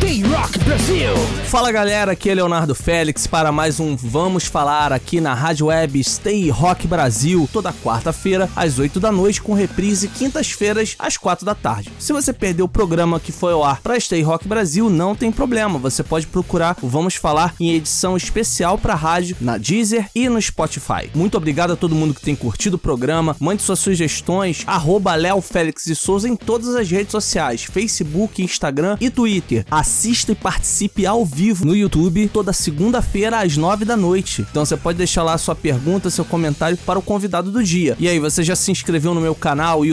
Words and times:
Stay 0.00 0.22
Rock 0.22 0.58
Brasil! 0.60 1.14
Fala 1.50 1.70
galera, 1.70 2.12
aqui 2.12 2.30
é 2.30 2.34
Leonardo 2.34 2.74
Félix 2.74 3.26
para 3.26 3.52
mais 3.52 3.78
um 3.80 3.94
Vamos 3.94 4.44
Falar 4.44 4.92
aqui 4.92 5.20
na 5.20 5.34
Rádio 5.34 5.66
Web 5.66 6.02
Stay 6.02 6.48
Rock 6.48 6.86
Brasil, 6.86 7.48
toda 7.52 7.72
quarta-feira 7.72 8.48
às 8.56 8.78
8 8.78 8.98
da 8.98 9.12
noite, 9.12 9.42
com 9.42 9.52
reprise 9.52 10.08
quintas-feiras 10.08 10.94
às 10.98 11.16
4 11.16 11.44
da 11.44 11.54
tarde. 11.54 11.92
Se 11.98 12.12
você 12.12 12.32
perdeu 12.32 12.64
o 12.64 12.68
programa 12.68 13.20
que 13.20 13.30
foi 13.30 13.52
ao 13.52 13.62
ar 13.62 13.80
para 13.82 13.98
Stay 13.98 14.22
Rock 14.22 14.48
Brasil, 14.48 14.88
não 14.88 15.14
tem 15.14 15.30
problema, 15.30 15.78
você 15.78 16.02
pode 16.02 16.26
procurar 16.26 16.76
o 16.80 16.88
Vamos 16.88 17.16
Falar 17.16 17.54
em 17.60 17.72
edição 17.72 18.16
especial 18.16 18.78
para 18.78 18.94
rádio 18.94 19.36
na 19.40 19.58
Deezer 19.58 20.08
e 20.14 20.28
no 20.28 20.40
Spotify. 20.40 21.10
Muito 21.14 21.36
obrigado 21.36 21.72
a 21.72 21.76
todo 21.76 21.94
mundo 21.94 22.14
que 22.14 22.22
tem 22.22 22.36
curtido 22.36 22.76
o 22.76 22.78
programa, 22.78 23.36
mande 23.38 23.62
suas 23.62 23.80
sugestões, 23.80 24.62
arroba 24.66 25.14
Léo 25.14 25.42
Félix 25.42 25.84
de 25.84 25.96
Souza 25.96 26.28
em 26.28 26.36
todas 26.36 26.74
as 26.74 26.88
redes 26.88 27.12
sociais, 27.12 27.64
Facebook, 27.64 28.42
Instagram 28.42 28.96
e 29.00 29.10
Twitter 29.10 29.66
assista 29.90 30.30
e 30.30 30.36
participe 30.36 31.04
ao 31.04 31.26
vivo 31.26 31.64
no 31.64 31.74
YouTube 31.74 32.28
toda 32.28 32.52
segunda-feira 32.52 33.40
às 33.40 33.56
9 33.56 33.84
da 33.84 33.96
noite. 33.96 34.46
Então 34.48 34.64
você 34.64 34.76
pode 34.76 34.96
deixar 34.96 35.24
lá 35.24 35.36
sua 35.36 35.56
pergunta, 35.56 36.08
seu 36.08 36.24
comentário 36.24 36.76
para 36.76 36.98
o 36.98 37.02
convidado 37.02 37.50
do 37.50 37.62
dia. 37.62 37.96
E 37.98 38.08
aí, 38.08 38.20
você 38.20 38.44
já 38.44 38.54
se 38.54 38.70
inscreveu 38.70 39.12
no 39.12 39.20
meu 39.20 39.34
canal 39.34 39.84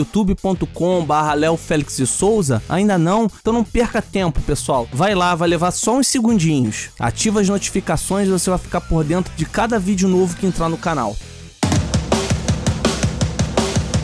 de 1.96 2.06
Souza? 2.06 2.62
Ainda 2.68 2.96
não? 2.96 3.28
Então 3.40 3.52
não 3.52 3.64
perca 3.64 4.00
tempo, 4.00 4.40
pessoal. 4.42 4.88
Vai 4.92 5.16
lá, 5.16 5.34
vai 5.34 5.48
levar 5.48 5.72
só 5.72 5.96
uns 5.96 6.06
segundinhos. 6.06 6.90
Ativa 6.98 7.40
as 7.40 7.48
notificações 7.48 8.28
e 8.28 8.30
você 8.30 8.48
vai 8.48 8.58
ficar 8.58 8.80
por 8.82 9.02
dentro 9.02 9.32
de 9.36 9.44
cada 9.44 9.80
vídeo 9.80 10.08
novo 10.08 10.36
que 10.36 10.46
entrar 10.46 10.68
no 10.68 10.76
canal. 10.76 11.16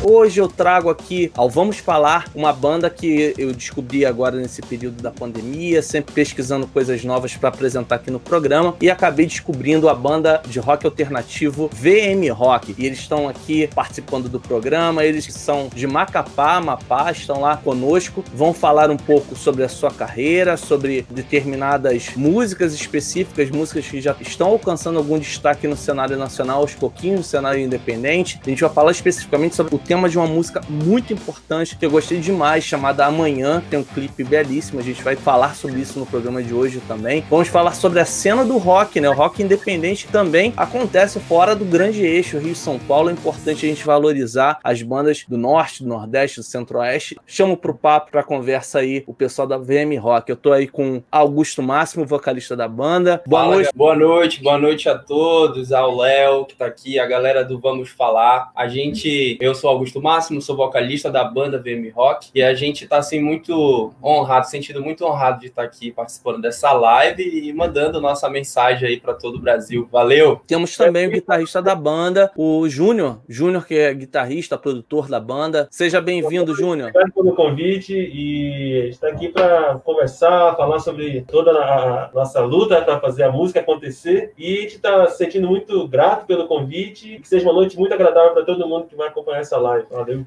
Hoje 0.07 0.39
eu 0.39 0.49
trago 0.49 0.91
aqui 0.91 1.33
ao 1.35 1.49
Vamos 1.49 1.79
Falar 1.79 2.27
uma 2.35 2.53
banda 2.53 2.91
que 2.91 3.33
eu 3.39 3.55
descobri 3.55 4.05
agora 4.05 4.37
nesse 4.37 4.61
período 4.61 5.03
da 5.03 5.11
pandemia, 5.11 5.81
sempre 5.81 6.13
pesquisando 6.13 6.67
coisas 6.67 7.03
novas 7.03 7.35
para 7.35 7.49
apresentar 7.49 7.95
aqui 7.95 8.11
no 8.11 8.21
programa 8.21 8.77
e 8.83 8.91
acabei 8.91 9.25
descobrindo 9.25 9.89
a 9.89 9.95
banda 9.95 10.43
de 10.47 10.59
rock 10.59 10.85
alternativo 10.85 11.71
VM 11.73 12.31
Rock. 12.35 12.75
E 12.77 12.85
eles 12.85 12.99
estão 12.99 13.27
aqui 13.27 13.67
participando 13.75 14.29
do 14.29 14.39
programa, 14.39 15.03
eles 15.03 15.25
são 15.33 15.71
de 15.75 15.87
Macapá, 15.87 16.57
Amapá, 16.57 17.11
estão 17.11 17.41
lá 17.41 17.57
conosco, 17.57 18.23
vão 18.35 18.53
falar 18.53 18.91
um 18.91 18.99
pouco 18.99 19.35
sobre 19.35 19.63
a 19.63 19.71
sua 19.71 19.91
carreira, 19.91 20.59
sobre 20.59 21.07
determinadas 21.09 22.11
músicas 22.15 22.75
específicas, 22.75 23.49
músicas 23.49 23.87
que 23.87 24.03
já 24.03 24.15
estão 24.21 24.49
alcançando 24.49 24.99
algum 24.99 25.19
destaque 25.19 25.67
no 25.67 25.79
cenário 25.79 26.19
nacional 26.19 26.61
aos 26.61 26.75
pouquinhos, 26.75 27.21
no 27.21 27.25
cenário 27.25 27.59
independente. 27.59 28.39
A 28.45 28.51
gente 28.51 28.61
vai 28.61 28.71
falar 28.71 28.91
especificamente 28.91 29.55
sobre 29.55 29.75
o 29.75 29.79
tema 29.79 29.94
tema 29.95 30.09
de 30.09 30.19
uma 30.19 30.27
música 30.27 30.61
muito 30.69 31.13
importante 31.13 31.77
que 31.77 31.87
eu 31.87 31.91
gostei 31.91 32.19
demais, 32.19 32.65
chamada 32.65 33.07
Amanhã. 33.07 33.63
Tem 33.71 33.79
um 33.79 33.85
clipe 33.85 34.25
belíssimo, 34.25 34.81
a 34.81 34.83
gente 34.83 35.01
vai 35.05 35.15
falar 35.15 35.55
sobre 35.55 35.81
isso 35.81 36.01
no 36.01 36.05
programa 36.05 36.43
de 36.43 36.53
hoje 36.53 36.83
também. 36.89 37.25
Vamos 37.31 37.47
falar 37.47 37.75
sobre 37.75 38.01
a 38.01 38.05
cena 38.05 38.45
do 38.45 38.59
rock, 38.59 39.01
né? 39.01 39.09
O 39.09 39.13
rock 39.13 39.41
independente 39.41 40.09
também 40.09 40.53
acontece 40.57 41.21
fora 41.21 41.55
do 41.55 41.65
grande 41.65 42.05
eixo 42.05 42.39
Rio-São 42.39 42.77
Paulo. 42.77 43.09
É 43.09 43.13
importante 43.13 43.65
a 43.65 43.69
gente 43.69 43.85
valorizar 43.85 44.59
as 44.65 44.83
bandas 44.83 45.25
do 45.29 45.39
norte, 45.39 45.85
do 45.85 45.89
nordeste, 45.89 46.41
do 46.41 46.43
centro-oeste. 46.43 47.17
Chamo 47.25 47.57
pro 47.57 47.73
papo, 47.73 48.11
pra 48.11 48.25
conversa 48.25 48.81
aí, 48.81 49.05
o 49.07 49.15
pessoal 49.15 49.47
da 49.47 49.57
VM 49.57 49.97
Rock. 50.01 50.29
Eu 50.29 50.37
tô 50.37 50.53
aí 50.53 50.67
com 50.67 51.05
Augusto 51.09 51.63
Máximo, 51.63 52.05
vocalista 52.05 52.57
da 52.57 52.67
banda. 52.67 53.23
Boa 53.25 53.43
Fala, 53.43 53.55
noite. 53.55 53.71
Boa 53.73 53.95
noite, 53.95 54.43
boa 54.43 54.59
noite 54.59 54.89
a 54.89 54.99
todos, 54.99 55.71
ao 55.71 55.97
Léo 55.99 56.47
que 56.47 56.57
tá 56.57 56.67
aqui, 56.67 56.99
a 56.99 57.07
galera 57.07 57.45
do 57.45 57.61
Vamos 57.61 57.91
Falar. 57.91 58.51
A 58.57 58.67
gente, 58.67 59.39
eu 59.41 59.55
sou 59.55 59.71
Augusto 59.71 59.84
Augusto 59.85 60.01
Máximo, 60.01 60.41
sou 60.41 60.57
vocalista 60.57 61.11
da 61.11 61.23
banda 61.23 61.59
VM 61.59 61.91
Rock 61.95 62.31
e 62.35 62.43
a 62.43 62.55
gente 62.55 62.85
está 62.85 62.97
assim 62.97 63.21
muito 63.21 63.93
honrado, 64.03 64.47
sentindo 64.47 64.83
muito 64.83 65.05
honrado 65.05 65.41
de 65.41 65.49
estar 65.49 65.63
aqui 65.63 65.93
participando 65.93 66.41
dessa 66.41 66.73
live 66.73 67.23
e 67.23 67.53
mandando 67.53 68.01
nossa 68.01 68.31
mensagem 68.31 68.89
aí 68.89 68.99
para 68.99 69.13
todo 69.13 69.37
o 69.37 69.39
Brasil. 69.39 69.87
Valeu. 69.93 70.41
Temos 70.47 70.75
também 70.75 71.07
o 71.07 71.11
guitarrista 71.11 71.61
da 71.61 71.75
banda, 71.75 72.31
o 72.35 72.67
Júnior, 72.67 73.21
Júnior 73.29 73.67
que 73.67 73.75
é 73.75 73.93
guitarrista, 73.93 74.57
produtor 74.57 75.07
da 75.07 75.21
banda. 75.21 75.69
Seja 75.71 76.01
bem-vindo, 76.01 76.55
Júnior. 76.55 76.89
Obrigado 76.89 77.13
pelo 77.13 77.35
convite 77.35 77.93
e 77.93 78.89
está 78.89 79.09
aqui 79.09 79.29
para 79.29 79.79
conversar, 79.85 80.57
falar 80.57 80.79
sobre 80.79 81.27
toda 81.29 81.51
a 81.51 82.11
nossa 82.15 82.41
luta 82.41 82.81
para 82.81 82.99
fazer 83.01 83.25
a 83.25 83.31
música 83.31 83.61
acontecer 83.61 84.33
e 84.39 84.57
a 84.57 84.61
gente 84.63 84.77
está 84.77 85.07
se 85.09 85.19
sentindo 85.19 85.47
muito 85.47 85.87
grato 85.87 86.25
pelo 86.27 86.47
convite, 86.47 87.19
que 87.21 87.29
seja 87.29 87.45
uma 87.45 87.53
noite 87.53 87.77
muito 87.77 87.93
agradável 87.93 88.33
para 88.33 88.47
todo 88.47 88.67
mundo 88.67 88.87
que 88.87 88.97
vai 88.97 89.09
acompanhar 89.09 89.41
essa 89.41 89.59
live. 89.59 89.74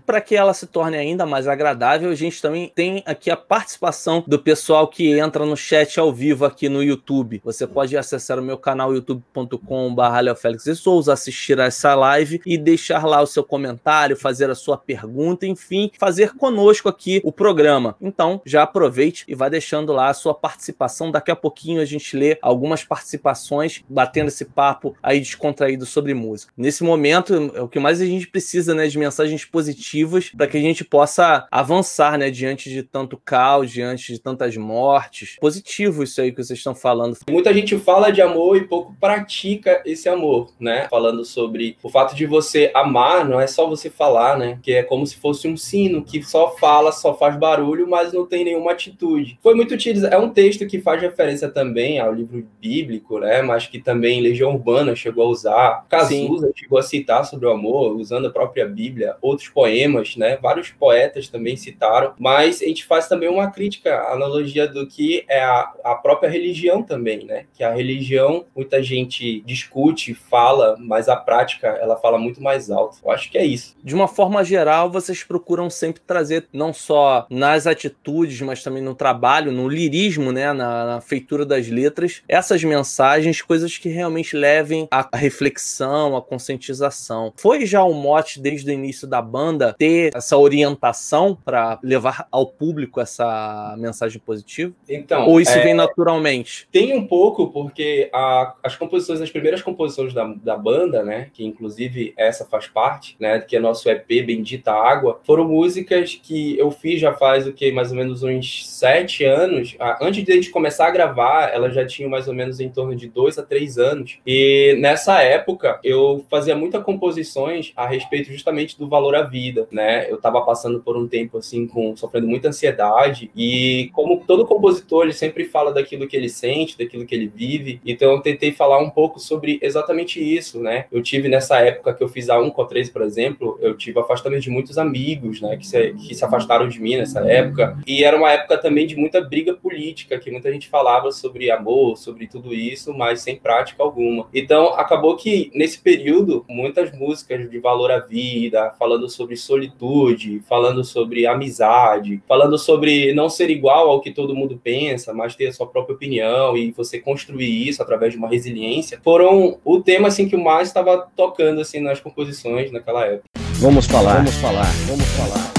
Para 0.05 0.21
que 0.21 0.35
ela 0.35 0.53
se 0.53 0.67
torne 0.67 0.97
ainda 0.97 1.25
mais 1.25 1.47
agradável, 1.47 2.09
a 2.09 2.15
gente 2.15 2.41
também 2.41 2.71
tem 2.73 3.03
aqui 3.05 3.29
a 3.29 3.37
participação 3.37 4.23
do 4.27 4.39
pessoal 4.39 4.87
que 4.87 5.17
entra 5.17 5.45
no 5.45 5.55
chat 5.55 5.99
ao 5.99 6.13
vivo 6.13 6.45
aqui 6.45 6.69
no 6.69 6.83
YouTube. 6.83 7.41
Você 7.43 7.65
pode 7.65 7.97
acessar 7.97 8.39
o 8.39 8.41
meu 8.41 8.57
canal 8.57 8.93
youtube.com.br 8.93 10.35
Félix 10.35 10.63
de 10.63 10.75
Souza, 10.75 11.13
assistir 11.13 11.59
a 11.59 11.65
essa 11.65 11.95
live 11.95 12.41
e 12.45 12.57
deixar 12.57 13.05
lá 13.05 13.21
o 13.21 13.27
seu 13.27 13.43
comentário, 13.43 14.15
fazer 14.15 14.49
a 14.49 14.55
sua 14.55 14.77
pergunta, 14.77 15.45
enfim, 15.45 15.91
fazer 15.97 16.35
conosco 16.35 16.89
aqui 16.89 17.21
o 17.23 17.31
programa. 17.31 17.95
Então, 18.01 18.41
já 18.45 18.63
aproveite 18.63 19.23
e 19.27 19.35
vá 19.35 19.49
deixando 19.49 19.93
lá 19.93 20.09
a 20.09 20.13
sua 20.13 20.33
participação. 20.33 21.11
Daqui 21.11 21.31
a 21.31 21.35
pouquinho 21.35 21.81
a 21.81 21.85
gente 21.85 22.15
lê 22.15 22.37
algumas 22.41 22.83
participações, 22.83 23.83
batendo 23.89 24.27
esse 24.27 24.45
papo 24.45 24.95
aí 25.01 25.19
descontraído 25.19 25.85
sobre 25.85 26.13
música. 26.13 26.53
Nesse 26.57 26.83
momento, 26.83 27.51
é 27.55 27.61
o 27.61 27.67
que 27.67 27.79
mais 27.79 28.01
a 28.01 28.05
gente 28.05 28.27
precisa, 28.27 28.73
né, 28.73 28.87
de 28.87 28.97
mensagens 28.97 29.36
mensagens 29.37 29.45
positivas 29.45 30.31
para 30.35 30.47
que 30.47 30.57
a 30.57 30.61
gente 30.61 30.83
possa 30.83 31.47
avançar, 31.51 32.17
né, 32.17 32.31
diante 32.31 32.69
de 32.69 32.81
tanto 32.81 33.17
caos, 33.17 33.71
diante 33.71 34.11
de 34.13 34.19
tantas 34.19 34.57
mortes. 34.57 35.37
Positivo 35.39 36.03
isso 36.03 36.19
aí 36.19 36.31
que 36.31 36.43
vocês 36.43 36.57
estão 36.57 36.73
falando. 36.73 37.17
Muita 37.29 37.53
gente 37.53 37.77
fala 37.77 38.11
de 38.11 38.21
amor 38.21 38.57
e 38.57 38.63
pouco 38.63 38.95
pratica 38.99 39.81
esse 39.85 40.09
amor, 40.09 40.51
né? 40.59 40.87
Falando 40.89 41.23
sobre 41.23 41.77
o 41.83 41.89
fato 41.89 42.15
de 42.15 42.25
você 42.25 42.71
amar, 42.73 43.27
não 43.27 43.39
é 43.39 43.47
só 43.47 43.67
você 43.67 43.89
falar, 43.89 44.37
né? 44.37 44.59
Que 44.63 44.73
é 44.73 44.83
como 44.83 45.05
se 45.05 45.15
fosse 45.15 45.47
um 45.47 45.55
sino 45.55 46.03
que 46.03 46.23
só 46.23 46.55
fala, 46.57 46.91
só 46.91 47.13
faz 47.13 47.37
barulho, 47.37 47.87
mas 47.87 48.13
não 48.13 48.25
tem 48.25 48.43
nenhuma 48.43 48.71
atitude. 48.71 49.37
Foi 49.43 49.53
muito 49.53 49.73
utilizado, 49.73 50.13
é 50.13 50.17
um 50.17 50.29
texto 50.29 50.65
que 50.65 50.81
faz 50.81 51.01
referência 51.01 51.49
também 51.49 51.99
ao 51.99 52.13
livro 52.13 52.47
bíblico, 52.59 53.19
né? 53.19 53.41
Mas 53.41 53.67
que 53.67 53.79
também 53.79 54.21
Legião 54.21 54.53
Urbana 54.53 54.95
chegou 54.95 55.25
a 55.25 55.29
usar. 55.29 55.85
Cazuza 55.89 56.51
chegou 56.55 56.79
a 56.79 56.83
citar 56.83 57.25
sobre 57.25 57.45
o 57.45 57.51
amor, 57.51 57.95
usando 57.95 58.27
a 58.27 58.31
própria 58.31 58.65
Bíblia 58.65 59.16
outros 59.21 59.49
poemas, 59.49 60.15
né? 60.15 60.37
Vários 60.41 60.69
poetas 60.69 61.27
também 61.27 61.55
citaram, 61.55 62.13
mas 62.19 62.61
a 62.61 62.65
gente 62.65 62.85
faz 62.85 63.07
também 63.07 63.29
uma 63.29 63.51
crítica, 63.51 63.99
analogia 64.11 64.67
do 64.67 64.87
que 64.87 65.25
é 65.27 65.41
a, 65.43 65.71
a 65.83 65.95
própria 65.95 66.29
religião 66.29 66.83
também, 66.83 67.25
né? 67.25 67.45
Que 67.53 67.63
a 67.63 67.73
religião 67.73 68.45
muita 68.55 68.81
gente 68.81 69.41
discute, 69.41 70.13
fala, 70.13 70.75
mas 70.79 71.07
a 71.09 71.15
prática 71.15 71.67
ela 71.67 71.95
fala 71.97 72.17
muito 72.17 72.41
mais 72.41 72.69
alto. 72.69 72.97
Eu 73.03 73.11
acho 73.11 73.31
que 73.31 73.37
é 73.37 73.45
isso. 73.45 73.75
De 73.83 73.95
uma 73.95 74.07
forma 74.07 74.43
geral, 74.43 74.89
vocês 74.89 75.23
procuram 75.23 75.69
sempre 75.69 76.01
trazer 76.05 76.47
não 76.51 76.73
só 76.73 77.25
nas 77.29 77.67
atitudes, 77.67 78.41
mas 78.41 78.63
também 78.63 78.83
no 78.83 78.95
trabalho, 78.95 79.51
no 79.51 79.67
lirismo, 79.67 80.31
né? 80.31 80.53
Na, 80.53 80.85
na 80.85 81.01
feitura 81.01 81.45
das 81.45 81.67
letras, 81.67 82.21
essas 82.27 82.63
mensagens, 82.63 83.41
coisas 83.41 83.77
que 83.77 83.89
realmente 83.89 84.35
levem 84.35 84.87
à 84.91 85.07
reflexão, 85.15 86.15
à 86.15 86.21
conscientização. 86.21 87.33
Foi 87.35 87.65
já 87.65 87.83
o 87.83 87.93
mote 87.93 88.39
desde 88.39 88.69
o 88.69 88.73
início 88.73 89.06
da 89.07 89.17
da 89.17 89.21
banda 89.21 89.73
ter 89.77 90.15
essa 90.15 90.37
orientação 90.37 91.35
para 91.35 91.79
levar 91.81 92.27
ao 92.31 92.45
público 92.45 93.01
essa 93.01 93.75
mensagem 93.79 94.21
positiva? 94.23 94.73
Então, 94.87 95.27
ou 95.27 95.41
isso 95.41 95.57
é... 95.57 95.63
vem 95.63 95.73
naturalmente? 95.73 96.67
Tem 96.71 96.95
um 96.95 97.07
pouco, 97.07 97.47
porque 97.47 98.09
a, 98.13 98.53
as 98.63 98.75
composições, 98.75 99.19
as 99.19 99.31
primeiras 99.31 99.61
composições 99.61 100.13
da, 100.13 100.25
da 100.43 100.55
banda, 100.55 101.03
né, 101.03 101.29
que 101.33 101.43
inclusive 101.43 102.13
essa 102.15 102.45
faz 102.45 102.67
parte, 102.67 103.15
né, 103.19 103.39
que 103.39 103.55
é 103.55 103.59
nosso 103.59 103.89
EP 103.89 104.07
Bendita 104.07 104.71
Água, 104.71 105.19
foram 105.23 105.45
músicas 105.45 106.19
que 106.21 106.57
eu 106.57 106.69
fiz 106.69 106.99
já 106.99 107.13
faz 107.13 107.47
o 107.47 107.53
que 107.53 107.71
mais 107.71 107.89
ou 107.89 107.97
menos 107.97 108.21
uns 108.21 108.67
sete 108.67 109.23
anos. 109.23 109.75
Antes 109.99 110.23
de 110.23 110.31
a 110.31 110.35
gente 110.35 110.49
começar 110.49 110.87
a 110.87 110.91
gravar, 110.91 111.49
ela 111.53 111.69
já 111.69 111.85
tinha 111.85 112.07
mais 112.07 112.27
ou 112.27 112.33
menos 112.33 112.59
em 112.59 112.69
torno 112.69 112.95
de 112.95 113.07
dois 113.07 113.37
a 113.39 113.43
três 113.43 113.77
anos. 113.77 114.19
E 114.25 114.77
nessa 114.79 115.21
época 115.23 115.79
eu 115.83 116.23
fazia 116.29 116.55
muitas 116.55 116.83
composições 116.83 117.73
a 117.75 117.87
respeito 117.87 118.31
justamente 118.31 118.77
do 118.77 118.87
valor 118.97 119.15
à 119.15 119.23
vida, 119.23 119.67
né? 119.71 120.09
Eu 120.09 120.17
tava 120.17 120.41
passando 120.41 120.79
por 120.79 120.97
um 120.97 121.07
tempo 121.07 121.37
assim 121.37 121.67
com 121.67 121.95
sofrendo 121.95 122.27
muita 122.27 122.49
ansiedade 122.49 123.29
e 123.35 123.89
como 123.93 124.23
todo 124.25 124.45
compositor, 124.45 125.03
ele 125.03 125.13
sempre 125.13 125.45
fala 125.45 125.73
daquilo 125.73 126.07
que 126.07 126.17
ele 126.17 126.29
sente, 126.29 126.77
daquilo 126.77 127.05
que 127.05 127.15
ele 127.15 127.31
vive. 127.33 127.79
Então 127.85 128.11
eu 128.11 128.21
tentei 128.21 128.51
falar 128.51 128.79
um 128.79 128.89
pouco 128.89 129.19
sobre 129.19 129.59
exatamente 129.61 130.19
isso, 130.19 130.59
né? 130.59 130.85
Eu 130.91 131.01
tive 131.01 131.29
nessa 131.29 131.59
época 131.59 131.93
que 131.93 132.03
eu 132.03 132.09
fiz 132.09 132.29
a 132.29 132.39
1 132.39 132.49
com 132.49 132.65
3, 132.65 132.89
por 132.89 133.01
exemplo, 133.01 133.57
eu 133.61 133.75
tive 133.75 133.99
afastamento 133.99 134.43
de 134.43 134.49
muitos 134.49 134.77
amigos, 134.77 135.41
né, 135.41 135.57
que 135.57 135.65
se, 135.65 135.93
que 135.93 136.15
se 136.15 136.23
afastaram 136.23 136.67
de 136.67 136.79
mim 136.79 136.97
nessa 136.97 137.19
época. 137.21 137.77
E 137.85 138.03
era 138.03 138.17
uma 138.17 138.31
época 138.31 138.57
também 138.57 138.85
de 138.85 138.95
muita 138.95 139.21
briga 139.21 139.53
política, 139.53 140.19
que 140.19 140.31
muita 140.31 140.51
gente 140.51 140.67
falava 140.67 141.11
sobre 141.11 141.51
amor, 141.51 141.97
sobre 141.97 142.27
tudo 142.27 142.53
isso, 142.53 142.93
mas 142.93 143.21
sem 143.21 143.35
prática 143.35 143.83
alguma. 143.83 144.27
Então 144.33 144.73
acabou 144.73 145.15
que 145.15 145.51
nesse 145.53 145.79
período 145.79 146.45
muitas 146.49 146.91
músicas 146.91 147.49
de 147.49 147.59
valor 147.59 147.91
à 147.91 147.99
vida, 147.99 148.71
falando 148.87 149.09
sobre 149.09 149.35
solitude, 149.35 150.41
falando 150.47 150.81
sobre 150.81 151.27
amizade, 151.27 152.21
falando 152.25 152.57
sobre 152.57 153.13
não 153.13 153.29
ser 153.29 153.49
igual 153.49 153.89
ao 153.89 153.99
que 153.99 154.11
todo 154.11 154.33
mundo 154.33 154.57
pensa, 154.63 155.13
mas 155.13 155.35
ter 155.35 155.47
a 155.47 155.53
sua 155.53 155.67
própria 155.67 155.93
opinião 155.93 156.55
e 156.55 156.71
você 156.71 156.97
construir 156.97 157.67
isso 157.67 157.83
através 157.83 158.13
de 158.13 158.17
uma 158.17 158.29
resiliência, 158.29 158.97
foram 159.03 159.59
o 159.65 159.81
tema 159.81 160.07
assim 160.07 160.29
que 160.29 160.37
o 160.37 160.43
mais 160.43 160.69
estava 160.69 161.05
tocando 161.17 161.59
assim 161.59 161.81
nas 161.81 161.99
composições 161.99 162.71
naquela 162.71 163.05
época. 163.05 163.27
Vamos 163.59 163.85
falar, 163.85 164.15
vamos 164.15 164.35
falar, 164.35 164.71
vamos 164.87 165.05
falar. 165.05 165.56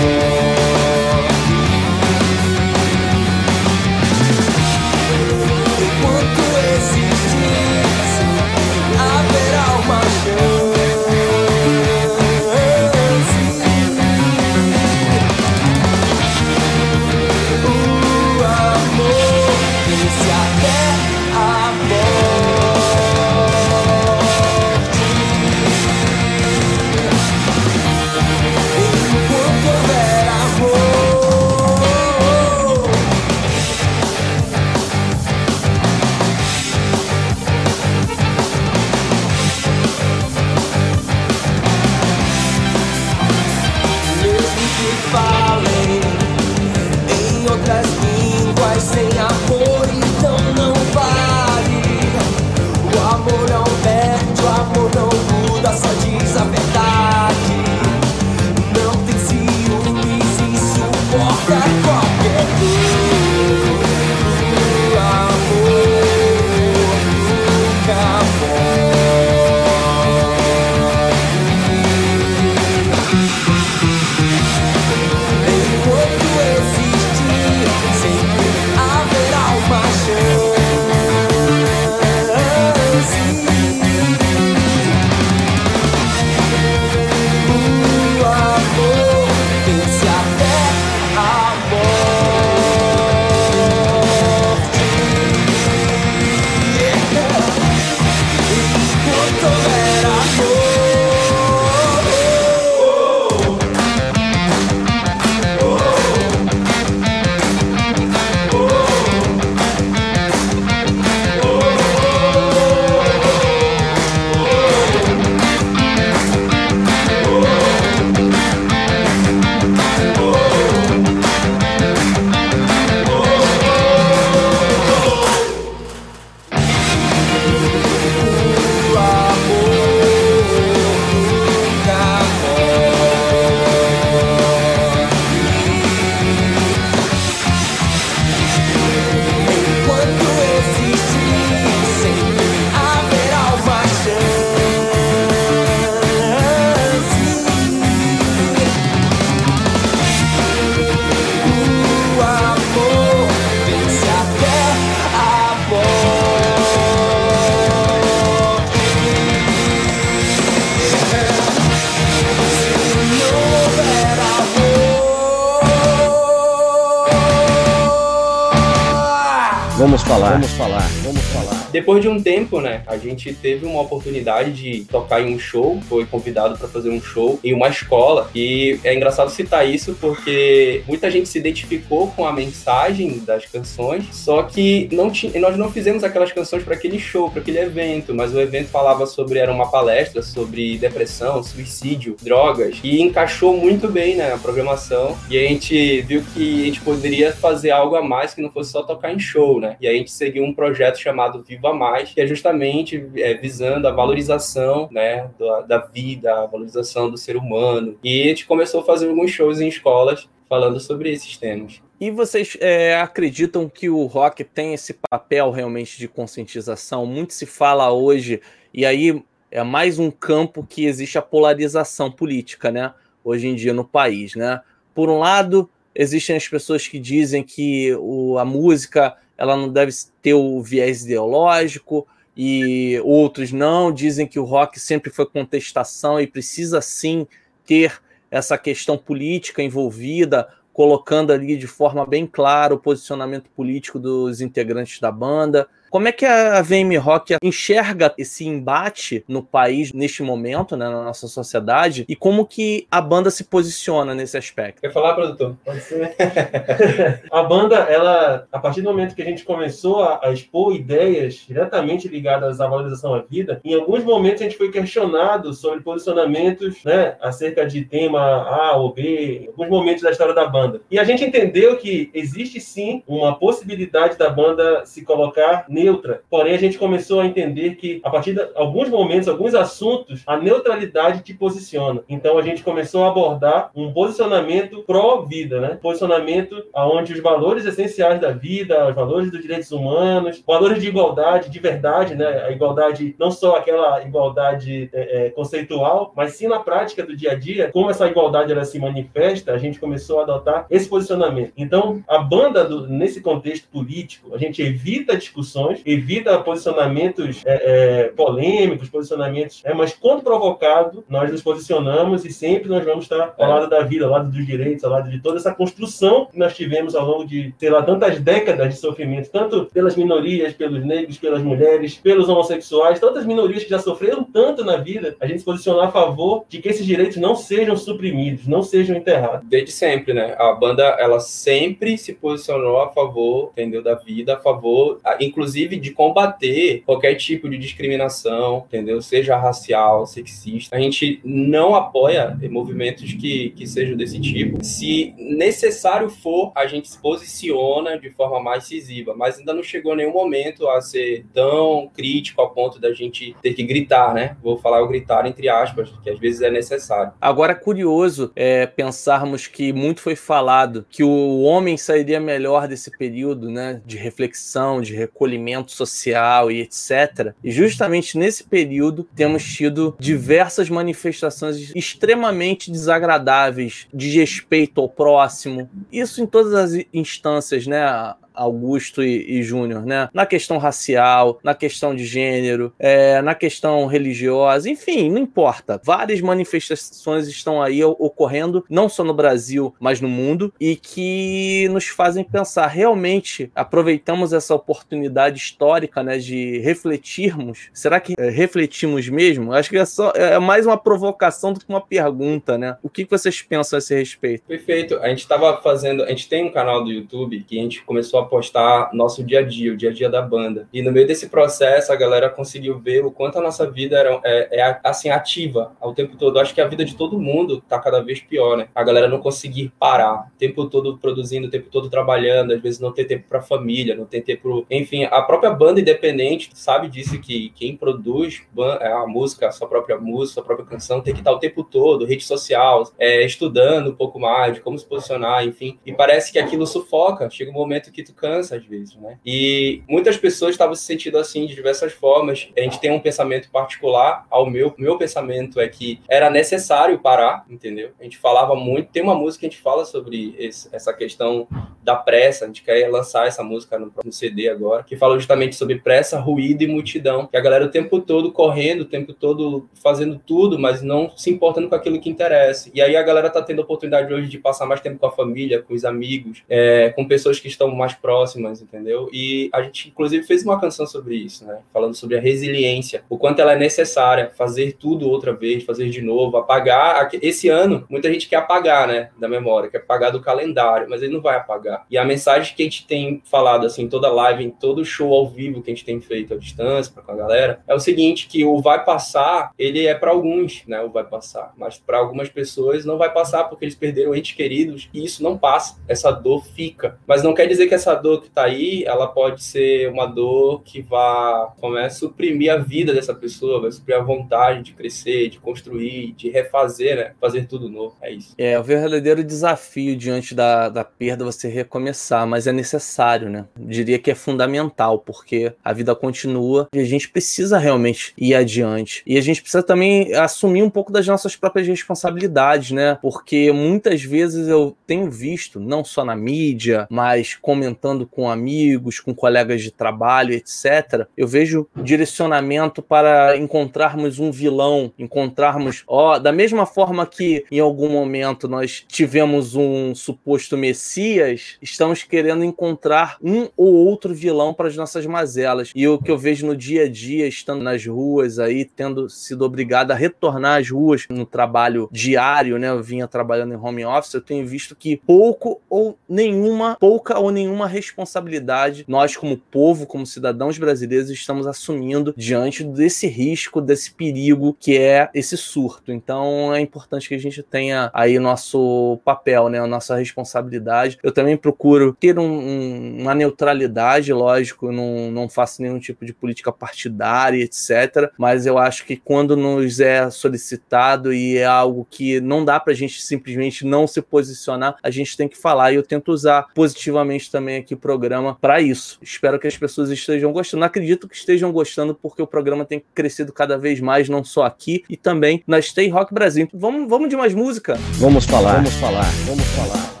Depois 171.80 172.02
de 172.02 172.08
um 172.08 172.22
tempo, 172.22 172.60
né, 172.60 172.82
a 172.86 172.98
gente 172.98 173.32
teve 173.32 173.64
uma 173.64 173.80
oportunidade 173.80 174.52
de 174.52 174.84
tocar 174.84 175.22
em 175.22 175.34
um 175.34 175.38
show, 175.38 175.80
foi 175.88 176.04
convidado 176.04 176.58
para 176.58 176.68
fazer 176.68 176.90
um 176.90 177.00
show 177.00 177.40
em 177.42 177.54
uma 177.54 177.68
escola. 177.68 178.30
E 178.34 178.78
é 178.84 178.94
engraçado 178.94 179.30
citar 179.30 179.66
isso 179.66 179.96
porque 179.98 180.82
muita 180.86 181.10
gente 181.10 181.26
se 181.26 181.38
identificou 181.38 182.08
com 182.08 182.26
a 182.26 182.32
mensagem 182.32 183.18
das 183.20 183.46
canções, 183.46 184.04
só 184.12 184.42
que 184.42 184.90
não 184.92 185.10
nós 185.40 185.56
não 185.56 185.72
fizemos 185.72 186.04
aquelas 186.04 186.32
canções 186.32 186.62
para 186.62 186.74
aquele 186.74 186.98
show, 186.98 187.30
para 187.30 187.40
aquele 187.40 187.58
evento, 187.58 188.14
mas 188.14 188.34
o 188.34 188.40
evento 188.40 188.68
falava 188.68 189.06
sobre 189.06 189.38
era 189.38 189.50
uma 189.50 189.70
palestra 189.70 190.20
sobre 190.20 190.76
depressão, 190.76 191.42
suicídio, 191.42 192.14
drogas 192.22 192.78
e 192.84 193.00
encaixou 193.00 193.56
muito 193.56 193.88
bem 193.88 194.16
né, 194.16 194.28
na 194.28 194.38
programação. 194.38 195.16
E 195.30 195.38
a 195.38 195.48
gente 195.48 196.02
viu 196.02 196.22
que 196.34 196.62
a 196.62 196.64
gente 196.66 196.80
poderia 196.82 197.32
fazer 197.32 197.70
algo 197.70 197.96
a 197.96 198.02
mais 198.02 198.34
que 198.34 198.42
não 198.42 198.50
fosse 198.50 198.70
só 198.70 198.82
tocar 198.82 199.14
em 199.14 199.18
show, 199.18 199.58
né? 199.58 199.76
E 199.80 199.88
a 199.88 199.92
gente 199.92 200.10
seguiu 200.10 200.44
um 200.44 200.52
projeto 200.52 200.98
chamado 200.98 201.42
Viva 201.42 201.69
Mais, 201.72 202.10
que 202.10 202.20
é 202.20 202.26
justamente 202.26 203.08
é, 203.16 203.34
visando 203.34 203.86
a 203.86 203.92
valorização, 203.92 204.88
né, 204.90 205.30
da, 205.38 205.60
da 205.60 205.78
vida, 205.78 206.32
a 206.32 206.46
valorização 206.46 207.10
do 207.10 207.16
ser 207.16 207.36
humano. 207.36 207.98
E 208.02 208.22
a 208.22 208.26
gente 208.26 208.46
começou 208.46 208.80
a 208.80 208.84
fazer 208.84 209.08
alguns 209.08 209.30
shows 209.30 209.60
em 209.60 209.68
escolas 209.68 210.28
falando 210.48 210.80
sobre 210.80 211.12
esses 211.12 211.36
temas. 211.36 211.80
E 212.00 212.10
vocês 212.10 212.56
é, 212.60 212.96
acreditam 212.96 213.68
que 213.68 213.88
o 213.88 214.06
rock 214.06 214.42
tem 214.42 214.74
esse 214.74 214.98
papel 215.08 215.50
realmente 215.50 215.98
de 215.98 216.08
conscientização? 216.08 217.06
Muito 217.06 217.34
se 217.34 217.46
fala 217.46 217.92
hoje, 217.92 218.40
e 218.72 218.84
aí 218.86 219.22
é 219.50 219.62
mais 219.62 219.98
um 219.98 220.10
campo 220.10 220.66
que 220.68 220.86
existe 220.86 221.18
a 221.18 221.22
polarização 221.22 222.10
política, 222.10 222.70
né? 222.70 222.94
Hoje 223.22 223.48
em 223.48 223.54
dia 223.54 223.74
no 223.74 223.84
país, 223.84 224.34
né? 224.34 224.60
Por 224.94 225.10
um 225.10 225.18
lado, 225.18 225.68
existem 225.94 226.36
as 226.36 226.48
pessoas 226.48 226.88
que 226.88 226.98
dizem 226.98 227.42
que 227.42 227.94
o, 227.98 228.38
a 228.38 228.44
música 228.44 229.16
ela 229.40 229.56
não 229.56 229.70
deve 229.70 229.90
ter 230.20 230.34
o 230.34 230.62
viés 230.62 231.02
ideológico, 231.04 232.06
e 232.36 233.00
outros 233.04 233.50
não, 233.50 233.90
dizem 233.90 234.26
que 234.26 234.38
o 234.38 234.44
rock 234.44 234.78
sempre 234.78 235.10
foi 235.10 235.26
contestação 235.26 236.20
e 236.20 236.26
precisa 236.26 236.80
sim 236.80 237.26
ter 237.64 238.00
essa 238.30 238.56
questão 238.56 238.96
política 238.96 239.62
envolvida, 239.62 240.46
colocando 240.72 241.32
ali 241.32 241.56
de 241.56 241.66
forma 241.66 242.06
bem 242.06 242.26
clara 242.26 242.74
o 242.74 242.78
posicionamento 242.78 243.48
político 243.50 243.98
dos 243.98 244.40
integrantes 244.40 245.00
da 245.00 245.10
banda. 245.10 245.66
Como 245.90 246.06
é 246.06 246.12
que 246.12 246.24
a 246.24 246.62
VM 246.62 246.96
Rock 247.00 247.34
enxerga 247.42 248.14
esse 248.16 248.46
embate 248.46 249.24
no 249.26 249.42
país 249.42 249.92
neste 249.92 250.22
momento, 250.22 250.76
né, 250.76 250.88
na 250.88 251.02
nossa 251.02 251.26
sociedade, 251.26 252.04
e 252.08 252.14
como 252.14 252.46
que 252.46 252.86
a 252.88 253.00
banda 253.00 253.28
se 253.28 253.42
posiciona 253.42 254.14
nesse 254.14 254.38
aspecto? 254.38 254.80
Quer 254.80 254.92
falar, 254.92 255.14
produtor? 255.14 255.56
Pode 255.64 255.80
ser. 255.80 256.14
a 257.28 257.42
banda, 257.42 257.74
ela, 257.76 258.46
a 258.52 258.58
partir 258.60 258.82
do 258.82 258.90
momento 258.90 259.16
que 259.16 259.22
a 259.22 259.24
gente 259.24 259.42
começou 259.44 260.04
a, 260.04 260.20
a, 260.22 260.32
expor 260.32 260.76
ideias 260.76 261.44
diretamente 261.48 262.06
ligadas 262.06 262.60
à 262.60 262.68
valorização 262.68 263.10
da 263.10 263.22
vida, 263.22 263.60
em 263.64 263.74
alguns 263.74 264.04
momentos 264.04 264.42
a 264.42 264.44
gente 264.44 264.56
foi 264.56 264.70
questionado 264.70 265.52
sobre 265.52 265.80
posicionamentos, 265.80 266.84
né, 266.84 267.16
acerca 267.20 267.66
de 267.66 267.84
tema 267.84 268.20
A 268.20 268.76
ou 268.76 268.94
B, 268.94 269.40
em 269.42 269.46
alguns 269.48 269.68
momentos 269.68 270.04
da 270.04 270.12
história 270.12 270.34
da 270.34 270.46
banda. 270.46 270.82
E 270.88 271.00
a 271.00 271.04
gente 271.04 271.24
entendeu 271.24 271.76
que 271.78 272.10
existe 272.14 272.60
sim 272.60 273.02
uma 273.08 273.36
possibilidade 273.36 274.16
da 274.16 274.30
banda 274.30 274.86
se 274.86 275.02
colocar 275.04 275.64
neutra. 275.82 276.22
Porém, 276.28 276.54
a 276.54 276.58
gente 276.58 276.78
começou 276.78 277.20
a 277.20 277.26
entender 277.26 277.76
que, 277.76 278.00
a 278.04 278.10
partir 278.10 278.34
de 278.34 278.46
alguns 278.54 278.88
momentos, 278.88 279.28
alguns 279.28 279.54
assuntos, 279.54 280.22
a 280.26 280.36
neutralidade 280.36 281.22
te 281.22 281.34
posiciona. 281.34 282.02
Então, 282.08 282.38
a 282.38 282.42
gente 282.42 282.62
começou 282.62 283.04
a 283.04 283.08
abordar 283.08 283.70
um 283.74 283.92
posicionamento 283.92 284.82
pró-vida, 284.86 285.60
né? 285.60 285.78
Posicionamento 285.80 286.64
onde 286.74 287.12
os 287.12 287.20
valores 287.20 287.64
essenciais 287.64 288.20
da 288.20 288.30
vida, 288.30 288.88
os 288.88 288.94
valores 288.94 289.30
dos 289.30 289.40
direitos 289.40 289.70
humanos, 289.70 290.42
valores 290.46 290.80
de 290.80 290.88
igualdade, 290.88 291.50
de 291.50 291.58
verdade, 291.58 292.14
né? 292.14 292.44
A 292.46 292.50
igualdade, 292.50 293.14
não 293.18 293.30
só 293.30 293.56
aquela 293.56 294.02
igualdade 294.02 294.90
é, 294.92 295.26
é, 295.26 295.30
conceitual, 295.30 296.12
mas 296.16 296.34
sim 296.34 296.48
na 296.48 296.60
prática 296.60 297.04
do 297.04 297.16
dia 297.16 297.32
a 297.32 297.34
dia, 297.34 297.70
como 297.72 297.90
essa 297.90 298.06
igualdade 298.06 298.52
ela 298.52 298.64
se 298.64 298.78
manifesta, 298.78 299.52
a 299.52 299.58
gente 299.58 299.78
começou 299.78 300.20
a 300.20 300.22
adotar 300.22 300.66
esse 300.70 300.88
posicionamento. 300.88 301.52
Então, 301.56 302.02
a 302.08 302.18
banda, 302.18 302.64
do, 302.64 302.88
nesse 302.88 303.20
contexto 303.20 303.68
político, 303.68 304.34
a 304.34 304.38
gente 304.38 304.62
evita 304.62 305.16
discussões 305.16 305.69
evita 305.84 306.38
posicionamentos 306.38 307.42
é, 307.44 307.54
é, 307.54 308.04
polêmicos, 308.08 308.88
posicionamentos. 308.88 309.62
É, 309.64 309.74
mas 309.74 309.92
quando 309.92 310.22
provocado, 310.22 311.04
nós 311.08 311.30
nos 311.30 311.42
posicionamos 311.42 312.24
e 312.24 312.32
sempre 312.32 312.68
nós 312.68 312.84
vamos 312.84 313.04
estar 313.04 313.34
ao 313.38 313.48
lado 313.48 313.68
da 313.68 313.82
vida, 313.82 314.04
ao 314.04 314.10
lado 314.10 314.30
dos 314.30 314.46
direitos, 314.46 314.84
ao 314.84 314.90
lado 314.90 315.10
de 315.10 315.20
toda 315.20 315.38
essa 315.38 315.54
construção 315.54 316.26
que 316.26 316.38
nós 316.38 316.54
tivemos 316.54 316.94
ao 316.94 317.06
longo 317.06 317.26
de, 317.26 317.54
sei 317.58 317.70
lá, 317.70 317.82
tantas 317.82 318.20
décadas 318.20 318.74
de 318.74 318.80
sofrimento, 318.80 319.30
tanto 319.30 319.66
pelas 319.66 319.96
minorias, 319.96 320.52
pelos 320.52 320.84
negros, 320.84 321.18
pelas 321.18 321.42
mulheres, 321.42 321.94
pelos 321.94 322.28
homossexuais, 322.28 323.00
tantas 323.00 323.26
minorias 323.26 323.64
que 323.64 323.70
já 323.70 323.78
sofreram 323.78 324.24
tanto 324.24 324.64
na 324.64 324.76
vida, 324.76 325.16
a 325.20 325.26
gente 325.26 325.40
se 325.40 325.44
posicionar 325.44 325.88
a 325.88 325.92
favor 325.92 326.44
de 326.48 326.58
que 326.58 326.68
esses 326.68 326.84
direitos 326.84 327.16
não 327.16 327.34
sejam 327.34 327.76
suprimidos, 327.76 328.46
não 328.46 328.62
sejam 328.62 328.96
enterrados. 328.96 329.48
Desde 329.48 329.72
sempre, 329.72 330.12
né? 330.12 330.34
A 330.38 330.52
banda, 330.52 330.82
ela 330.98 331.20
sempre 331.20 331.96
se 331.96 332.12
posicionou 332.12 332.80
a 332.80 332.88
favor, 332.88 333.50
entendeu, 333.52 333.82
da 333.82 333.94
vida, 333.94 334.34
a 334.34 334.38
favor, 334.38 334.98
inclusive 335.20 335.59
inclusive 335.60 335.76
de 335.76 335.90
combater 335.90 336.82
qualquer 336.86 337.14
tipo 337.14 337.48
de 337.48 337.58
discriminação, 337.58 338.64
entendeu? 338.66 339.00
Seja 339.02 339.36
racial, 339.36 340.06
sexista. 340.06 340.74
A 340.74 340.80
gente 340.80 341.20
não 341.24 341.74
apoia 341.74 342.38
movimentos 342.50 343.12
que, 343.12 343.50
que 343.50 343.66
sejam 343.66 343.96
desse 343.96 344.20
tipo. 344.20 344.64
Se 344.64 345.14
necessário 345.18 346.08
for, 346.08 346.52
a 346.54 346.66
gente 346.66 346.88
se 346.88 346.98
posiciona 346.98 347.98
de 347.98 348.10
forma 348.10 348.40
mais 348.40 348.64
decisiva, 348.64 349.14
mas 349.14 349.38
ainda 349.38 349.52
não 349.52 349.62
chegou 349.62 349.94
nenhum 349.94 350.12
momento 350.12 350.68
a 350.68 350.80
ser 350.80 351.26
tão 351.32 351.90
crítico 351.94 352.40
ao 352.40 352.50
ponto 352.50 352.80
da 352.80 352.92
gente 352.92 353.34
ter 353.42 353.54
que 353.54 353.62
gritar, 353.62 354.14
né? 354.14 354.36
Vou 354.42 354.56
falar 354.58 354.82
o 354.82 354.88
gritar 354.88 355.26
entre 355.26 355.48
aspas, 355.48 355.90
que 356.02 356.10
às 356.10 356.18
vezes 356.18 356.40
é 356.42 356.50
necessário. 356.50 357.12
Agora, 357.20 357.54
curioso 357.54 358.32
é, 358.34 358.66
pensarmos 358.66 359.46
que 359.46 359.72
muito 359.72 360.00
foi 360.00 360.16
falado 360.16 360.86
que 360.88 361.02
o 361.02 361.42
homem 361.42 361.76
sairia 361.76 362.20
melhor 362.20 362.68
desse 362.68 362.90
período, 362.96 363.50
né, 363.50 363.80
de 363.84 363.96
reflexão, 363.96 364.80
de 364.80 364.94
recolhimento 364.94 365.49
social 365.72 366.50
e 366.50 366.60
etc. 366.60 367.34
E 367.42 367.50
justamente 367.50 368.18
nesse 368.18 368.44
período 368.44 369.08
temos 369.14 369.44
tido 369.44 369.96
diversas 369.98 370.68
manifestações 370.68 371.72
extremamente 371.74 372.70
desagradáveis 372.70 373.86
de 373.92 374.10
respeito 374.18 374.80
ao 374.80 374.88
próximo. 374.88 375.68
Isso 375.92 376.22
em 376.22 376.26
todas 376.26 376.54
as 376.54 376.84
instâncias, 376.92 377.66
né? 377.66 378.14
Augusto 378.40 379.02
e, 379.02 379.38
e 379.38 379.42
Júnior, 379.42 379.84
né? 379.84 380.08
Na 380.12 380.24
questão 380.24 380.58
racial, 380.58 381.38
na 381.44 381.54
questão 381.54 381.94
de 381.94 382.04
gênero, 382.04 382.72
é, 382.78 383.20
na 383.20 383.34
questão 383.34 383.86
religiosa, 383.86 384.68
enfim, 384.68 385.10
não 385.10 385.18
importa. 385.18 385.80
Várias 385.84 386.20
manifestações 386.20 387.28
estão 387.28 387.62
aí 387.62 387.84
ocorrendo, 387.84 388.64
não 388.68 388.88
só 388.88 389.04
no 389.04 389.14
Brasil, 389.14 389.74
mas 389.78 390.00
no 390.00 390.08
mundo, 390.08 390.52
e 390.60 390.76
que 390.76 391.68
nos 391.70 391.88
fazem 391.88 392.24
pensar 392.24 392.66
realmente 392.66 393.50
aproveitamos 393.54 394.32
essa 394.32 394.54
oportunidade 394.54 395.38
histórica, 395.38 396.02
né, 396.02 396.18
de 396.18 396.58
refletirmos. 396.58 397.68
Será 397.72 398.00
que 398.00 398.14
é, 398.18 398.30
refletimos 398.30 399.08
mesmo? 399.08 399.52
Acho 399.52 399.70
que 399.70 399.76
é 399.76 399.84
só 399.84 400.12
é 400.14 400.38
mais 400.38 400.66
uma 400.66 400.76
provocação 400.76 401.52
do 401.52 401.60
que 401.60 401.66
uma 401.68 401.80
pergunta, 401.80 402.56
né? 402.56 402.76
O 402.82 402.88
que 402.88 403.04
vocês 403.04 403.42
pensam 403.42 403.76
a 403.76 403.78
esse 403.78 403.94
respeito? 403.94 404.44
Perfeito. 404.44 404.96
A 404.98 405.08
gente 405.08 405.20
estava 405.20 405.60
fazendo, 405.60 406.02
a 406.02 406.08
gente 406.08 406.28
tem 406.28 406.44
um 406.44 406.52
canal 406.52 406.82
do 406.84 406.90
YouTube 406.90 407.42
que 407.42 407.58
a 407.58 407.62
gente 407.62 407.82
começou 407.82 408.20
a 408.20 408.26
postar 408.30 408.90
nosso 408.94 409.24
dia 409.24 409.40
a 409.40 409.42
dia, 409.42 409.72
o 409.72 409.76
dia 409.76 409.90
a 409.90 409.92
dia 409.92 410.08
da 410.08 410.22
banda. 410.22 410.68
E 410.72 410.80
no 410.80 410.92
meio 410.92 411.06
desse 411.06 411.28
processo, 411.28 411.92
a 411.92 411.96
galera 411.96 412.30
conseguiu 412.30 412.78
ver 412.78 413.04
o 413.04 413.10
quanto 413.10 413.38
a 413.38 413.42
nossa 413.42 413.68
vida 413.68 413.98
era, 413.98 414.20
é, 414.24 414.60
é 414.60 414.80
assim, 414.84 415.10
ativa 415.10 415.72
ao 415.80 415.92
tempo 415.92 416.16
todo. 416.16 416.38
acho 416.38 416.54
que 416.54 416.60
a 416.60 416.68
vida 416.68 416.84
de 416.84 416.94
todo 416.94 417.18
mundo 417.18 417.60
tá 417.68 417.78
cada 417.78 418.00
vez 418.00 418.20
pior, 418.20 418.56
né? 418.56 418.68
A 418.74 418.84
galera 418.84 419.08
não 419.08 419.18
conseguir 419.18 419.72
parar, 419.78 420.28
o 420.34 420.38
tempo 420.38 420.66
todo 420.66 420.96
produzindo, 420.98 421.48
o 421.48 421.50
tempo 421.50 421.68
todo 421.70 421.90
trabalhando, 421.90 422.52
às 422.52 422.62
vezes 422.62 422.78
não 422.78 422.92
ter 422.92 423.04
tempo 423.04 423.28
para 423.28 423.42
família, 423.42 423.96
não 423.96 424.06
ter 424.06 424.20
tempo. 424.20 424.64
Enfim, 424.70 425.04
a 425.04 425.20
própria 425.22 425.50
banda 425.50 425.80
independente 425.80 426.50
sabe 426.54 426.88
disso 426.88 427.20
que 427.20 427.50
quem 427.56 427.76
produz 427.76 428.42
é, 428.80 428.92
a 428.92 429.06
música, 429.06 429.48
a 429.48 429.52
sua 429.52 429.66
própria 429.66 429.98
música, 429.98 430.32
a 430.32 430.34
sua 430.34 430.44
própria 430.44 430.66
canção, 430.66 431.00
tem 431.00 431.12
que 431.12 431.20
estar 431.20 431.32
o 431.32 431.38
tempo 431.38 431.64
todo, 431.64 432.04
rede 432.04 432.24
social, 432.24 432.90
é, 432.98 433.24
estudando 433.24 433.90
um 433.90 433.94
pouco 433.94 434.20
mais 434.20 434.54
de 434.54 434.60
como 434.60 434.78
se 434.78 434.86
posicionar, 434.86 435.44
enfim. 435.44 435.78
E 435.84 435.92
parece 435.92 436.32
que 436.32 436.38
aquilo 436.38 436.66
sufoca. 436.66 437.28
Chega 437.30 437.50
um 437.50 437.54
momento 437.54 437.90
que 437.90 438.02
tu 438.02 438.14
cansa 438.20 438.56
às 438.56 438.64
vezes, 438.64 438.94
né? 438.96 439.18
E 439.24 439.82
muitas 439.88 440.16
pessoas 440.16 440.52
estavam 440.52 440.74
se 440.74 440.82
sentindo 440.82 441.16
assim 441.18 441.46
de 441.46 441.54
diversas 441.54 441.92
formas. 441.92 442.48
A 442.56 442.60
gente 442.60 442.80
tem 442.80 442.90
um 442.90 443.00
pensamento 443.00 443.50
particular 443.50 444.26
ao 444.30 444.48
meu. 444.48 444.74
Meu 444.76 444.98
pensamento 444.98 445.58
é 445.58 445.68
que 445.68 446.00
era 446.08 446.28
necessário 446.28 446.98
parar, 446.98 447.44
entendeu? 447.48 447.90
A 447.98 448.04
gente 448.04 448.18
falava 448.18 448.54
muito. 448.54 448.90
Tem 448.90 449.02
uma 449.02 449.14
música 449.14 449.40
que 449.40 449.46
a 449.46 449.50
gente 449.50 449.62
fala 449.62 449.84
sobre 449.84 450.34
esse, 450.38 450.68
essa 450.72 450.92
questão 450.92 451.48
da 451.82 451.96
pressa, 451.96 452.44
a 452.44 452.48
gente 452.48 452.62
quer 452.62 452.90
lançar 452.90 453.26
essa 453.26 453.42
música 453.42 453.78
no 453.78 453.90
próximo 453.90 454.12
CD 454.12 454.48
agora, 454.48 454.82
que 454.82 454.96
fala 454.96 455.16
justamente 455.16 455.56
sobre 455.56 455.78
pressa, 455.78 456.18
ruído 456.18 456.62
e 456.62 456.66
multidão. 456.66 457.26
Que 457.26 457.36
a 457.36 457.40
galera 457.40 457.64
o 457.64 457.70
tempo 457.70 458.00
todo 458.00 458.32
correndo, 458.32 458.82
o 458.82 458.84
tempo 458.84 459.14
todo 459.14 459.68
fazendo 459.74 460.20
tudo, 460.24 460.58
mas 460.58 460.82
não 460.82 461.10
se 461.16 461.30
importando 461.30 461.68
com 461.68 461.74
aquilo 461.74 462.00
que 462.00 462.10
interessa. 462.10 462.70
E 462.74 462.82
aí 462.82 462.96
a 462.96 463.02
galera 463.02 463.30
tá 463.30 463.40
tendo 463.42 463.60
a 463.60 463.64
oportunidade 463.64 464.12
hoje 464.12 464.28
de 464.28 464.38
passar 464.38 464.66
mais 464.66 464.80
tempo 464.80 464.98
com 464.98 465.06
a 465.06 465.12
família, 465.12 465.62
com 465.62 465.74
os 465.74 465.84
amigos, 465.84 466.42
é, 466.48 466.90
com 466.90 467.06
pessoas 467.06 467.38
que 467.38 467.48
estão 467.48 467.70
mais 467.74 467.94
próximas, 468.00 468.60
entendeu? 468.60 469.08
E 469.12 469.50
a 469.52 469.62
gente, 469.62 469.88
inclusive, 469.88 470.26
fez 470.26 470.44
uma 470.44 470.60
canção 470.60 470.86
sobre 470.86 471.16
isso, 471.16 471.44
né? 471.44 471.58
Falando 471.72 471.94
sobre 471.94 472.16
a 472.16 472.20
resiliência, 472.20 473.04
o 473.08 473.18
quanto 473.18 473.40
ela 473.40 473.52
é 473.52 473.58
necessária, 473.58 474.30
fazer 474.36 474.76
tudo 474.78 475.08
outra 475.08 475.32
vez, 475.32 475.64
fazer 475.64 475.88
de 475.88 476.02
novo, 476.02 476.36
apagar. 476.36 477.08
Esse 477.20 477.48
ano, 477.48 477.84
muita 477.88 478.12
gente 478.12 478.28
quer 478.28 478.36
apagar, 478.36 478.86
né? 478.86 479.10
Da 479.18 479.28
memória, 479.28 479.70
quer 479.70 479.78
apagar 479.78 480.12
do 480.12 480.20
calendário, 480.20 480.88
mas 480.88 481.02
ele 481.02 481.12
não 481.12 481.20
vai 481.20 481.36
apagar. 481.36 481.86
E 481.90 481.98
a 481.98 482.04
mensagem 482.04 482.54
que 482.54 482.62
a 482.62 482.64
gente 482.64 482.86
tem 482.86 483.22
falado, 483.24 483.66
assim, 483.66 483.88
toda 483.88 484.10
live, 484.10 484.44
em 484.44 484.50
todo 484.50 484.84
show 484.84 485.12
ao 485.12 485.28
vivo 485.28 485.62
que 485.62 485.70
a 485.70 485.74
gente 485.74 485.84
tem 485.84 486.00
feito 486.00 486.34
à 486.34 486.36
distância 486.36 486.92
com 486.92 487.12
a 487.12 487.16
galera, 487.16 487.60
é 487.66 487.74
o 487.74 487.80
seguinte, 487.80 488.26
que 488.28 488.44
o 488.44 488.60
vai 488.60 488.84
passar, 488.84 489.50
ele 489.58 489.86
é 489.86 489.94
para 489.94 490.10
alguns, 490.10 490.62
né? 490.66 490.80
O 490.80 490.90
vai 490.90 491.04
passar. 491.04 491.52
Mas 491.56 491.78
para 491.78 491.98
algumas 491.98 492.28
pessoas 492.28 492.84
não 492.84 492.98
vai 492.98 493.12
passar 493.12 493.44
porque 493.44 493.64
eles 493.64 493.74
perderam 493.74 494.14
entes 494.14 494.34
queridos 494.34 494.88
e 494.92 495.04
isso 495.04 495.22
não 495.22 495.36
passa. 495.36 495.80
Essa 495.88 496.10
dor 496.10 496.44
fica. 496.44 496.98
Mas 497.06 497.22
não 497.22 497.34
quer 497.34 497.46
dizer 497.46 497.66
que 497.66 497.74
essa 497.74 497.89
dor 497.94 498.20
que 498.20 498.28
está 498.28 498.44
aí, 498.44 498.84
ela 498.84 499.06
pode 499.06 499.42
ser 499.42 499.90
uma 499.90 500.06
dor 500.06 500.62
que 500.62 500.80
vá, 500.80 501.52
como 501.60 501.76
é, 501.76 501.88
suprimir 501.88 502.52
a 502.52 502.56
vida 502.56 502.92
dessa 502.92 503.14
pessoa, 503.14 503.60
vai 503.60 503.72
suprimir 503.72 504.00
a 504.00 504.04
vontade 504.04 504.62
de 504.62 504.72
crescer, 504.72 505.28
de 505.28 505.38
construir, 505.38 506.12
de 506.12 506.30
refazer, 506.30 506.96
né? 506.96 507.12
Fazer 507.20 507.46
tudo 507.46 507.68
novo. 507.68 507.96
É 508.00 508.12
isso. 508.12 508.34
É, 508.36 508.58
o 508.58 508.62
verdadeiro 508.62 509.22
desafio 509.22 509.96
diante 509.96 510.34
da, 510.34 510.68
da 510.68 510.84
perda 510.84 511.24
você 511.24 511.48
recomeçar, 511.48 512.26
mas 512.26 512.46
é 512.46 512.52
necessário, 512.52 513.28
né? 513.28 513.46
Diria 513.58 513.98
que 513.98 514.10
é 514.10 514.14
fundamental, 514.14 514.98
porque 514.98 515.52
a 515.64 515.72
vida 515.72 515.94
continua 515.94 516.68
e 516.72 516.78
a 516.78 516.84
gente 516.84 517.08
precisa 517.08 517.58
realmente 517.58 518.12
ir 518.16 518.34
adiante. 518.34 519.02
E 519.06 519.16
a 519.16 519.20
gente 519.20 519.42
precisa 519.42 519.62
também 519.62 520.14
assumir 520.14 520.62
um 520.62 520.70
pouco 520.70 520.92
das 520.92 521.06
nossas 521.06 521.36
próprias 521.36 521.66
responsabilidades, 521.66 522.70
né? 522.70 522.98
Porque 523.02 523.52
muitas 523.52 524.02
vezes 524.02 524.48
eu 524.48 524.76
tenho 524.86 525.10
visto, 525.10 525.58
não 525.60 525.84
só 525.84 526.04
na 526.04 526.16
mídia, 526.16 526.86
mas 526.90 527.34
comentando 527.34 527.79
com 528.06 528.30
amigos, 528.30 529.00
com 529.00 529.14
colegas 529.14 529.62
de 529.62 529.70
trabalho, 529.70 530.34
etc. 530.34 531.06
Eu 531.16 531.26
vejo 531.26 531.66
direcionamento 531.76 532.82
para 532.82 533.36
encontrarmos 533.36 534.18
um 534.18 534.30
vilão, 534.30 534.92
encontrarmos, 534.98 535.82
ó, 535.86 536.18
da 536.18 536.32
mesma 536.32 536.66
forma 536.66 537.06
que 537.06 537.44
em 537.50 537.58
algum 537.58 537.88
momento 537.88 538.46
nós 538.46 538.84
tivemos 538.86 539.54
um 539.54 539.94
suposto 539.94 540.56
messias, 540.56 541.56
estamos 541.62 542.02
querendo 542.02 542.44
encontrar 542.44 543.16
um 543.22 543.48
ou 543.56 543.72
outro 543.74 544.14
vilão 544.14 544.52
para 544.52 544.68
as 544.68 544.76
nossas 544.76 545.06
mazelas. 545.06 545.70
E 545.74 545.86
o 545.88 545.98
que 545.98 546.10
eu 546.10 546.18
vejo 546.18 546.46
no 546.46 546.56
dia 546.56 546.84
a 546.84 546.88
dia, 546.88 547.26
estando 547.26 547.62
nas 547.62 547.84
ruas 547.84 548.38
aí, 548.38 548.64
tendo 548.64 549.08
sido 549.08 549.44
obrigado 549.44 549.90
a 549.92 549.94
retornar 549.94 550.60
às 550.60 550.70
ruas 550.70 551.06
no 551.08 551.26
trabalho 551.26 551.88
diário, 551.90 552.58
né? 552.58 552.68
Eu 552.68 552.82
vinha 552.82 553.08
trabalhando 553.08 553.54
em 553.54 553.56
home 553.56 553.84
office, 553.84 554.14
eu 554.14 554.20
tenho 554.20 554.46
visto 554.46 554.74
que 554.76 554.96
pouco 554.96 555.60
ou 555.68 555.96
nenhuma, 556.08 556.76
pouca 556.78 557.18
ou 557.18 557.30
nenhuma 557.30 557.66
responsabilidade 557.70 558.84
nós 558.86 559.16
como 559.16 559.36
povo, 559.36 559.86
como 559.86 560.06
cidadãos 560.06 560.58
brasileiros 560.58 561.10
estamos 561.10 561.46
assumindo 561.46 562.14
diante 562.16 562.64
desse 562.64 563.06
risco, 563.06 563.60
desse 563.60 563.92
perigo 563.92 564.56
que 564.58 564.76
é 564.76 565.08
esse 565.14 565.36
surto. 565.36 565.92
Então 565.92 566.54
é 566.54 566.60
importante 566.60 567.08
que 567.08 567.14
a 567.14 567.18
gente 567.18 567.42
tenha 567.42 567.90
aí 567.94 568.18
nosso 568.18 569.00
papel, 569.04 569.48
né, 569.48 569.58
a 569.58 569.66
nossa 569.66 569.96
responsabilidade. 569.96 570.98
Eu 571.02 571.12
também 571.12 571.36
procuro 571.36 571.96
ter 571.98 572.18
um, 572.18 572.30
um, 572.30 572.98
uma 573.00 573.14
neutralidade, 573.14 574.12
lógico, 574.12 574.70
não, 574.72 575.10
não 575.10 575.28
faço 575.28 575.62
nenhum 575.62 575.78
tipo 575.78 576.04
de 576.04 576.12
política 576.12 576.52
partidária, 576.52 577.42
etc. 577.42 578.10
Mas 578.18 578.46
eu 578.46 578.58
acho 578.58 578.84
que 578.84 578.96
quando 578.96 579.36
nos 579.36 579.80
é 579.80 580.10
solicitado 580.10 581.12
e 581.12 581.38
é 581.38 581.44
algo 581.44 581.86
que 581.90 582.20
não 582.20 582.44
dá 582.44 582.58
para 582.58 582.72
a 582.72 582.76
gente 582.76 583.02
simplesmente 583.02 583.64
não 583.64 583.86
se 583.86 584.02
posicionar, 584.02 584.76
a 584.82 584.90
gente 584.90 585.16
tem 585.16 585.28
que 585.28 585.36
falar. 585.36 585.72
E 585.72 585.76
eu 585.76 585.82
tento 585.82 586.12
usar 586.12 586.46
positivamente 586.54 587.30
também 587.30 587.59
aqui 587.60 587.74
o 587.74 587.76
programa 587.76 588.36
para 588.40 588.60
isso. 588.60 588.98
Espero 589.00 589.38
que 589.38 589.46
as 589.46 589.56
pessoas 589.56 589.90
estejam 589.90 590.32
gostando. 590.32 590.64
Acredito 590.64 591.08
que 591.08 591.14
estejam 591.14 591.52
gostando 591.52 591.94
porque 591.94 592.20
o 592.20 592.26
programa 592.26 592.64
tem 592.64 592.82
crescido 592.94 593.32
cada 593.32 593.56
vez 593.56 593.80
mais, 593.80 594.08
não 594.08 594.24
só 594.24 594.44
aqui 594.44 594.84
e 594.88 594.96
também 594.96 595.42
na 595.46 595.60
Stay 595.62 595.88
Rock 595.88 596.12
Brasil. 596.12 596.48
Vamos, 596.52 596.88
vamos 596.88 597.08
de 597.08 597.16
mais 597.16 597.34
música? 597.34 597.74
Vamos 597.98 598.24
falar, 598.24 598.56
vamos 598.56 598.74
falar, 598.74 599.10
vamos 599.26 599.46
falar. 599.48 600.00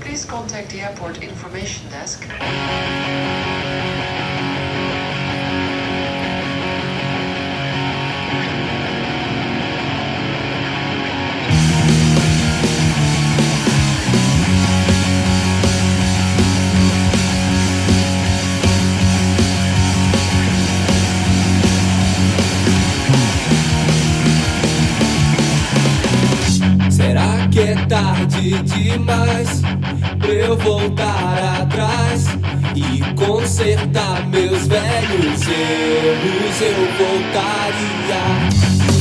Please 0.00 0.26
contact 0.26 0.68
the 0.70 0.80
airport 0.80 1.22
information 1.22 1.88
desk. 1.90 2.24
Que 27.54 27.60
é 27.60 27.74
tarde 27.86 28.50
demais 28.64 29.62
pra 30.18 30.28
eu 30.28 30.56
voltar 30.56 31.60
atrás 31.62 32.26
e 32.74 33.00
consertar 33.14 34.26
meus 34.26 34.66
velhos 34.66 35.46
erros? 35.46 36.60
Eu 36.60 36.88
voltaria. 36.98 38.22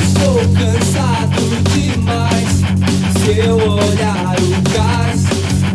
Estou 0.03 0.37
cansado 0.53 1.41
demais. 1.73 2.61
Se 3.23 3.39
eu 3.39 3.57
olhar 3.57 4.35
o 4.39 4.51
cais, 4.69 5.25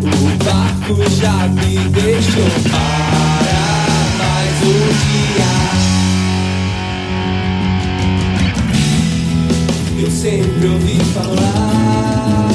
o 0.05 0.45
barco 0.45 1.03
já 1.21 1.49
me 1.49 1.79
deixou 1.89 2.51
para 2.71 3.59
mais 4.19 4.57
um 4.63 4.79
dia. 5.03 5.98
Eu 10.01 10.11
sempre 10.13 10.69
ouvi 10.69 10.99
falar. 11.13 12.49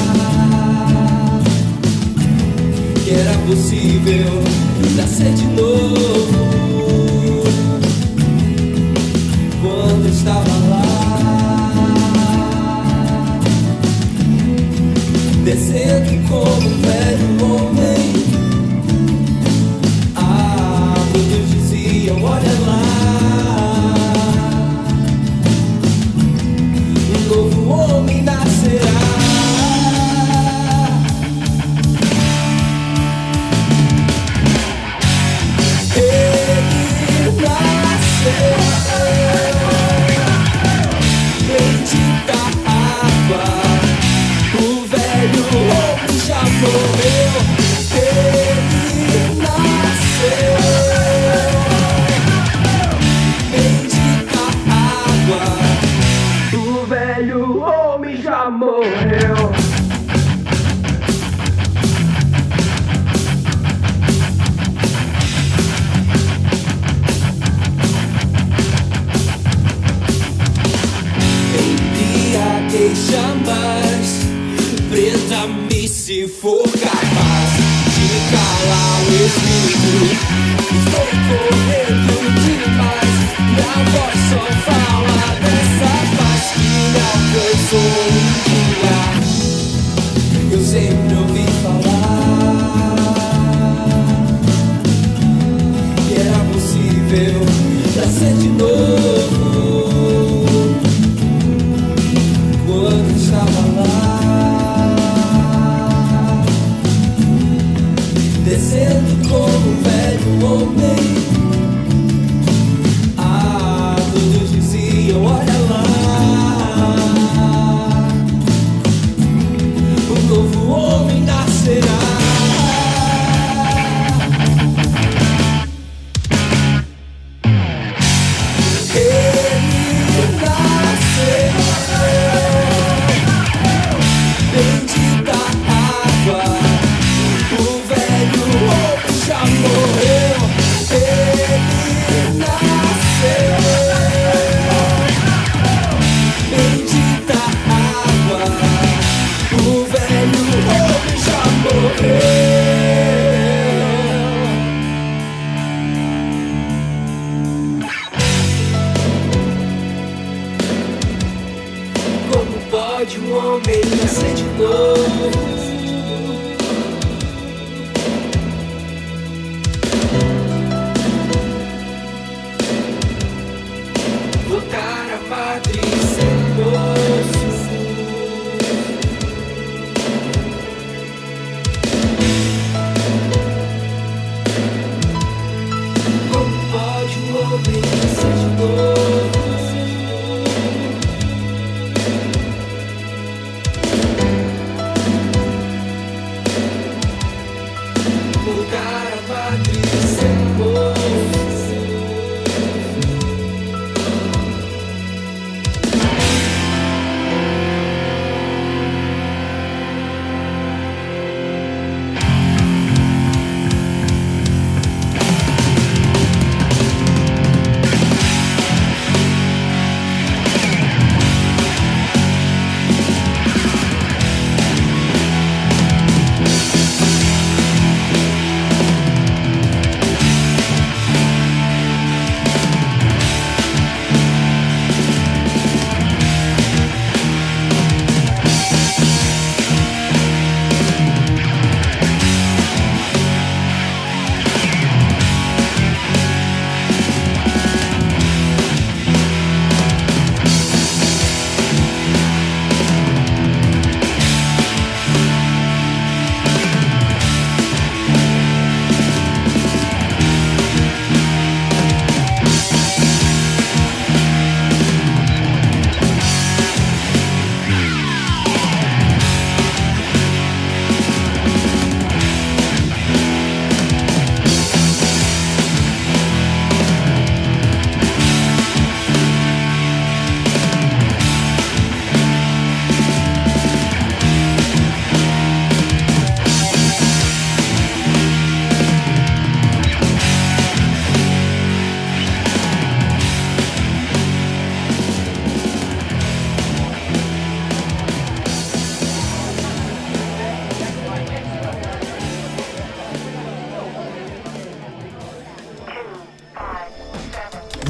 Que 3.04 3.10
era 3.10 3.34
possível 3.46 4.42
nascer 4.96 5.34
de 5.34 5.53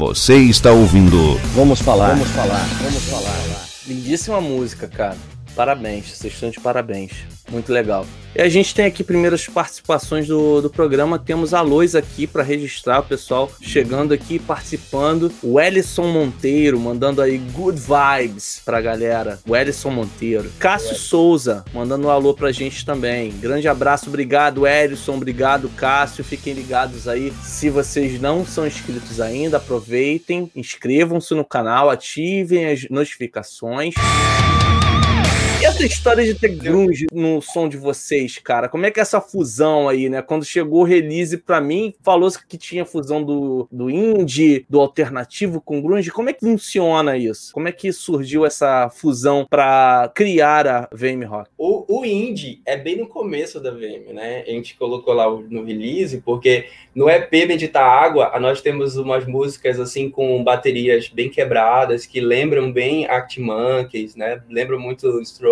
Você 0.00 0.36
está 0.38 0.72
ouvindo. 0.72 1.38
Vamos 1.54 1.78
falar. 1.78 2.14
Vamos 2.14 2.28
falar. 2.30 2.66
Vamos 2.82 3.02
falar. 3.02 3.68
Lindíssima 3.86 4.40
música, 4.40 4.88
cara. 4.88 5.14
Parabéns, 5.54 6.10
vocês 6.10 6.32
estão 6.32 6.50
de 6.50 6.60
parabéns. 6.60 7.12
Muito 7.50 7.72
legal. 7.72 8.06
E 8.34 8.40
a 8.40 8.48
gente 8.48 8.72
tem 8.72 8.84
aqui 8.84 9.02
primeiras 9.02 9.48
participações 9.48 10.28
do, 10.28 10.62
do 10.62 10.70
programa. 10.70 11.18
Temos 11.18 11.52
a 11.52 11.60
Lois 11.60 11.96
aqui 11.96 12.26
para 12.26 12.44
registrar, 12.44 13.00
o 13.00 13.02
pessoal 13.02 13.50
chegando 13.60 14.14
aqui 14.14 14.38
participando. 14.38 15.32
O 15.42 15.60
Ellison 15.60 16.06
Monteiro 16.06 16.78
mandando 16.78 17.20
aí 17.20 17.38
good 17.38 17.80
vibes 17.80 18.62
pra 18.64 18.80
galera. 18.80 19.40
O 19.46 19.56
Ellison 19.56 19.90
Monteiro. 19.90 20.50
Cássio 20.60 20.94
Souza 20.94 21.64
mandando 21.74 22.06
um 22.06 22.10
alô 22.10 22.32
pra 22.32 22.52
gente 22.52 22.86
também. 22.86 23.32
Grande 23.32 23.66
abraço, 23.66 24.08
obrigado 24.08 24.66
Ellison, 24.66 25.16
obrigado 25.16 25.68
Cássio. 25.70 26.22
Fiquem 26.22 26.54
ligados 26.54 27.08
aí. 27.08 27.32
Se 27.42 27.68
vocês 27.68 28.20
não 28.20 28.46
são 28.46 28.64
inscritos 28.64 29.20
ainda, 29.20 29.56
aproveitem, 29.56 30.50
inscrevam-se 30.54 31.34
no 31.34 31.44
canal, 31.44 31.90
ativem 31.90 32.66
as 32.66 32.88
notificações. 32.88 33.94
E 33.96 35.09
essa 35.70 35.86
história 35.86 36.24
de 36.24 36.34
ter 36.34 36.48
grunge 36.48 37.06
no 37.12 37.40
som 37.40 37.68
de 37.68 37.76
vocês, 37.76 38.38
cara? 38.38 38.68
Como 38.68 38.84
é 38.84 38.90
que 38.90 38.98
é 38.98 39.02
essa 39.02 39.20
fusão 39.20 39.88
aí, 39.88 40.08
né? 40.08 40.20
Quando 40.20 40.44
chegou 40.44 40.80
o 40.80 40.84
release 40.84 41.38
pra 41.38 41.60
mim, 41.60 41.94
falou 42.02 42.28
que 42.48 42.58
tinha 42.58 42.84
fusão 42.84 43.22
do, 43.22 43.68
do 43.70 43.88
indie, 43.88 44.66
do 44.68 44.80
alternativo 44.80 45.60
com 45.60 45.80
grunge. 45.80 46.10
Como 46.10 46.28
é 46.28 46.32
que 46.32 46.40
funciona 46.40 47.16
isso? 47.16 47.52
Como 47.52 47.68
é 47.68 47.72
que 47.72 47.92
surgiu 47.92 48.44
essa 48.44 48.90
fusão 48.90 49.46
pra 49.48 50.10
criar 50.12 50.66
a 50.66 50.88
VM 50.92 51.24
Rock? 51.24 51.50
O, 51.56 52.00
o 52.00 52.04
indie 52.04 52.60
é 52.66 52.76
bem 52.76 52.96
no 52.96 53.06
começo 53.06 53.60
da 53.60 53.70
VM, 53.70 54.12
né? 54.12 54.42
A 54.46 54.50
gente 54.50 54.76
colocou 54.76 55.14
lá 55.14 55.30
no 55.30 55.64
release, 55.64 56.20
porque 56.20 56.66
no 56.92 57.08
EP 57.08 57.30
Medita 57.46 57.80
Água, 57.80 58.36
nós 58.40 58.60
temos 58.60 58.96
umas 58.96 59.24
músicas 59.24 59.78
assim 59.78 60.10
com 60.10 60.42
baterias 60.42 61.08
bem 61.08 61.30
quebradas, 61.30 62.06
que 62.06 62.20
lembram 62.20 62.72
bem 62.72 63.06
Arctic 63.06 63.38
Monkeys, 63.38 64.16
né? 64.16 64.42
Lembram 64.50 64.80
muito 64.80 65.06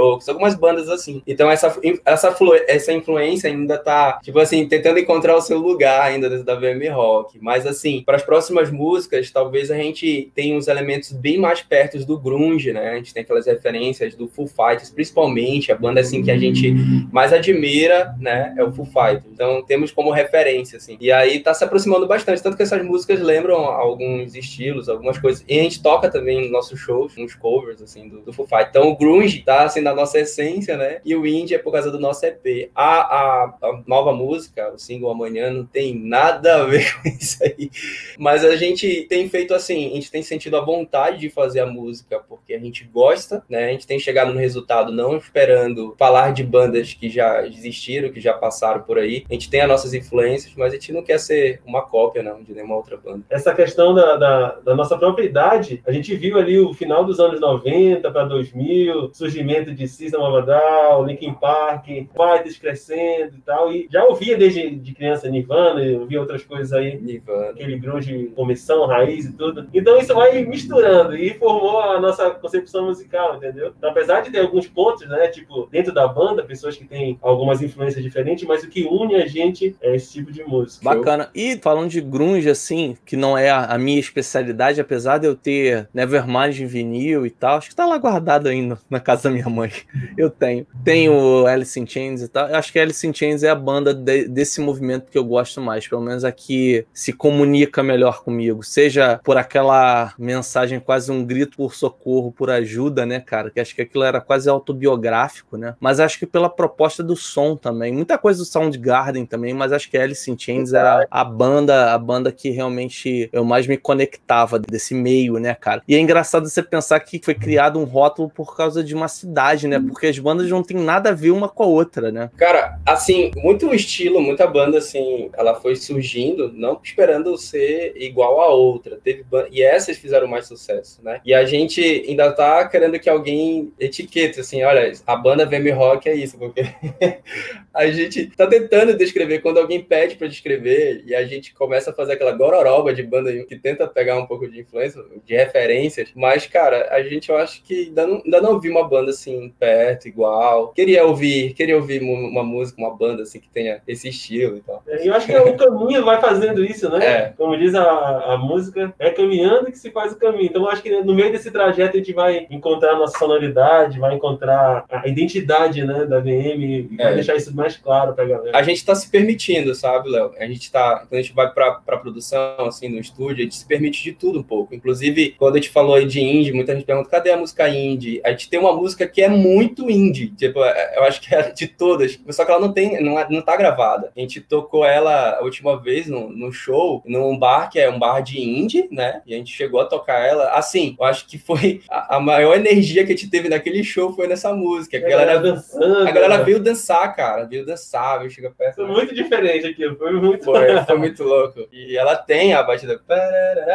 Strokes, 0.09 0.29
algumas 0.29 0.55
bandas 0.55 0.89
assim. 0.89 1.23
Então 1.27 1.51
essa, 1.51 1.75
essa, 2.05 2.37
essa 2.67 2.93
influência 2.93 3.51
ainda 3.51 3.77
tá, 3.79 4.19
tipo 4.23 4.39
assim, 4.39 4.67
tentando 4.67 4.99
encontrar 4.99 5.37
o 5.37 5.41
seu 5.41 5.59
lugar 5.59 6.03
ainda 6.03 6.29
dentro 6.29 6.45
da 6.45 6.55
VM 6.55 6.89
Rock. 6.93 7.39
Mas 7.41 7.67
assim, 7.67 8.03
para 8.05 8.17
as 8.17 8.23
próximas 8.23 8.71
músicas, 8.71 9.31
talvez 9.31 9.71
a 9.71 9.77
gente 9.77 10.31
tenha 10.35 10.57
uns 10.57 10.69
elementos 10.69 11.13
bem 11.13 11.39
mais 11.39 11.63
perto 11.63 11.99
do 12.05 12.19
grunge, 12.19 12.73
né? 12.73 12.91
A 12.91 12.97
gente 12.97 13.13
tem 13.13 13.23
aquelas 13.23 13.47
referências 13.47 14.15
do 14.15 14.29
Foo 14.29 14.47
Fighters, 14.47 14.91
principalmente 14.91 15.73
a 15.73 15.77
banda 15.77 16.01
assim 16.01 16.23
que 16.23 16.31
a 16.31 16.39
gente 16.39 16.73
mais 17.13 17.33
admira, 17.33 18.15
né, 18.21 18.55
é 18.57 18.63
o 18.63 18.73
Foo 18.73 18.87
Fighters. 18.87 19.25
Então 19.33 19.63
temos 19.63 19.91
como 19.91 20.11
referência 20.11 20.77
assim. 20.77 20.97
E 21.01 21.11
aí 21.11 21.41
tá 21.41 21.53
se 21.53 21.65
aproximando 21.65 22.07
bastante, 22.07 22.43
tanto 22.43 22.57
que 22.57 22.63
essas 22.63 22.85
músicas 22.85 23.21
lembram 23.21 23.57
alguns 23.65 24.35
estilos, 24.35 24.89
algumas 24.89 25.19
coisas. 25.19 25.45
E 25.49 25.59
a 25.59 25.63
gente 25.63 25.83
toca 25.83 26.09
também 26.09 26.41
nos 26.41 26.51
nossos 26.51 26.79
shows, 26.79 27.17
uns 27.19 27.35
covers 27.35 27.83
assim 27.83 28.09
do, 28.09 28.21
do 28.21 28.33
Foo 28.33 28.47
Fighters. 28.47 28.71
Então 28.71 28.89
o 28.89 28.97
grunge 28.97 29.43
tá 29.43 29.65
assim 29.65 29.83
na 29.89 29.95
nossa 29.95 30.19
essência, 30.19 30.77
né? 30.77 31.01
E 31.05 31.15
o 31.15 31.27
indie 31.27 31.55
é 31.55 31.59
por 31.59 31.73
causa 31.73 31.91
do 31.91 31.99
nosso 31.99 32.25
EP. 32.25 32.71
A, 32.75 33.01
a, 33.01 33.45
a 33.63 33.83
nova 33.87 34.13
música, 34.13 34.73
o 34.73 34.79
single 34.79 35.11
Amanhã, 35.11 35.51
não 35.51 35.65
tem 35.65 35.95
nada 35.95 36.63
a 36.63 36.65
ver 36.65 36.95
com 37.01 37.09
isso 37.09 37.43
aí. 37.43 37.71
Mas 38.19 38.45
a 38.45 38.57
gente 38.57 39.07
tem 39.09 39.29
feito 39.29 39.55
assim, 39.55 39.91
a 39.91 39.95
gente 39.95 40.11
tem 40.11 40.23
sentido 40.23 40.57
a 40.57 40.65
vontade 40.65 41.19
de 41.19 41.31
fazer 41.31 41.61
a 41.61 41.67
música 41.67 42.19
porque 42.29 42.55
a 42.55 42.59
gente 42.59 42.85
gosta, 42.85 43.43
né? 43.49 43.67
A 43.67 43.73
gente 43.73 43.87
tem 43.87 43.99
chegado 43.99 44.33
no 44.33 44.39
resultado 44.39 44.93
não 44.93 45.17
esperando 45.17 45.95
falar 45.99 46.33
de 46.33 46.43
bandas 46.45 46.95
que 46.95 47.09
já 47.09 47.47
existiram, 47.47 48.11
que 48.11 48.21
já 48.21 48.35
passaram 48.35 48.83
por 48.83 48.99
aí. 48.99 49.25
A 49.29 49.33
gente 49.33 49.51
tem 49.51 49.61
as 49.61 49.69
nossas 49.69 49.95
influências, 49.95 50.53
mas 50.57 50.73
a 50.73 50.77
gente 50.77 50.93
não 50.93 51.03
quer 51.03 51.19
ser 51.19 51.61
uma 51.65 51.83
cópia, 51.83 52.23
não, 52.23 52.43
de 52.43 52.53
nenhuma 52.53 52.77
outra 52.77 52.97
banda. 52.97 53.25
Essa 53.31 53.55
questão 53.55 53.95
da, 53.95 54.17
da, 54.17 54.51
da 54.61 54.75
nossa 54.75 54.97
própria 54.97 55.25
idade, 55.25 55.83
a 55.87 55.93
gente 55.93 56.15
viu 56.15 56.39
ali 56.39 56.59
o 56.59 56.75
final 56.75 57.05
dos 57.05 57.21
anos 57.21 57.41
90 57.41 58.11
para 58.11 58.25
2000, 58.25 59.11
surgimento 59.13 59.75
de 59.79 59.89
System 59.89 60.21
of 60.21 60.37
a 60.37 60.41
Down, 60.41 61.07
Linkin 61.07 61.35
Park, 61.35 61.87
Fighters 61.87 62.59
crescendo 62.59 63.37
e 63.37 63.41
tal, 63.45 63.73
e 63.73 63.89
já 63.91 64.05
ouvia 64.05 64.37
desde 64.37 64.71
de 64.71 64.95
criança 64.95 65.29
Nirvana, 65.29 65.81
eu 65.83 66.01
ouvia 66.01 66.21
outras 66.21 66.43
coisas 66.43 66.73
aí, 66.73 67.01
Nirvana. 67.01 67.51
aquele 67.51 67.79
grunge 67.79 68.33
comissão, 68.35 68.87
raiz 68.87 69.27
e 69.27 69.33
tudo. 69.33 69.69
Então 69.73 69.99
isso 69.99 70.15
vai 70.15 70.43
misturando 70.45 71.17
e 71.17 71.35
formou 71.35 71.81
a 71.81 72.01
nossa 72.01 72.31
concepção 72.31 72.87
musical, 72.87 73.37
entendeu? 73.37 73.73
Então, 73.77 73.91
apesar 73.91 74.21
de 74.21 74.31
ter 74.31 74.41
alguns 74.41 74.67
pontos, 74.67 75.07
né, 75.09 75.29
tipo, 75.29 75.69
dentro 75.71 75.93
da 75.93 76.07
banda, 76.07 76.43
pessoas 76.43 76.77
que 76.77 76.85
têm 76.85 77.19
algumas 77.23 77.63
influências 77.63 78.03
diferentes, 78.03 78.47
mas 78.47 78.63
o 78.65 78.69
que 78.69 78.85
une 78.85 79.15
a 79.15 79.27
gente 79.27 79.77
é 79.81 79.95
esse 79.95 80.13
tipo 80.13 80.33
de 80.33 80.43
música. 80.45 80.85
Bacana. 80.85 81.31
E 81.35 81.57
falando 81.59 81.89
de 81.89 82.01
grunge, 82.01 82.49
assim, 82.49 82.97
que 83.05 83.17
não 83.17 83.37
é 83.37 83.51
a, 83.51 83.67
a 83.67 83.79
minha 83.79 84.01
especialidade, 84.01 84.81
apesar 84.81 85.19
de 85.19 85.27
eu 85.27 85.35
ter 85.35 85.89
Nevermind 85.93 86.61
em 86.61 86.67
vinil 86.67 87.27
e 87.27 87.31
tal, 87.31 87.59
acho 87.59 87.69
que 87.69 87.77
tá 87.77 87.87
lá 87.87 87.99
guardado 87.99 88.49
ainda 88.49 88.79
na 88.89 89.01
casa 89.01 89.25
da 89.25 89.31
minha 89.31 89.49
mãe. 89.49 89.68
Eu 90.17 90.31
tenho. 90.31 90.67
Tenho 90.85 91.47
Alice 91.47 91.79
in 91.79 91.87
Chains 91.87 92.23
e 92.23 92.29
tal. 92.29 92.49
Eu 92.49 92.57
acho 92.57 92.73
que 92.73 92.79
Alice 92.79 93.07
in 93.07 93.13
Chains 93.13 93.43
é 93.43 93.51
a 93.51 93.55
banda 93.55 93.95
de- 93.95 94.29
desse 94.29 94.61
movimento 94.61 95.11
que 95.11 95.19
eu 95.19 95.25
gosto 95.25 95.61
mais, 95.61 95.87
pelo 95.87 96.03
menos 96.03 96.25
aqui 96.25 96.87
se 96.93 97.13
comunica 97.13 97.83
melhor 97.83 98.23
comigo, 98.23 98.63
seja 98.63 99.21
por 99.23 99.37
aquela 99.37 100.13
mensagem 100.19 100.81
quase 100.81 101.11
um 101.11 101.25
grito 101.25 101.57
por 101.57 101.75
socorro, 101.75 102.33
por 102.33 102.51
ajuda, 102.51 103.05
né, 103.07 103.21
cara, 103.21 103.51
que 103.51 103.61
acho 103.61 103.75
que 103.75 103.83
aquilo 103.83 104.05
era 104.05 104.21
quase 104.21 104.49
autobiográfico, 104.49 105.57
né? 105.57 105.75
Mas 105.81 106.01
acho 106.01 106.19
que 106.19 106.27
pela 106.27 106.49
proposta 106.49 107.03
do 107.03 107.17
som 107.17 107.57
também, 107.57 107.93
muita 107.93 108.19
coisa 108.19 108.41
do 108.41 108.45
Soundgarden 108.45 109.27
também, 109.27 109.55
mas 109.55 109.73
acho 109.73 109.91
que 109.91 109.97
Alice 109.97 110.31
in 110.31 110.39
Chains 110.39 110.73
era 110.73 111.07
a 111.11 111.25
banda, 111.25 111.93
a 111.93 111.99
banda 111.99 112.33
que 112.33 112.51
realmente 112.51 113.29
eu 113.33 113.45
mais 113.45 113.67
me 113.67 113.77
conectava 113.77 114.59
desse 114.59 114.95
meio, 114.95 115.39
né, 115.39 115.55
cara? 115.55 115.83
E 115.87 115.95
é 115.95 115.99
engraçado 115.99 116.49
você 116.49 116.63
pensar 116.63 117.01
que 117.01 117.21
foi 117.23 117.35
criado 117.35 117.79
um 117.79 117.85
rótulo 117.85 118.31
por 118.31 118.57
causa 118.57 118.83
de 118.83 118.95
uma 118.95 119.09
cidade, 119.09 119.58
né? 119.67 119.81
Porque 119.81 120.07
as 120.07 120.19
bandas 120.19 120.49
não 120.49 120.63
têm 120.63 120.77
nada 120.77 121.11
a 121.11 121.15
ver 121.15 121.31
uma 121.31 121.49
com 121.49 121.63
a 121.63 121.67
outra, 121.67 122.13
né? 122.13 122.31
Cara, 122.37 122.79
assim, 122.87 123.31
muito 123.37 123.75
estilo, 123.75 124.21
muita 124.21 124.47
banda, 124.47 124.79
assim, 124.79 125.31
ela 125.33 125.55
foi 125.55 125.75
surgindo, 125.77 126.53
não 126.53 126.79
esperando 126.83 127.37
ser 127.37 127.95
igual 127.97 128.41
a 128.41 128.49
outra. 128.49 128.99
Teve 129.03 129.25
E 129.51 129.63
essas 129.63 129.97
fizeram 129.97 130.27
mais 130.27 130.47
sucesso, 130.47 131.01
né? 131.03 131.21
E 131.25 131.33
a 131.35 131.45
gente 131.45 131.81
ainda 132.09 132.31
tá 132.33 132.67
querendo 132.69 132.99
que 132.99 133.09
alguém 133.09 133.73
etiquete, 133.79 134.41
assim, 134.41 134.63
olha, 134.63 134.93
a 135.07 135.17
banda 135.17 135.47
VM 135.47 135.75
Rock 135.75 136.09
é 136.09 136.15
isso, 136.15 136.39
porque 136.39 136.63
a 137.73 137.87
gente 137.91 138.27
tá 138.37 138.47
tentando 138.47 138.97
descrever 138.97 139.41
quando 139.41 139.59
alguém 139.59 139.83
pede 139.83 140.17
pra 140.17 140.29
descrever 140.29 141.03
e 141.07 141.15
a 141.15 141.25
gente 141.25 141.55
começa 141.55 141.91
a 141.91 141.95
fazer 141.95 142.15
aquela 142.15 142.33
gororoba 142.33 142.93
de 142.93 143.03
banda 143.03 143.33
que 143.45 143.57
tenta 143.57 143.87
pegar 143.87 144.19
um 144.19 144.27
pouco 144.27 144.49
de 144.49 144.61
influência, 144.61 145.03
de 145.25 145.35
referências, 145.35 146.11
mas, 146.15 146.47
cara, 146.47 146.89
a 146.91 147.03
gente 147.03 147.29
eu 147.29 147.37
acho 147.37 147.63
que 147.63 147.89
ainda 147.89 148.07
não, 148.07 148.23
ainda 148.25 148.41
não 148.41 148.61
vi 148.61 148.69
uma 148.69 148.87
banda 148.87 149.11
assim 149.11 149.48
perto, 149.49 150.09
igual. 150.09 150.69
Queria 150.69 151.05
ouvir, 151.07 151.53
queria 151.55 151.77
ouvir 151.77 152.03
uma 152.03 152.43
música, 152.43 152.81
uma 152.81 152.95
banda 152.95 153.23
assim 153.23 153.41
que 153.41 153.49
tenha 153.49 153.81
esse 153.87 154.09
estilo 154.09 154.57
e 154.57 154.61
tal. 154.61 154.83
E 154.87 155.07
eu 155.07 155.15
acho 155.15 155.27
que 155.27 155.37
o 155.37 155.57
caminho 155.57 156.05
vai 156.05 156.21
fazendo 156.21 156.65
isso, 156.65 156.89
né? 156.91 157.05
É. 157.07 157.33
Como 157.37 157.57
diz 157.57 157.75
a, 157.75 158.35
a 158.35 158.39
música, 158.39 158.93
é 158.99 159.11
caminhando 159.11 159.67
que 159.67 159.79
se 159.79 159.91
faz 159.91 160.13
o 160.13 160.17
caminho. 160.19 160.45
Então 160.47 160.63
eu 160.63 160.69
acho 160.71 160.83
que 160.83 160.91
no 161.03 161.15
meio 161.15 161.33
desse 161.33 161.51
trajeto 161.51 161.97
a 161.97 161.99
gente 162.01 162.13
vai 162.13 162.47
encontrar 162.51 162.93
a 162.93 162.99
nossa 162.99 163.19
sonoridade, 163.19 163.99
vai 163.99 164.15
encontrar 164.15 164.85
a 164.91 165.07
identidade 165.09 165.85
né, 165.85 166.05
da 166.05 166.21
VM 166.21 166.63
e 166.63 166.83
vai 166.97 167.13
É. 167.13 167.15
deixar 167.15 167.37
isso 167.37 167.55
mais 167.55 167.77
claro 167.77 168.15
pra 168.15 168.25
galera. 168.25 168.57
A 168.57 168.63
gente 168.63 168.85
tá 168.85 168.95
se 168.95 169.11
permitindo, 169.11 169.75
sabe, 169.75 170.09
Léo? 170.11 170.33
A 170.39 170.47
gente 170.47 170.71
tá, 170.71 171.05
quando 171.09 171.19
a 171.19 171.23
gente 171.23 171.35
vai 171.35 171.51
pra, 171.53 171.73
pra 171.73 171.97
produção, 171.99 172.67
assim, 172.67 172.89
no 172.89 172.99
estúdio, 172.99 173.37
a 173.41 173.43
gente 173.43 173.57
se 173.57 173.67
permite 173.67 174.03
de 174.03 174.13
tudo 174.13 174.39
um 174.41 174.43
pouco. 174.43 174.75
Inclusive, 174.75 175.35
quando 175.39 175.55
a 175.55 175.59
gente 175.59 175.71
falou 175.71 175.95
aí 175.95 176.05
de 176.05 176.21
indie, 176.21 176.53
muita 176.53 176.75
gente 176.75 176.85
pergunta, 176.85 177.09
cadê 177.11 177.31
a 177.31 177.37
música 177.37 177.69
indie? 177.69 178.21
A 178.25 178.31
gente 178.31 178.49
tem 178.49 178.59
uma 178.59 178.73
música 178.73 179.07
que 179.07 179.23
é 179.23 179.29
muito 179.39 179.91
indie, 179.91 180.29
tipo, 180.37 180.63
é- 180.65 180.95
eu 180.99 181.05
acho 181.05 181.21
que 181.21 181.35
é 181.35 181.51
de 181.51 181.67
todas, 181.67 182.19
só 182.31 182.45
que 182.45 182.51
ela 182.51 182.61
não 182.61 182.73
tem, 182.73 183.03
não, 183.03 183.19
é- 183.19 183.27
não 183.31 183.41
tá 183.43 183.57
gravada. 183.57 184.11
A 184.17 184.21
gente 184.21 184.41
tocou 184.41 184.85
ela 184.85 185.39
a 185.39 185.43
última 185.43 185.81
vez 185.81 186.07
no, 186.07 186.29
no 186.29 186.53
show, 186.53 187.03
num 187.07 187.39
bar 187.39 187.71
que 187.71 187.79
é 187.79 187.89
um 187.91 187.99
bar 187.99 188.21
de 188.21 188.41
indie, 188.41 188.89
né? 188.91 189.23
E 189.27 189.35
a 189.35 189.39
gente 189.39 189.53
chegou 189.53 189.81
a 189.81 189.85
tocar 189.87 190.19
ela. 190.27 190.51
Assim, 190.51 190.97
eu 190.99 191.05
acho 191.05 191.27
que 191.27 191.39
foi 191.39 191.81
a, 191.89 192.17
a 192.17 192.21
maior 192.21 192.55
energia 192.57 193.05
que 193.07 193.13
a 193.13 193.17
gente 193.17 193.31
teve 193.31 193.49
naquele 193.49 193.83
show 193.85 194.13
foi 194.13 194.27
nessa 194.27 194.53
música. 194.53 194.97
A 194.97 195.01
galera, 195.01 195.39
dançando. 195.39 196.09
a 196.09 196.11
galera 196.11 196.43
veio 196.43 196.61
dançar, 196.61 197.15
cara, 197.15 197.45
veio 197.45 197.65
dançar, 197.65 198.19
veio 198.19 198.31
chegar 198.31 198.51
perto. 198.51 198.77
Foi 198.77 198.87
muito 198.87 199.15
diferente 199.15 199.67
aquilo, 199.67 199.97
foi 199.97 200.13
muito. 200.13 200.45
Foi, 200.45 200.59
foi 200.85 200.99
muito 200.99 201.23
louco. 201.25 201.67
E 201.73 201.97
ela 201.97 202.17
tem 202.17 202.55
a 202.55 202.63
batida. 202.63 203.01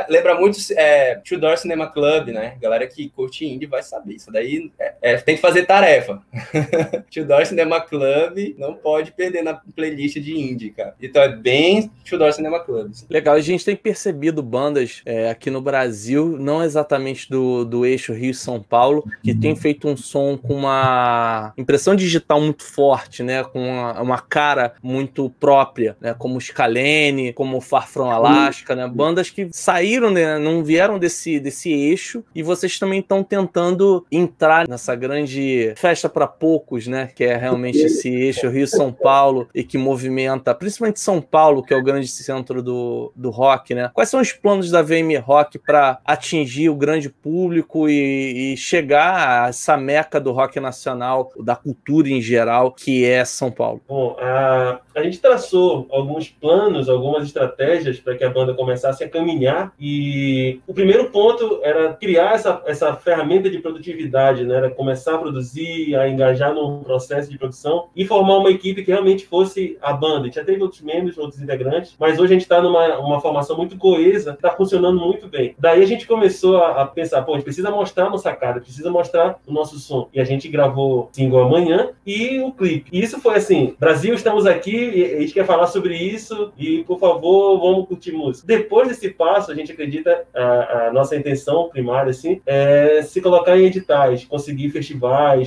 Lembra 0.09 0.35
muito 0.35 0.57
é, 0.75 1.15
Two 1.15 1.37
Door 1.39 1.57
Cinema 1.57 1.87
Club, 1.87 2.29
né? 2.29 2.57
Galera 2.61 2.87
que 2.87 3.09
curte 3.09 3.45
indie 3.45 3.65
vai 3.67 3.83
saber. 3.83 4.15
Isso 4.15 4.31
daí 4.31 4.71
é- 4.79 4.93
é, 5.01 5.17
tem 5.17 5.35
que 5.35 5.41
fazer 5.41 5.52
tarefa. 5.61 6.21
Two 7.11 7.25
Door 7.25 7.45
Cinema 7.45 7.79
Club 7.81 8.55
não 8.57 8.73
pode 8.73 9.11
perder 9.11 9.43
na 9.43 9.53
playlist 9.75 10.17
de 10.19 10.37
indie, 10.37 10.71
cara. 10.71 10.95
Então 11.01 11.21
é 11.21 11.29
bem 11.29 11.91
Two 12.07 12.17
Door 12.17 12.33
Cinema 12.33 12.59
Club. 12.59 12.89
assim. 12.89 13.05
Legal, 13.09 13.35
a 13.35 13.41
gente 13.41 13.63
tem 13.63 13.75
percebido 13.75 14.41
bandas 14.41 15.01
é, 15.05 15.29
aqui 15.29 15.49
no 15.49 15.61
Brasil, 15.61 16.37
não 16.39 16.63
exatamente 16.63 17.29
do, 17.29 17.63
do 17.63 17.85
eixo 17.85 18.13
Rio-São 18.13 18.61
Paulo, 18.61 19.03
que 19.23 19.35
tem 19.35 19.55
feito 19.55 19.87
um 19.87 19.95
som 19.95 20.37
com 20.37 20.55
uma 20.55 21.53
impressão 21.57 21.95
digital 21.95 22.41
muito 22.41 22.63
forte, 22.63 23.23
né? 23.23 23.43
Com 23.43 23.59
uma, 23.59 24.01
uma 24.01 24.19
cara 24.19 24.73
muito 24.81 25.29
própria, 25.39 25.95
né? 26.01 26.13
Como 26.13 26.39
Scalene, 26.39 27.33
como 27.33 27.61
Far 27.61 27.87
From 27.87 28.09
Alaska, 28.09 28.75
né? 28.75 28.87
Bandas 28.87 29.29
que 29.29 29.47
saíram, 29.51 30.09
né? 30.09 30.33
não 30.39 30.63
vieram 30.63 30.99
desse, 30.99 31.39
desse 31.39 31.71
eixo 31.71 32.23
e 32.33 32.43
vocês 32.43 32.77
também 32.77 32.99
estão 32.99 33.23
tentando 33.23 34.05
entrar 34.11 34.67
nessa 34.67 34.95
grande 34.95 35.42
festa 35.75 36.09
para 36.09 36.27
poucos, 36.27 36.87
né? 36.87 37.09
Que 37.15 37.23
é 37.25 37.35
realmente 37.35 37.79
esse 37.79 38.09
eixo 38.09 38.49
Rio-São 38.49 38.91
Paulo 38.91 39.47
e 39.53 39.63
que 39.63 39.77
movimenta, 39.77 40.53
principalmente 40.53 40.99
São 40.99 41.21
Paulo, 41.21 41.63
que 41.63 41.73
é 41.73 41.77
o 41.77 41.83
grande 41.83 42.07
centro 42.07 42.61
do, 42.61 43.11
do 43.15 43.29
rock, 43.29 43.73
né? 43.73 43.89
Quais 43.93 44.09
são 44.09 44.21
os 44.21 44.31
planos 44.31 44.69
da 44.71 44.81
VM 44.81 45.17
Rock 45.21 45.59
para 45.59 45.99
atingir 46.05 46.69
o 46.69 46.75
grande 46.75 47.09
público 47.09 47.89
e, 47.89 48.53
e 48.53 48.57
chegar 48.57 49.45
a 49.45 49.47
essa 49.49 49.77
meca 49.77 50.19
do 50.19 50.31
rock 50.31 50.59
nacional, 50.59 51.31
da 51.39 51.55
cultura 51.55 52.09
em 52.09 52.21
geral, 52.21 52.71
que 52.71 53.05
é 53.05 53.23
São 53.25 53.51
Paulo? 53.51 53.81
Bom, 53.87 54.15
a, 54.19 54.79
a 54.95 55.03
gente 55.03 55.19
traçou 55.19 55.87
alguns 55.91 56.29
planos, 56.29 56.89
algumas 56.89 57.23
estratégias 57.23 57.99
para 57.99 58.15
que 58.15 58.23
a 58.23 58.29
banda 58.29 58.53
começasse 58.53 59.03
a 59.03 59.09
caminhar 59.09 59.73
e 59.79 60.59
o 60.67 60.73
primeiro 60.73 61.09
ponto 61.09 61.59
era 61.63 61.93
criar 61.93 62.35
essa, 62.35 62.61
essa 62.65 62.95
ferramenta 62.95 63.49
de 63.49 63.59
produtividade, 63.59 64.43
né? 64.43 64.55
Era 64.55 64.69
começar 64.69 65.15
a 65.15 65.17
produzir, 65.33 65.95
a 65.95 66.07
engajar 66.07 66.53
num 66.53 66.83
processo 66.83 67.29
de 67.29 67.37
produção 67.37 67.87
e 67.95 68.05
formar 68.05 68.37
uma 68.37 68.51
equipe 68.51 68.83
que 68.83 68.91
realmente 68.91 69.25
fosse 69.25 69.77
a 69.81 69.91
banda. 69.91 70.31
Já 70.31 70.43
teve 70.43 70.61
outros 70.61 70.81
membros, 70.81 71.17
outros 71.17 71.41
integrantes, 71.41 71.95
mas 71.99 72.19
hoje 72.19 72.33
a 72.33 72.35
gente 72.35 72.43
está 72.43 72.61
numa 72.61 72.99
uma 72.99 73.19
formação 73.19 73.57
muito 73.57 73.77
coesa, 73.77 74.31
está 74.31 74.51
funcionando 74.51 74.99
muito 74.99 75.27
bem. 75.27 75.55
Daí 75.57 75.81
a 75.81 75.85
gente 75.85 76.05
começou 76.05 76.57
a, 76.57 76.83
a 76.83 76.85
pensar, 76.85 77.23
pô, 77.23 77.33
a 77.33 77.35
gente 77.35 77.45
precisa 77.45 77.71
mostrar 77.71 78.05
a 78.05 78.09
nossa 78.09 78.33
cara, 78.33 78.59
precisa 78.59 78.91
mostrar 78.91 79.39
o 79.47 79.51
nosso 79.51 79.79
som. 79.79 80.09
E 80.13 80.19
a 80.19 80.23
gente 80.23 80.47
gravou 80.47 81.09
single 81.11 81.43
amanhã 81.43 81.89
e 82.05 82.39
o 82.39 82.51
clipe. 82.51 82.89
E 82.91 83.01
isso 83.01 83.19
foi 83.19 83.35
assim, 83.35 83.75
Brasil, 83.79 84.13
estamos 84.13 84.45
aqui 84.45 85.13
a 85.15 85.21
gente 85.21 85.33
quer 85.33 85.45
falar 85.45 85.67
sobre 85.67 85.95
isso 85.95 86.51
e, 86.57 86.83
por 86.83 86.99
favor, 86.99 87.59
vamos 87.59 87.87
curtir 87.87 88.11
música. 88.11 88.45
Depois 88.45 88.87
desse 88.87 89.09
passo, 89.09 89.51
a 89.51 89.55
gente 89.55 89.71
acredita, 89.71 90.25
a, 90.33 90.87
a 90.87 90.93
nossa 90.93 91.15
intenção 91.15 91.69
primária, 91.69 92.11
assim, 92.11 92.41
é 92.45 93.01
se 93.01 93.21
colocar 93.21 93.57
em 93.57 93.65
editais, 93.65 94.25
conseguir 94.25 94.69
festivais, 94.69 94.83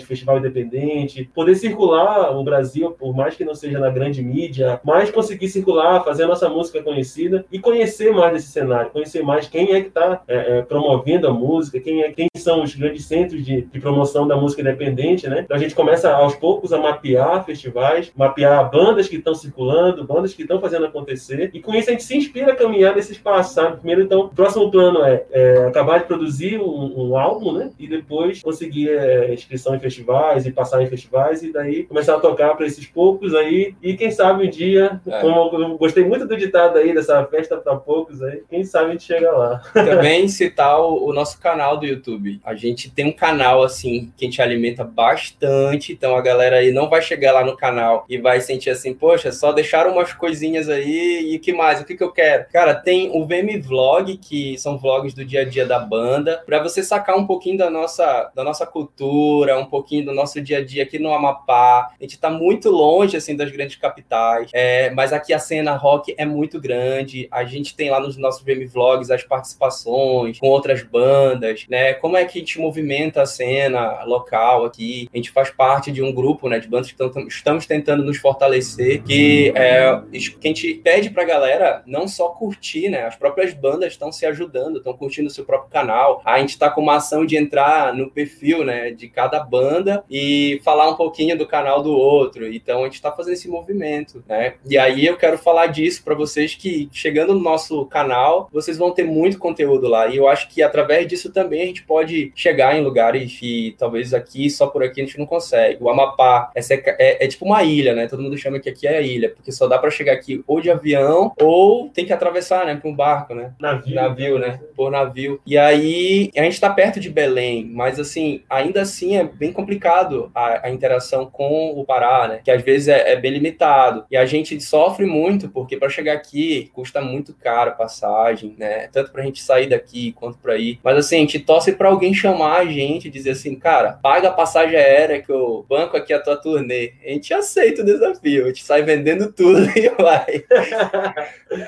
festival 0.04 0.38
independente, 0.38 1.30
poder 1.34 1.54
circular 1.54 2.36
o 2.36 2.44
Brasil, 2.44 2.90
por 2.92 3.14
mais 3.14 3.34
que 3.34 3.44
não 3.44 3.54
seja 3.54 3.78
na 3.78 3.90
grande 3.90 4.22
mídia, 4.22 4.80
mas 4.84 5.10
conseguir 5.10 5.48
circular, 5.48 6.04
fazer 6.04 6.24
a 6.24 6.28
nossa 6.28 6.48
música 6.48 6.82
conhecida 6.82 7.44
e 7.50 7.58
conhecer 7.58 8.12
mais 8.12 8.32
desse 8.32 8.48
cenário, 8.48 8.90
conhecer 8.90 9.22
mais 9.22 9.48
quem 9.48 9.72
é 9.72 9.80
que 9.80 9.88
está 9.88 10.22
promovendo 10.68 11.26
a 11.26 11.32
música, 11.32 11.80
quem, 11.80 12.02
é, 12.02 12.12
quem 12.12 12.28
são 12.36 12.62
os 12.62 12.74
grandes 12.74 13.04
centros 13.04 13.44
de, 13.44 13.62
de 13.62 13.80
promoção 13.80 14.26
da 14.26 14.36
música 14.36 14.62
independente, 14.62 15.28
né? 15.28 15.42
Então 15.44 15.56
a 15.56 15.60
gente 15.60 15.74
começa 15.74 16.12
aos 16.12 16.34
poucos 16.34 16.72
a 16.72 16.78
mapear 16.78 17.44
festivais, 17.44 18.12
mapear 18.16 18.70
bandas 18.70 19.08
que 19.08 19.16
estão 19.16 19.34
circulando, 19.34 20.04
bandas 20.04 20.34
que 20.34 20.42
estão 20.42 20.60
fazendo 20.60 20.86
acontecer, 20.86 21.50
e 21.52 21.60
com 21.60 21.74
isso 21.74 21.88
a 21.88 21.92
gente 21.92 22.04
se 22.04 22.16
inspira 22.16 22.52
a 22.52 22.56
caminhar 22.56 22.94
nesse 22.94 23.12
espaço, 23.12 23.54
sabe? 23.54 23.76
Primeiro, 23.78 24.02
então, 24.02 24.20
o 24.20 24.28
próximo 24.28 24.70
plano 24.70 25.04
é, 25.04 25.24
é 25.30 25.66
acabar 25.66 25.98
de 25.98 26.06
produzir 26.06 26.60
um, 26.60 27.10
um 27.10 27.16
álbum, 27.16 27.52
né? 27.52 27.70
E 27.78 27.86
depois 27.86 28.42
conseguir 28.42 28.90
é, 28.90 29.32
inscrição 29.56 29.74
em 29.74 29.80
festivais 29.80 30.46
e 30.46 30.52
passar 30.52 30.82
em 30.82 30.86
festivais 30.86 31.42
e 31.42 31.52
daí 31.52 31.84
começar 31.84 32.14
a 32.16 32.20
tocar 32.20 32.54
para 32.54 32.66
esses 32.66 32.86
poucos 32.86 33.34
aí 33.34 33.74
e 33.82 33.96
quem 33.96 34.10
sabe 34.10 34.46
um 34.46 34.50
dia, 34.50 35.00
É. 35.06 35.20
como 35.20 35.56
eu 35.56 35.78
gostei 35.78 36.04
muito 36.04 36.26
do 36.26 36.36
ditado 36.36 36.78
aí 36.78 36.94
dessa 36.94 37.24
festa 37.24 37.56
para 37.56 37.74
poucos 37.76 38.22
aí, 38.22 38.42
quem 38.48 38.62
sabe 38.64 38.88
a 38.88 38.92
gente 38.92 39.04
chega 39.04 39.30
lá. 39.32 39.62
Também 39.72 40.28
citar 40.28 40.80
o, 40.80 41.08
o 41.08 41.12
nosso 41.12 41.40
canal 41.40 41.78
do 41.78 41.86
YouTube. 41.86 42.40
A 42.44 42.54
gente 42.54 42.90
tem 42.90 43.06
um 43.06 43.12
canal 43.12 43.62
assim 43.62 44.12
que 44.16 44.24
a 44.24 44.28
gente 44.28 44.42
alimenta 44.42 44.84
bastante, 44.84 45.92
então 45.92 46.14
a 46.14 46.20
galera 46.20 46.56
aí 46.56 46.70
não 46.72 46.88
vai 46.88 47.00
chegar 47.00 47.32
lá 47.32 47.44
no 47.44 47.56
canal 47.56 48.04
e 48.08 48.18
vai 48.18 48.40
sentir 48.40 48.70
assim, 48.70 48.92
poxa, 48.94 49.32
só 49.32 49.52
deixaram 49.52 49.92
umas 49.92 50.12
coisinhas 50.12 50.68
aí 50.68 51.32
e 51.32 51.36
o 51.36 51.40
que 51.40 51.52
mais? 51.52 51.80
O 51.80 51.84
que, 51.84 51.96
que 51.96 52.04
eu 52.04 52.12
quero? 52.12 52.46
Cara, 52.52 52.74
tem 52.74 53.10
o 53.12 53.24
VM 53.24 53.60
Vlog, 53.62 54.16
que 54.18 54.58
são 54.58 54.76
vlogs 54.78 55.14
do 55.14 55.24
dia 55.24 55.40
a 55.40 55.44
dia 55.44 55.64
da 55.66 55.78
banda, 55.78 56.42
para 56.44 56.62
você 56.62 56.82
sacar 56.82 57.16
um 57.16 57.26
pouquinho 57.26 57.56
da 57.58 57.70
nossa, 57.70 58.30
da 58.34 58.44
nossa 58.44 58.66
cultura, 58.66 59.45
um 59.54 59.66
pouquinho 59.66 60.06
do 60.06 60.14
nosso 60.14 60.40
dia 60.40 60.58
a 60.58 60.64
dia 60.64 60.82
aqui 60.82 60.98
no 60.98 61.12
Amapá. 61.12 61.90
A 61.98 62.02
gente 62.02 62.18
tá 62.18 62.30
muito 62.30 62.70
longe 62.70 63.16
assim 63.16 63.36
das 63.36 63.50
grandes 63.50 63.76
capitais, 63.76 64.50
é, 64.52 64.90
mas 64.90 65.12
aqui 65.12 65.32
a 65.32 65.38
cena 65.38 65.74
rock 65.76 66.14
é 66.16 66.24
muito 66.24 66.60
grande. 66.60 67.28
A 67.30 67.44
gente 67.44 67.76
tem 67.76 67.90
lá 67.90 68.00
nos 68.00 68.16
nossos 68.16 68.42
VM 68.42 68.66
Vlogs 68.66 69.10
as 69.10 69.22
participações 69.22 70.38
com 70.38 70.48
outras 70.48 70.82
bandas, 70.82 71.66
né? 71.68 71.94
Como 71.94 72.16
é 72.16 72.24
que 72.24 72.38
a 72.38 72.40
gente 72.40 72.58
movimenta 72.60 73.22
a 73.22 73.26
cena 73.26 74.02
local 74.04 74.64
aqui? 74.64 75.08
A 75.12 75.16
gente 75.16 75.30
faz 75.30 75.50
parte 75.50 75.90
de 75.92 76.02
um 76.02 76.12
grupo, 76.12 76.48
né, 76.48 76.58
de 76.58 76.68
bandas 76.68 76.90
que 76.90 76.96
tão- 76.96 77.12
estamos 77.28 77.66
tentando 77.66 78.04
nos 78.04 78.16
fortalecer, 78.18 79.02
que 79.02 79.52
é 79.54 80.00
que 80.12 80.36
a 80.44 80.48
gente 80.48 80.74
pede 80.74 81.10
pra 81.10 81.24
galera 81.24 81.82
não 81.86 82.08
só 82.08 82.28
curtir, 82.28 82.88
né? 82.88 83.02
As 83.04 83.16
próprias 83.16 83.52
bandas 83.52 83.92
estão 83.92 84.10
se 84.12 84.24
ajudando, 84.26 84.78
estão 84.78 84.92
curtindo 84.96 85.28
o 85.28 85.30
seu 85.30 85.44
próprio 85.44 85.70
canal. 85.70 86.22
A 86.24 86.38
gente 86.38 86.58
tá 86.58 86.70
com 86.70 86.80
uma 86.80 86.96
ação 86.96 87.24
de 87.26 87.36
entrar 87.36 87.92
no 87.94 88.10
perfil, 88.10 88.64
né, 88.64 88.90
de 88.90 89.08
cada 89.08 89.35
banda 89.40 90.04
e 90.10 90.60
falar 90.64 90.88
um 90.88 90.94
pouquinho 90.94 91.36
do 91.36 91.46
canal 91.46 91.82
do 91.82 91.92
outro. 91.92 92.46
Então 92.52 92.82
a 92.82 92.84
gente 92.84 93.00
tá 93.02 93.10
fazendo 93.12 93.34
esse 93.34 93.48
movimento, 93.48 94.22
né? 94.28 94.54
E 94.68 94.76
aí 94.78 95.06
eu 95.06 95.16
quero 95.16 95.38
falar 95.38 95.66
disso 95.66 96.02
pra 96.04 96.14
vocês 96.14 96.54
que 96.54 96.88
chegando 96.92 97.34
no 97.34 97.40
nosso 97.40 97.84
canal, 97.86 98.48
vocês 98.52 98.76
vão 98.78 98.90
ter 98.92 99.04
muito 99.04 99.38
conteúdo 99.38 99.88
lá. 99.88 100.06
E 100.08 100.16
eu 100.16 100.28
acho 100.28 100.48
que 100.48 100.62
através 100.62 101.06
disso 101.06 101.32
também 101.32 101.62
a 101.62 101.66
gente 101.66 101.82
pode 101.84 102.32
chegar 102.34 102.76
em 102.76 102.82
lugares 102.82 103.36
que 103.38 103.74
talvez 103.78 104.12
aqui, 104.14 104.48
só 104.50 104.66
por 104.66 104.82
aqui, 104.82 105.00
a 105.00 105.04
gente 105.04 105.18
não 105.18 105.26
consegue. 105.26 105.78
O 105.80 105.88
Amapá 105.90 106.50
é, 106.54 106.60
é- 106.98 107.24
é 107.24 107.28
tipo 107.28 107.44
uma 107.44 107.62
ilha, 107.62 107.94
né? 107.94 108.06
Todo 108.06 108.22
mundo 108.22 108.36
chama 108.38 108.58
que 108.60 108.68
aqui 108.68 108.86
é 108.86 108.98
a 108.98 109.00
ilha, 109.00 109.30
porque 109.30 109.52
só 109.52 109.66
dá 109.66 109.78
pra 109.78 109.90
chegar 109.90 110.12
aqui 110.12 110.42
ou 110.46 110.60
de 110.60 110.70
avião 110.70 111.32
ou 111.40 111.88
tem 111.88 112.04
que 112.04 112.12
atravessar, 112.12 112.66
né, 112.66 112.78
com 112.80 112.90
um 112.90 112.94
barco, 112.94 113.34
né? 113.34 113.52
Navio. 113.58 113.94
Navio, 113.94 114.38
né? 114.38 114.60
Por 114.74 114.90
navio. 114.90 115.40
E 115.46 115.56
aí, 115.56 116.30
a 116.36 116.42
gente 116.42 116.60
tá 116.60 116.70
perto 116.70 117.00
de 117.00 117.10
Belém, 117.10 117.64
mas 117.72 117.98
assim, 117.98 118.42
ainda 118.48 118.82
assim 118.82 119.16
é 119.16 119.25
bem 119.26 119.52
complicado 119.52 120.30
a, 120.34 120.66
a 120.66 120.70
interação 120.70 121.26
com 121.26 121.70
o 121.70 121.84
Pará, 121.84 122.28
né? 122.28 122.40
Que 122.44 122.50
às 122.50 122.62
vezes 122.62 122.88
é, 122.88 123.12
é 123.12 123.16
bem 123.16 123.32
limitado. 123.32 124.04
E 124.10 124.16
a 124.16 124.26
gente 124.26 124.60
sofre 124.60 125.06
muito, 125.06 125.48
porque 125.48 125.76
para 125.76 125.88
chegar 125.88 126.14
aqui 126.14 126.70
custa 126.72 127.00
muito 127.00 127.34
caro 127.34 127.70
a 127.70 127.74
passagem, 127.74 128.54
né? 128.58 128.88
Tanto 128.88 129.12
pra 129.12 129.22
gente 129.22 129.42
sair 129.42 129.68
daqui 129.68 130.12
quanto 130.12 130.38
pra 130.38 130.56
ir. 130.56 130.78
Mas 130.82 130.96
assim, 130.96 131.16
a 131.16 131.20
gente 131.20 131.38
torce 131.40 131.72
pra 131.72 131.88
alguém 131.88 132.14
chamar 132.14 132.60
a 132.60 132.64
gente 132.64 133.08
e 133.08 133.10
dizer 133.10 133.30
assim, 133.30 133.54
cara, 133.54 133.92
paga 133.92 134.28
a 134.28 134.32
passagem 134.32 134.76
aérea 134.76 135.22
que 135.22 135.30
eu 135.30 135.64
banco 135.68 135.96
aqui 135.96 136.12
a 136.12 136.20
tua 136.20 136.36
turnê. 136.36 136.92
A 137.04 137.10
gente 137.10 137.32
aceita 137.32 137.82
o 137.82 137.84
desafio, 137.84 138.44
a 138.44 138.48
gente 138.48 138.64
sai 138.64 138.82
vendendo 138.82 139.32
tudo 139.32 139.60
e 139.76 139.88
vai. 139.90 140.44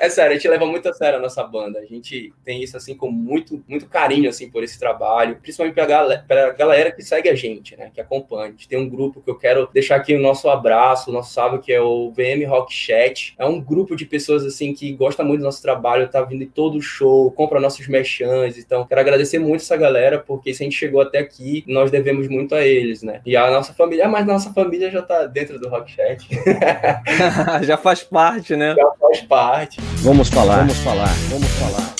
É 0.01 0.09
sério, 0.09 0.31
a 0.31 0.35
gente 0.35 0.47
leva 0.47 0.65
muito 0.65 0.87
a 0.89 0.93
sério 0.93 1.19
a 1.19 1.21
nossa 1.21 1.43
banda. 1.43 1.79
A 1.79 1.85
gente 1.85 2.33
tem 2.43 2.61
isso 2.63 2.77
assim 2.77 2.95
com 2.95 3.09
muito, 3.09 3.63
muito 3.67 3.87
carinho 3.87 4.29
assim 4.29 4.49
por 4.49 4.63
esse 4.63 4.79
trabalho, 4.79 5.37
principalmente 5.41 5.73
pra, 5.75 5.85
galera, 5.85 6.25
pra 6.27 6.51
galera 6.51 6.91
que 6.91 7.01
segue 7.01 7.29
a 7.29 7.35
gente, 7.35 7.48
né, 7.77 7.91
que 7.93 8.01
acompanha. 8.01 8.45
A 8.45 8.51
gente 8.51 8.67
tem 8.67 8.77
um 8.77 8.89
grupo 8.89 9.21
que 9.21 9.29
eu 9.29 9.35
quero 9.35 9.69
deixar 9.73 9.95
aqui 9.95 10.15
o 10.15 10.21
nosso 10.21 10.49
abraço, 10.49 11.09
o 11.09 11.13
nosso 11.13 11.33
salve, 11.33 11.59
que 11.59 11.71
é 11.71 11.81
o 11.81 12.11
VM 12.11 12.47
Rock 12.47 12.73
Chat. 12.73 13.33
É 13.37 13.45
um 13.45 13.59
grupo 13.59 13.95
de 13.95 14.05
pessoas 14.05 14.45
assim 14.45 14.73
que 14.73 14.91
gosta 14.93 15.23
muito 15.23 15.41
do 15.41 15.45
nosso 15.45 15.61
trabalho, 15.61 16.09
tá 16.09 16.21
vindo 16.21 16.43
em 16.43 16.47
todo 16.47 16.81
show, 16.81 17.31
compra 17.31 17.59
nossos 17.59 17.87
merchans. 17.87 18.57
Então, 18.57 18.85
quero 18.85 19.01
agradecer 19.01 19.39
muito 19.39 19.61
essa 19.61 19.77
galera, 19.77 20.19
porque 20.19 20.53
se 20.53 20.63
a 20.63 20.65
gente 20.65 20.77
chegou 20.77 21.01
até 21.01 21.19
aqui, 21.19 21.63
nós 21.67 21.91
devemos 21.91 22.27
muito 22.27 22.55
a 22.55 22.65
eles, 22.65 23.03
né? 23.03 23.21
E 23.25 23.35
a 23.35 23.49
nossa 23.49 23.73
família, 23.73 24.07
mas 24.07 24.25
nossa 24.25 24.53
família 24.53 24.89
já 24.91 25.01
tá 25.01 25.25
dentro 25.25 25.59
do 25.59 25.69
Rock 25.69 25.91
Chat, 25.91 26.27
Já 27.63 27.77
faz 27.77 28.03
parte, 28.03 28.55
né? 28.55 28.75
já 28.75 28.91
faz 28.99 29.21
parte. 29.21 29.79
Vamos 30.01 30.29
falar, 30.29 30.57
vamos 30.57 30.77
falar, 30.77 31.13
vamos 31.29 31.47
falar. 31.47 31.98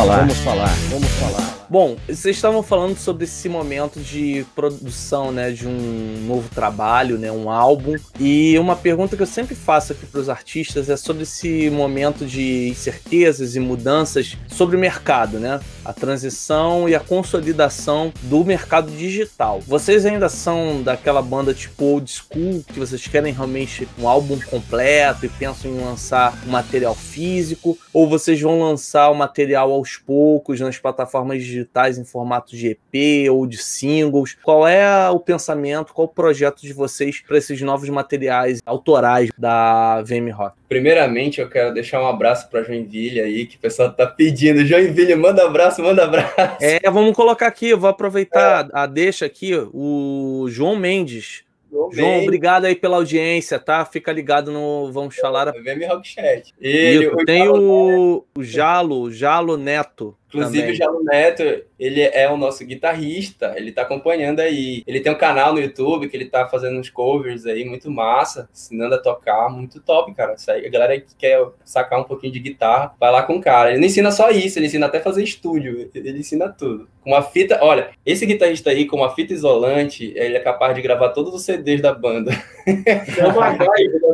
Falar, 0.00 0.18
vamos 0.20 0.38
falar, 0.38 0.74
vamos 0.88 1.08
falar. 1.08 1.60
Bom, 1.68 1.96
vocês 2.08 2.34
estavam 2.34 2.62
falando 2.62 2.96
sobre 2.96 3.24
esse 3.24 3.48
momento 3.48 4.00
de 4.00 4.44
produção, 4.56 5.30
né, 5.30 5.52
de 5.52 5.68
um 5.68 6.24
novo 6.26 6.48
trabalho, 6.48 7.16
né, 7.16 7.30
um 7.30 7.48
álbum. 7.48 7.94
E 8.18 8.58
uma 8.58 8.74
pergunta 8.74 9.14
que 9.14 9.22
eu 9.22 9.26
sempre 9.26 9.54
faço 9.54 9.92
aqui 9.92 10.04
para 10.04 10.20
os 10.20 10.28
artistas 10.28 10.88
é 10.88 10.96
sobre 10.96 11.22
esse 11.22 11.70
momento 11.70 12.26
de 12.26 12.68
incertezas 12.68 13.54
e 13.54 13.60
mudanças 13.60 14.36
sobre 14.48 14.76
o 14.76 14.80
mercado, 14.80 15.38
né? 15.38 15.60
A 15.84 15.92
transição 15.92 16.88
e 16.88 16.94
a 16.94 17.00
consolidação 17.00 18.12
do 18.22 18.44
mercado 18.44 18.90
digital. 18.90 19.60
Vocês 19.60 20.04
ainda 20.04 20.28
são 20.28 20.82
daquela 20.82 21.22
banda 21.22 21.54
tipo 21.54 21.84
old 21.84 22.10
school 22.10 22.64
que 22.66 22.78
vocês 22.78 23.06
querem 23.06 23.32
realmente 23.32 23.88
um 23.98 24.08
álbum 24.08 24.38
completo 24.40 25.26
e 25.26 25.28
pensam 25.28 25.70
em 25.70 25.80
lançar 25.80 26.34
um 26.46 26.50
material 26.50 26.94
físico 26.94 27.78
ou 27.92 28.08
vocês 28.08 28.40
vão 28.40 28.60
lançar 28.60 29.10
o 29.10 29.14
material 29.14 29.72
aos 29.72 29.96
poucos 29.96 30.60
nas 30.60 30.78
plataformas 30.78 31.42
digitais 31.42 31.98
em 31.98 32.04
formato 32.04 32.56
de 32.56 32.68
EP 32.68 33.30
ou 33.30 33.46
de 33.46 33.58
singles? 33.58 34.36
Qual 34.42 34.66
é 34.66 35.08
o 35.10 35.18
pensamento, 35.18 35.92
qual 35.92 36.06
o 36.06 36.08
projeto 36.08 36.60
de 36.62 36.72
vocês 36.72 37.20
para 37.20 37.38
esses 37.38 37.60
novos 37.60 37.88
materiais 37.88 38.60
autorais 38.64 39.30
da 39.36 40.02
VM 40.02 40.30
Rock? 40.32 40.60
Primeiramente, 40.68 41.40
eu 41.40 41.48
quero 41.48 41.74
deixar 41.74 42.00
um 42.00 42.06
abraço 42.06 42.48
para 42.48 42.62
Joinville 42.62 43.20
aí, 43.20 43.44
que 43.44 43.56
o 43.56 43.58
pessoal 43.58 43.92
tá 43.92 44.06
pedindo. 44.06 44.64
Joinville, 44.64 45.16
manda 45.16 45.44
abraço, 45.44 45.69
manda 45.78 46.04
abraço. 46.04 46.34
É, 46.60 46.80
vamos 46.90 47.14
colocar 47.14 47.46
aqui, 47.46 47.68
eu 47.68 47.78
vou 47.78 47.90
aproveitar 47.90 48.68
a 48.72 48.86
deixa 48.86 49.26
aqui, 49.26 49.52
o 49.72 50.46
João 50.48 50.76
Mendes. 50.76 51.44
João, 51.70 51.92
João, 51.92 52.08
Mendes. 52.08 52.24
obrigado 52.24 52.64
aí 52.64 52.74
pela 52.74 52.96
audiência, 52.96 53.58
tá? 53.58 53.84
Fica 53.84 54.10
ligado 54.12 54.50
no 54.50 54.90
Vamos 54.92 55.16
Falar. 55.16 55.52
VM 55.52 55.86
Rock 55.88 56.08
Chat. 56.08 56.52
Ele, 56.60 57.06
Isso, 57.06 57.16
tem 57.24 57.48
o, 57.48 58.24
o 58.36 58.42
Jalo, 58.42 59.12
Jalo 59.12 59.56
Neto. 59.56 60.16
Inclusive, 60.38 60.58
também. 60.62 60.72
o 60.74 60.76
Jalo 60.76 61.04
Neto, 61.04 61.42
ele 61.78 62.02
é 62.02 62.30
o 62.30 62.36
nosso 62.36 62.64
guitarrista, 62.64 63.52
ele 63.56 63.72
tá 63.72 63.82
acompanhando 63.82 64.40
aí. 64.40 64.82
Ele 64.86 65.00
tem 65.00 65.12
um 65.12 65.18
canal 65.18 65.52
no 65.52 65.60
YouTube 65.60 66.08
que 66.08 66.16
ele 66.16 66.26
tá 66.26 66.46
fazendo 66.46 66.78
uns 66.78 66.88
covers 66.88 67.46
aí, 67.46 67.64
muito 67.64 67.90
massa, 67.90 68.48
ensinando 68.52 68.94
a 68.94 68.98
tocar, 68.98 69.48
muito 69.50 69.80
top, 69.80 70.12
cara. 70.14 70.34
Isso 70.34 70.50
aí, 70.50 70.66
a 70.66 70.70
galera 70.70 70.98
que 71.00 71.14
quer 71.16 71.44
sacar 71.64 72.00
um 72.00 72.04
pouquinho 72.04 72.32
de 72.32 72.38
guitarra, 72.38 72.94
vai 72.98 73.10
lá 73.10 73.22
com 73.22 73.36
o 73.36 73.40
cara. 73.40 73.70
Ele 73.70 73.78
não 73.80 73.86
ensina 73.86 74.10
só 74.10 74.30
isso, 74.30 74.58
ele 74.58 74.66
ensina 74.66 74.86
até 74.86 74.98
a 74.98 75.02
fazer 75.02 75.22
estúdio, 75.22 75.90
ele 75.94 76.18
ensina 76.18 76.48
tudo. 76.48 76.88
Com 77.02 77.10
uma 77.12 77.22
fita, 77.22 77.58
olha, 77.62 77.90
esse 78.04 78.26
guitarrista 78.26 78.70
aí, 78.70 78.86
com 78.86 78.96
uma 78.98 79.14
fita 79.14 79.32
isolante, 79.32 80.12
ele 80.14 80.36
é 80.36 80.40
capaz 80.40 80.74
de 80.74 80.82
gravar 80.82 81.08
todos 81.10 81.34
os 81.34 81.42
CDs 81.42 81.80
da 81.80 81.92
banda. 81.92 82.30
É 82.70 83.26
uma 83.26 83.50
né? 83.52 83.66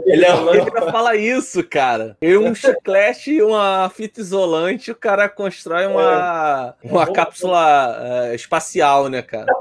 Ele 0.06 0.24
é 0.24 0.32
um- 0.34 0.54
Eu 0.54 0.64
ia 0.64 0.90
falar 0.92 1.16
isso, 1.16 1.62
cara. 1.64 2.16
Eu, 2.22 2.42
um 2.44 2.54
chiclete 2.54 3.32
e 3.32 3.42
uma 3.42 3.90
fita 3.94 4.20
isolante, 4.20 4.90
o 4.90 4.94
cara 4.94 5.28
constrói 5.28 5.86
uma, 5.86 6.00
uma 6.82 7.06
cápsula 7.12 7.96
eh, 8.30 8.34
espacial, 8.34 9.08
né, 9.08 9.22
cara? 9.22 9.46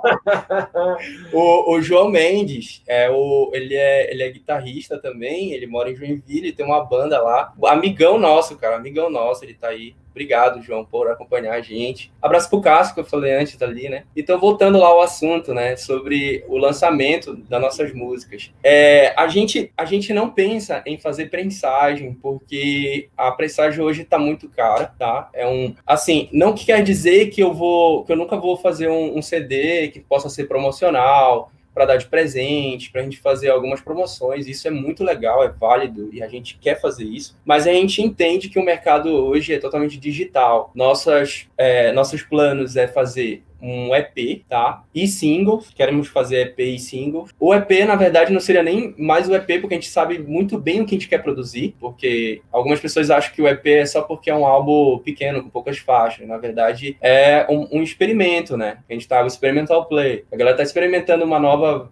O, 1.32 1.74
o 1.74 1.82
João 1.82 2.10
Mendes, 2.10 2.82
é 2.88 3.10
o, 3.10 3.52
ele, 3.54 3.76
é, 3.76 4.12
ele 4.12 4.24
é 4.24 4.30
guitarrista 4.30 4.98
também, 4.98 5.52
ele 5.52 5.68
mora 5.68 5.89
em 5.89 5.96
Joinville, 5.96 6.52
tem 6.52 6.66
uma 6.66 6.84
banda 6.84 7.22
lá. 7.22 7.54
Amigão 7.66 8.18
nosso, 8.18 8.58
cara, 8.58 8.76
amigão 8.76 9.10
nosso, 9.10 9.43
ele 9.43 9.54
tá 9.54 9.70
aí. 9.70 9.96
Obrigado, 10.16 10.61
João, 10.61 10.86
por 10.86 11.09
acompanhar 11.09 11.53
a 11.53 11.59
gente. 11.59 12.09
Abraço 12.22 12.49
pro 12.49 12.61
Cássio, 12.61 12.93
que 12.93 13.01
eu 13.01 13.05
falei 13.05 13.34
antes 13.34 13.61
ali, 13.61 13.89
né? 13.89 14.05
Então, 14.16 14.39
voltando 14.39 14.80
lá 14.80 14.88
ao 14.88 15.01
assunto, 15.01 15.53
né? 15.53 15.76
Sobre 15.76 16.41
o 16.47 16.57
lançamento 16.57 17.36
das 17.36 17.61
nossas 17.61 17.93
músicas. 17.93 18.49
É, 18.63 19.13
a, 19.18 19.28
gente, 19.28 19.74
a 19.76 19.84
gente 19.84 20.13
não 20.13 20.30
pensa 20.30 20.82
em 20.86 20.97
fazer 20.97 21.26
prensagem, 21.26 22.13
porque 22.13 23.09
a 23.18 23.30
prensagem 23.34 23.84
hoje 23.84 24.05
tá 24.05 24.18
muito 24.18 24.47
cara, 24.47 24.86
tá? 24.97 25.30
É 25.34 25.45
um... 25.45 25.76
Assim, 25.86 26.30
não 26.32 26.53
que 26.53 26.66
quer 26.66 26.82
dizer 26.82 27.28
que 27.28 27.43
eu 27.43 27.53
vou... 27.53 28.05
Que 28.05 28.13
eu 28.13 28.18
nunca 28.18 28.38
vou 28.38 28.55
fazer 28.55 28.88
um, 28.88 29.18
um 29.18 29.22
CD 29.22 29.89
que 29.89 29.99
possa 29.99 30.30
ser 30.30 30.45
promocional, 30.45 31.51
para 31.76 31.86
dar 31.86 31.97
de 31.97 32.07
presente, 32.07 32.89
para 32.89 33.01
a 33.01 33.03
gente 33.03 33.19
fazer 33.19 33.49
algumas 33.49 33.82
promoções. 33.82 34.47
Isso 34.47 34.65
é 34.65 34.71
muito 34.71 35.03
legal, 35.03 35.43
é 35.43 35.49
válido 35.49 36.09
e 36.13 36.23
a 36.23 36.28
gente 36.28 36.57
quer 36.57 36.80
fazer 36.80 37.03
isso. 37.03 37.38
Mas 37.43 37.67
a 37.67 37.73
gente 37.73 38.01
entende 38.01 38.47
que 38.47 38.57
o 38.57 38.63
mercado 38.63 39.09
hoje 39.09 39.53
é 39.53 39.59
totalmente 39.59 39.99
digital. 39.99 40.71
Nossas, 40.73 41.47
é, 41.57 41.91
nossos 41.91 42.23
planos 42.23 42.78
é 42.78 42.88
fazer 42.88 43.43
um 43.62 43.95
EP, 43.95 44.43
tá? 44.47 44.84
E 44.93 45.08
singles, 45.08 45.70
queremos 45.76 46.08
fazer 46.08 46.47
EP 46.47 46.60
e 46.60 46.80
singles. 46.80 47.32
O 47.39 47.53
EP, 47.53 47.86
na 47.86 47.95
verdade, 47.95 48.32
não 48.32 48.39
seria 48.39 48.64
nem 48.64 48.93
mais 48.97 49.28
o 49.28 49.36
EP, 49.36 49.60
porque 49.60 49.76
a 49.76 49.78
gente 49.78 49.89
sabe 49.89 50.20
muito 50.20 50.58
bem 50.58 50.82
o 50.82 50.86
que 50.86 50.95
a 50.95 50.97
gente 50.97 51.10
quer 51.10 51.24
produzir, 51.24 51.76
porque 51.80 52.41
algumas 52.51 52.80
pessoas 52.80 53.10
acham 53.10 53.34
que 53.34 53.41
o 53.41 53.47
EP 53.47 53.66
é 53.66 53.86
só 53.86 54.01
porque 54.01 54.30
é 54.30 54.36
um 54.36 54.45
álbum 54.45 54.99
pequeno, 54.99 55.43
com 55.43 55.49
poucas 55.49 55.78
faixas. 55.78 56.28
Na 56.28 56.38
verdade, 56.38 56.97
é 57.01 57.45
um, 57.49 57.80
um 57.80 57.84
experimento, 57.84 58.56
né? 58.58 58.80
A 58.89 58.93
gente 58.93 59.08
tá 59.08 59.24
o 59.24 59.28
experimental 59.28 59.86
play. 59.86 60.26
A 60.32 60.36
galera 60.36 60.58
tá 60.58 60.64
experimentando 60.64 61.26
uma 61.26 61.39
nova, 61.39 61.89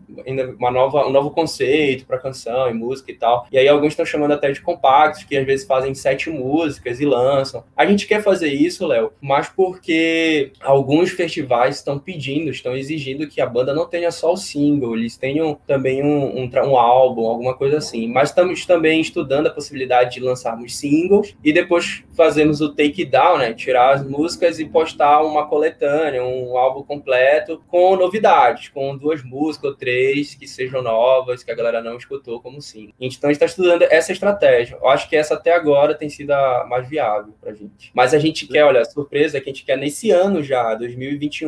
uma 0.58 0.72
nova, 0.72 1.08
um 1.08 1.12
novo 1.12 1.32
conceito 1.32 2.06
para 2.06 2.20
canção 2.20 2.70
e 2.70 2.74
música 2.74 3.12
e 3.12 3.16
tal. 3.16 3.48
E 3.52 3.58
aí 3.58 3.68
alguns 3.68 3.94
estão 3.94 4.06
chamando 4.06 4.34
até 4.34 4.52
de 4.52 4.62
compactos, 4.62 5.24
que 5.24 5.36
às 5.36 5.46
vezes 5.46 5.66
fazem 5.66 5.94
sete 5.94 6.30
músicas 6.30 7.00
e 7.00 7.06
lançam. 7.06 7.64
A 7.76 7.86
gente 7.86 8.08
quer 8.08 8.22
fazer 8.22 8.50
isso, 8.50 8.86
Léo, 8.86 9.12
mas 9.22 9.50
porque 9.50 10.52
alguns 10.62 11.12
festivais 11.12 11.53
estão 11.70 12.00
pedindo, 12.00 12.50
estão 12.50 12.76
exigindo 12.76 13.28
que 13.28 13.42
a 13.42 13.46
banda 13.46 13.74
não 13.74 13.88
tenha 13.88 14.12
só 14.12 14.34
o 14.34 14.38
single, 14.38 14.96
eles 14.96 15.18
tenham 15.18 15.58
também 15.68 16.04
um, 16.04 16.44
um, 16.44 16.50
um 16.50 16.78
álbum, 16.78 17.28
alguma 17.28 17.54
coisa 17.54 17.78
assim. 17.78 18.08
Mas 18.08 18.30
estamos 18.30 18.66
também 18.66 19.02
estudando 19.02 19.48
a 19.48 19.52
possibilidade 19.52 20.16
de 20.16 20.20
lançarmos 20.20 20.78
singles 20.78 21.36
e 21.44 21.54
depois 21.54 22.04
fazemos 22.16 22.62
o 22.62 22.74
take 22.74 23.06
down, 23.06 23.38
né? 23.38 23.54
Tirar 23.54 23.94
as 23.94 24.08
músicas 24.08 24.60
e 24.60 24.66
postar 24.66 25.22
uma 25.22 25.48
coletânea, 25.48 26.24
um 26.24 26.58
álbum 26.58 26.84
completo 26.84 27.62
com 27.68 27.96
novidades, 27.96 28.70
com 28.70 28.96
duas 28.98 29.24
músicas 29.24 29.72
ou 29.72 29.76
três 29.76 30.36
que 30.36 30.48
sejam 30.48 30.82
novas, 30.82 31.44
que 31.44 31.52
a 31.52 31.56
galera 31.56 31.82
não 31.82 31.98
escutou 31.98 32.40
como 32.42 32.62
single. 32.62 32.94
Então 33.00 33.30
a 33.30 33.34
gente 33.34 33.44
está 33.44 33.46
estudando 33.46 33.84
essa 33.84 34.12
estratégia. 34.12 34.78
Eu 34.82 34.88
acho 34.88 35.10
que 35.10 35.16
essa 35.16 35.34
até 35.34 35.54
agora 35.54 35.96
tem 35.96 36.10
sido 36.10 36.32
a 36.32 36.66
mais 36.68 36.88
viável 36.88 37.34
pra 37.42 37.54
gente. 37.54 37.92
Mas 37.94 38.14
a 38.14 38.20
gente 38.20 38.48
quer, 38.48 38.64
olha, 38.64 38.82
a 38.82 38.86
surpresa 38.86 39.38
é 39.38 39.42
que 39.42 39.50
a 39.50 39.54
gente 39.54 39.66
quer 39.66 39.78
nesse 39.78 40.12
ano 40.12 40.44
já, 40.44 40.74
2021, 40.76 41.43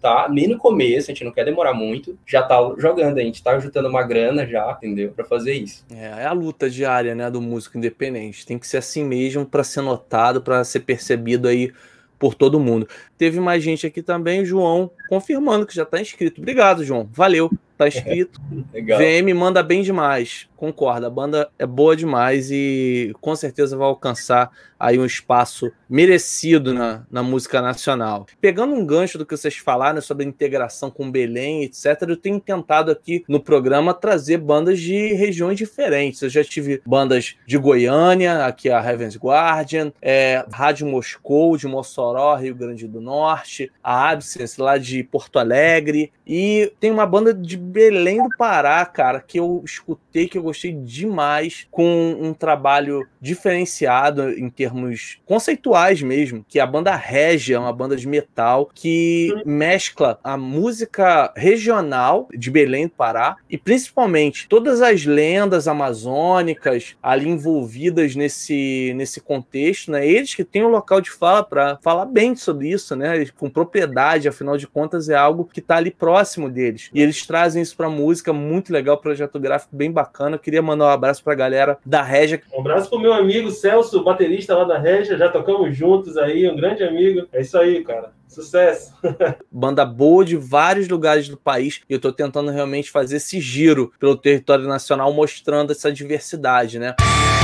tá? 0.00 0.28
Nem 0.30 0.48
no 0.48 0.56
começo, 0.56 1.10
a 1.10 1.14
gente 1.14 1.24
não 1.24 1.32
quer 1.32 1.44
demorar 1.44 1.74
muito. 1.74 2.18
Já 2.26 2.42
tá 2.42 2.56
jogando, 2.78 3.18
a 3.18 3.22
gente 3.22 3.42
tá 3.42 3.58
juntando 3.58 3.88
uma 3.88 4.02
grana 4.02 4.46
já, 4.46 4.72
entendeu? 4.78 5.12
Pra 5.12 5.24
fazer 5.24 5.52
isso. 5.52 5.84
É, 5.94 6.22
é 6.22 6.26
a 6.26 6.32
luta 6.32 6.70
diária, 6.70 7.14
né, 7.14 7.30
do 7.30 7.40
músico 7.40 7.76
independente. 7.76 8.46
Tem 8.46 8.58
que 8.58 8.66
ser 8.66 8.78
assim 8.78 9.04
mesmo 9.04 9.44
para 9.44 9.62
ser 9.62 9.82
notado, 9.82 10.40
para 10.40 10.64
ser 10.64 10.80
percebido 10.80 11.46
aí 11.46 11.72
por 12.18 12.34
todo 12.34 12.60
mundo. 12.60 12.88
Teve 13.16 13.40
mais 13.40 13.62
gente 13.62 13.86
aqui 13.86 14.02
também, 14.02 14.44
João, 14.44 14.90
confirmando 15.08 15.66
que 15.66 15.74
já 15.74 15.84
tá 15.84 16.00
inscrito. 16.00 16.40
Obrigado, 16.40 16.84
João. 16.84 17.08
Valeu. 17.12 17.50
Tá 17.80 17.88
escrito. 17.88 18.40
Legal. 18.72 18.98
VM 18.98 19.34
manda 19.34 19.62
bem 19.62 19.82
demais. 19.82 20.48
Concordo, 20.56 21.06
a 21.06 21.10
banda 21.10 21.48
é 21.58 21.64
boa 21.64 21.96
demais 21.96 22.50
e 22.50 23.12
com 23.20 23.34
certeza 23.34 23.78
vai 23.78 23.86
alcançar 23.86 24.50
aí 24.78 24.98
um 24.98 25.06
espaço 25.06 25.72
merecido 25.88 26.74
na, 26.74 27.06
na 27.10 27.22
música 27.22 27.62
nacional. 27.62 28.26
Pegando 28.40 28.74
um 28.74 28.84
gancho 28.84 29.16
do 29.16 29.24
que 29.24 29.36
vocês 29.36 29.56
falaram 29.56 30.02
sobre 30.02 30.24
a 30.24 30.28
integração 30.28 30.90
com 30.90 31.10
Belém, 31.10 31.64
etc., 31.64 32.02
eu 32.08 32.16
tenho 32.16 32.38
tentado 32.38 32.90
aqui 32.90 33.24
no 33.26 33.40
programa 33.40 33.94
trazer 33.94 34.36
bandas 34.36 34.78
de 34.78 35.14
regiões 35.14 35.56
diferentes. 35.56 36.20
Eu 36.20 36.28
já 36.28 36.44
tive 36.44 36.82
bandas 36.86 37.36
de 37.46 37.56
Goiânia, 37.56 38.44
aqui 38.44 38.68
a 38.70 38.84
Heaven's 38.84 39.16
Guardian, 39.16 39.92
é, 40.00 40.44
Rádio 40.52 40.86
Moscou, 40.86 41.56
de 41.56 41.66
Mossoró, 41.66 42.34
Rio 42.36 42.54
Grande 42.54 42.86
do 42.86 43.00
Norte, 43.00 43.72
a 43.82 44.10
Absence, 44.10 44.60
lá 44.60 44.76
de 44.76 45.02
Porto 45.02 45.38
Alegre, 45.38 46.12
e 46.32 46.72
tem 46.78 46.92
uma 46.92 47.04
banda 47.04 47.34
de 47.34 47.56
Belém 47.56 48.22
do 48.22 48.28
Pará, 48.38 48.86
cara, 48.86 49.20
que 49.20 49.40
eu 49.40 49.60
escutei, 49.64 50.28
que 50.28 50.38
eu 50.38 50.44
gostei 50.44 50.70
demais, 50.72 51.66
com 51.72 52.16
um 52.20 52.32
trabalho 52.32 53.04
diferenciado 53.20 54.30
em 54.30 54.48
termos 54.48 55.18
conceituais 55.26 56.00
mesmo, 56.02 56.46
que 56.48 56.60
é 56.60 56.62
a 56.62 56.66
banda 56.68 56.94
Regia, 56.94 57.58
uma 57.58 57.72
banda 57.72 57.96
de 57.96 58.06
metal 58.06 58.70
que 58.72 59.34
mescla 59.44 60.20
a 60.22 60.36
música 60.36 61.32
regional 61.34 62.28
de 62.32 62.48
Belém 62.48 62.86
do 62.86 62.92
Pará 62.92 63.34
e 63.50 63.58
principalmente 63.58 64.46
todas 64.48 64.80
as 64.82 65.04
lendas 65.04 65.66
amazônicas 65.66 66.94
ali 67.02 67.28
envolvidas 67.28 68.14
nesse, 68.14 68.92
nesse 68.94 69.20
contexto, 69.20 69.90
né? 69.90 70.06
Eles 70.06 70.32
que 70.32 70.44
têm 70.44 70.64
um 70.64 70.68
local 70.68 71.00
de 71.00 71.10
fala 71.10 71.42
para 71.42 71.76
falar 71.82 72.06
bem 72.06 72.36
sobre 72.36 72.70
isso, 72.70 72.94
né? 72.94 73.26
Com 73.36 73.50
propriedade, 73.50 74.28
afinal 74.28 74.56
de 74.56 74.68
contas 74.68 75.08
é 75.08 75.16
algo 75.16 75.44
que 75.52 75.58
está 75.58 75.78
ali 75.78 75.90
próximo 75.90 76.19
deles. 76.48 76.90
E 76.92 77.00
eles 77.00 77.26
trazem 77.26 77.62
isso 77.62 77.76
para 77.76 77.88
música 77.88 78.32
muito 78.32 78.72
legal, 78.72 78.98
projeto 78.98 79.38
gráfico 79.38 79.74
bem 79.74 79.90
bacana. 79.90 80.38
Queria 80.38 80.62
mandar 80.62 80.86
um 80.86 80.88
abraço 80.88 81.22
para 81.22 81.32
a 81.32 81.36
galera 81.36 81.78
da 81.84 82.02
Regia. 82.02 82.42
Um 82.54 82.60
abraço 82.60 82.88
pro 82.88 82.98
meu 82.98 83.12
amigo 83.12 83.50
Celso, 83.50 84.02
baterista 84.02 84.54
lá 84.54 84.64
da 84.64 84.78
Regia, 84.78 85.16
já 85.16 85.28
tocamos 85.28 85.76
juntos 85.76 86.16
aí, 86.16 86.48
um 86.48 86.56
grande 86.56 86.82
amigo. 86.82 87.26
É 87.32 87.40
isso 87.40 87.58
aí, 87.58 87.82
cara. 87.82 88.12
Sucesso. 88.28 88.94
banda 89.50 89.84
boa 89.84 90.24
de 90.24 90.36
vários 90.36 90.88
lugares 90.88 91.28
do 91.28 91.36
país 91.36 91.80
e 91.88 91.94
eu 91.94 92.00
tô 92.00 92.12
tentando 92.12 92.50
realmente 92.50 92.88
fazer 92.88 93.16
esse 93.16 93.40
giro 93.40 93.92
pelo 93.98 94.16
território 94.16 94.68
nacional 94.68 95.12
mostrando 95.12 95.72
essa 95.72 95.92
diversidade, 95.92 96.78
né? 96.78 96.94
Ô, 97.00 97.39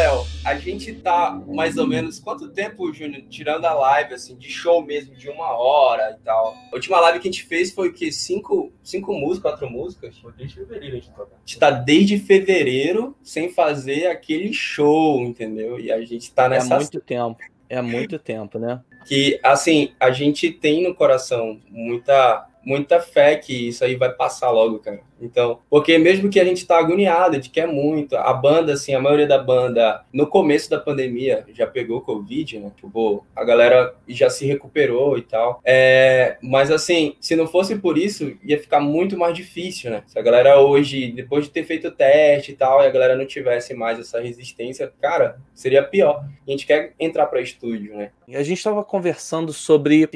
Léo, 0.00 0.26
a 0.46 0.54
gente 0.54 0.94
tá 0.94 1.38
mais 1.46 1.76
ou 1.76 1.86
menos 1.86 2.18
quanto 2.18 2.48
tempo, 2.48 2.90
Júnior, 2.90 3.22
tirando 3.28 3.66
a 3.66 3.74
live, 3.74 4.14
assim, 4.14 4.34
de 4.34 4.48
show 4.48 4.82
mesmo, 4.82 5.14
de 5.14 5.28
uma 5.28 5.52
hora 5.52 6.16
e 6.18 6.24
tal? 6.24 6.56
A 6.72 6.74
última 6.74 6.98
live 7.00 7.20
que 7.20 7.28
a 7.28 7.30
gente 7.30 7.44
fez 7.44 7.70
foi 7.70 7.90
o 7.90 7.92
quê? 7.92 8.10
Cinco, 8.10 8.72
cinco 8.82 9.12
músicas, 9.12 9.52
quatro 9.52 9.70
músicas? 9.70 10.16
Foi 10.16 10.32
desde 10.32 10.56
fevereiro 10.56 10.96
a 10.96 11.00
gente 11.00 11.10
toca. 11.10 11.34
A 11.34 11.38
gente 11.44 11.58
tá 11.58 11.70
desde 11.70 12.18
fevereiro 12.18 13.14
sem 13.22 13.50
fazer 13.50 14.06
aquele 14.06 14.54
show, 14.54 15.20
entendeu? 15.20 15.78
E 15.78 15.92
a 15.92 16.00
gente 16.00 16.32
tá 16.32 16.46
É 16.46 16.48
nessa 16.48 16.76
muito 16.76 17.00
tempo. 17.00 17.38
É 17.68 17.82
muito 17.82 18.18
tempo, 18.18 18.58
né? 18.58 18.80
que 19.06 19.40
assim 19.42 19.92
a 19.98 20.10
gente 20.10 20.50
tem 20.50 20.82
no 20.82 20.94
coração 20.94 21.58
muita 21.68 22.46
muita 22.62 23.00
fé 23.00 23.36
que 23.36 23.68
isso 23.68 23.84
aí 23.84 23.96
vai 23.96 24.12
passar 24.12 24.50
logo, 24.50 24.78
cara. 24.78 25.00
Então, 25.20 25.60
porque 25.68 25.98
mesmo 25.98 26.30
que 26.30 26.40
a 26.40 26.44
gente 26.44 26.66
tá 26.66 26.78
agoniado, 26.78 27.32
a 27.32 27.34
gente 27.34 27.50
quer 27.50 27.66
muito, 27.66 28.16
a 28.16 28.32
banda, 28.32 28.72
assim, 28.72 28.94
a 28.94 29.00
maioria 29.00 29.26
da 29.26 29.38
banda, 29.38 30.02
no 30.12 30.26
começo 30.26 30.70
da 30.70 30.78
pandemia, 30.78 31.44
já 31.52 31.66
pegou 31.66 32.00
Covid, 32.00 32.58
né? 32.58 32.72
Tipo, 32.76 33.24
a 33.34 33.44
galera 33.44 33.94
já 34.08 34.30
se 34.30 34.46
recuperou 34.46 35.18
e 35.18 35.22
tal. 35.22 35.60
É, 35.64 36.36
mas, 36.42 36.70
assim, 36.70 37.14
se 37.20 37.36
não 37.36 37.46
fosse 37.46 37.76
por 37.76 37.98
isso, 37.98 38.36
ia 38.42 38.58
ficar 38.58 38.80
muito 38.80 39.16
mais 39.16 39.34
difícil, 39.34 39.90
né? 39.90 40.02
Se 40.06 40.18
a 40.18 40.22
galera 40.22 40.60
hoje, 40.60 41.12
depois 41.12 41.44
de 41.44 41.50
ter 41.50 41.64
feito 41.64 41.88
o 41.88 41.92
teste 41.92 42.52
e 42.52 42.56
tal, 42.56 42.82
e 42.82 42.86
a 42.86 42.90
galera 42.90 43.16
não 43.16 43.26
tivesse 43.26 43.74
mais 43.74 43.98
essa 43.98 44.20
resistência, 44.20 44.92
cara, 45.00 45.38
seria 45.54 45.82
pior. 45.82 46.24
A 46.46 46.50
gente 46.50 46.66
quer 46.66 46.94
entrar 46.98 47.26
para 47.26 47.40
estúdio, 47.40 47.96
né? 47.96 48.10
A 48.28 48.42
gente 48.42 48.58
estava 48.58 48.84
conversando 48.84 49.52
sobre 49.52 50.08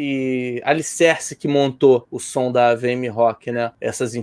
alicerce 0.64 1.34
que 1.34 1.48
montou 1.48 2.06
o 2.10 2.20
som 2.20 2.50
da 2.50 2.74
VM 2.74 3.08
Rock, 3.10 3.50
né? 3.50 3.72
Essas 3.80 4.14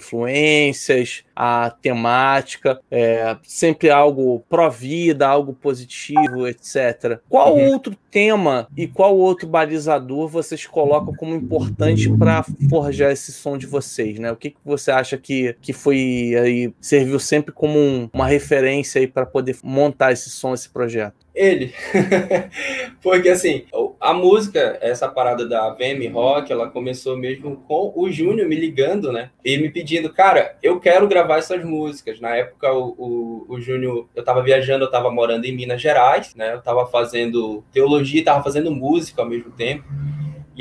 influências, 0.72 1.24
a 1.44 1.72
temática, 1.82 2.80
é, 2.92 3.36
sempre 3.42 3.90
algo 3.90 4.44
pró-vida, 4.48 5.28
algo 5.28 5.54
positivo, 5.54 6.48
etc. 6.48 7.20
Qual 7.28 7.56
Uhum. 7.56 7.72
outro 7.72 7.96
tema 8.12 8.68
e 8.78 8.86
qual 8.88 9.18
outro 9.18 9.48
balizador 9.48 10.28
vocês 10.28 10.68
colocam 10.68 11.16
como 11.16 11.34
importante 11.34 12.10
para 12.16 12.44
forjar 12.70 13.12
esse 13.12 13.32
som 13.32 13.58
de 13.58 13.66
vocês, 13.66 14.20
né? 14.20 14.32
O 14.32 14.36
que, 14.36 14.52
que 14.52 14.58
você 14.64 14.92
acha 14.92 15.18
que, 15.18 15.56
que 15.62 15.74
foi 15.74 16.36
aí 16.40 16.74
serviu 16.80 17.20
sempre 17.20 17.52
como 17.52 17.80
um- 17.80 18.08
uma 18.14 18.28
referência 18.28 19.00
aí 19.02 19.08
para 19.08 19.26
poder 19.26 19.58
montar 19.64 20.12
esse 20.12 20.30
som, 20.30 20.54
esse 20.54 20.70
projeto? 20.70 21.16
Ele. 21.34 21.74
Porque 23.02 23.30
assim, 23.30 23.64
a 24.00 24.14
música, 24.14 24.78
essa 24.82 25.08
parada 25.08 25.48
da 25.48 25.70
VM 25.70 26.08
Rock, 26.12 26.52
ela 26.52 26.70
começou 26.70 27.18
mesmo 27.18 27.56
com 27.68 27.94
o 27.96 28.12
Júnior 28.12 28.48
me 28.50 28.56
ligando, 28.56 29.12
né? 29.14 29.30
E 29.44 29.58
me 29.58 29.70
pedindo, 29.70 30.12
cara, 30.12 30.56
eu 30.62 30.80
quero 30.80 31.08
gravar 31.08 31.31
essas 31.38 31.64
músicas. 31.64 32.20
Na 32.20 32.36
época, 32.36 32.72
o, 32.74 32.96
o, 32.98 33.46
o 33.50 33.62
Júnior, 33.62 34.08
eu 34.16 34.24
tava 34.24 34.42
viajando, 34.42 34.86
eu 34.86 34.92
tava 34.92 35.12
morando 35.12 35.46
em 35.46 35.56
Minas 35.56 35.82
Gerais, 35.82 36.36
né? 36.36 36.54
Eu 36.54 36.62
tava 36.62 36.86
fazendo 36.88 37.64
teologia 37.72 38.22
e 38.22 38.24
tava 38.24 38.44
fazendo 38.44 38.72
música 38.72 39.22
ao 39.22 39.28
mesmo 39.28 39.52
tempo. 39.52 39.84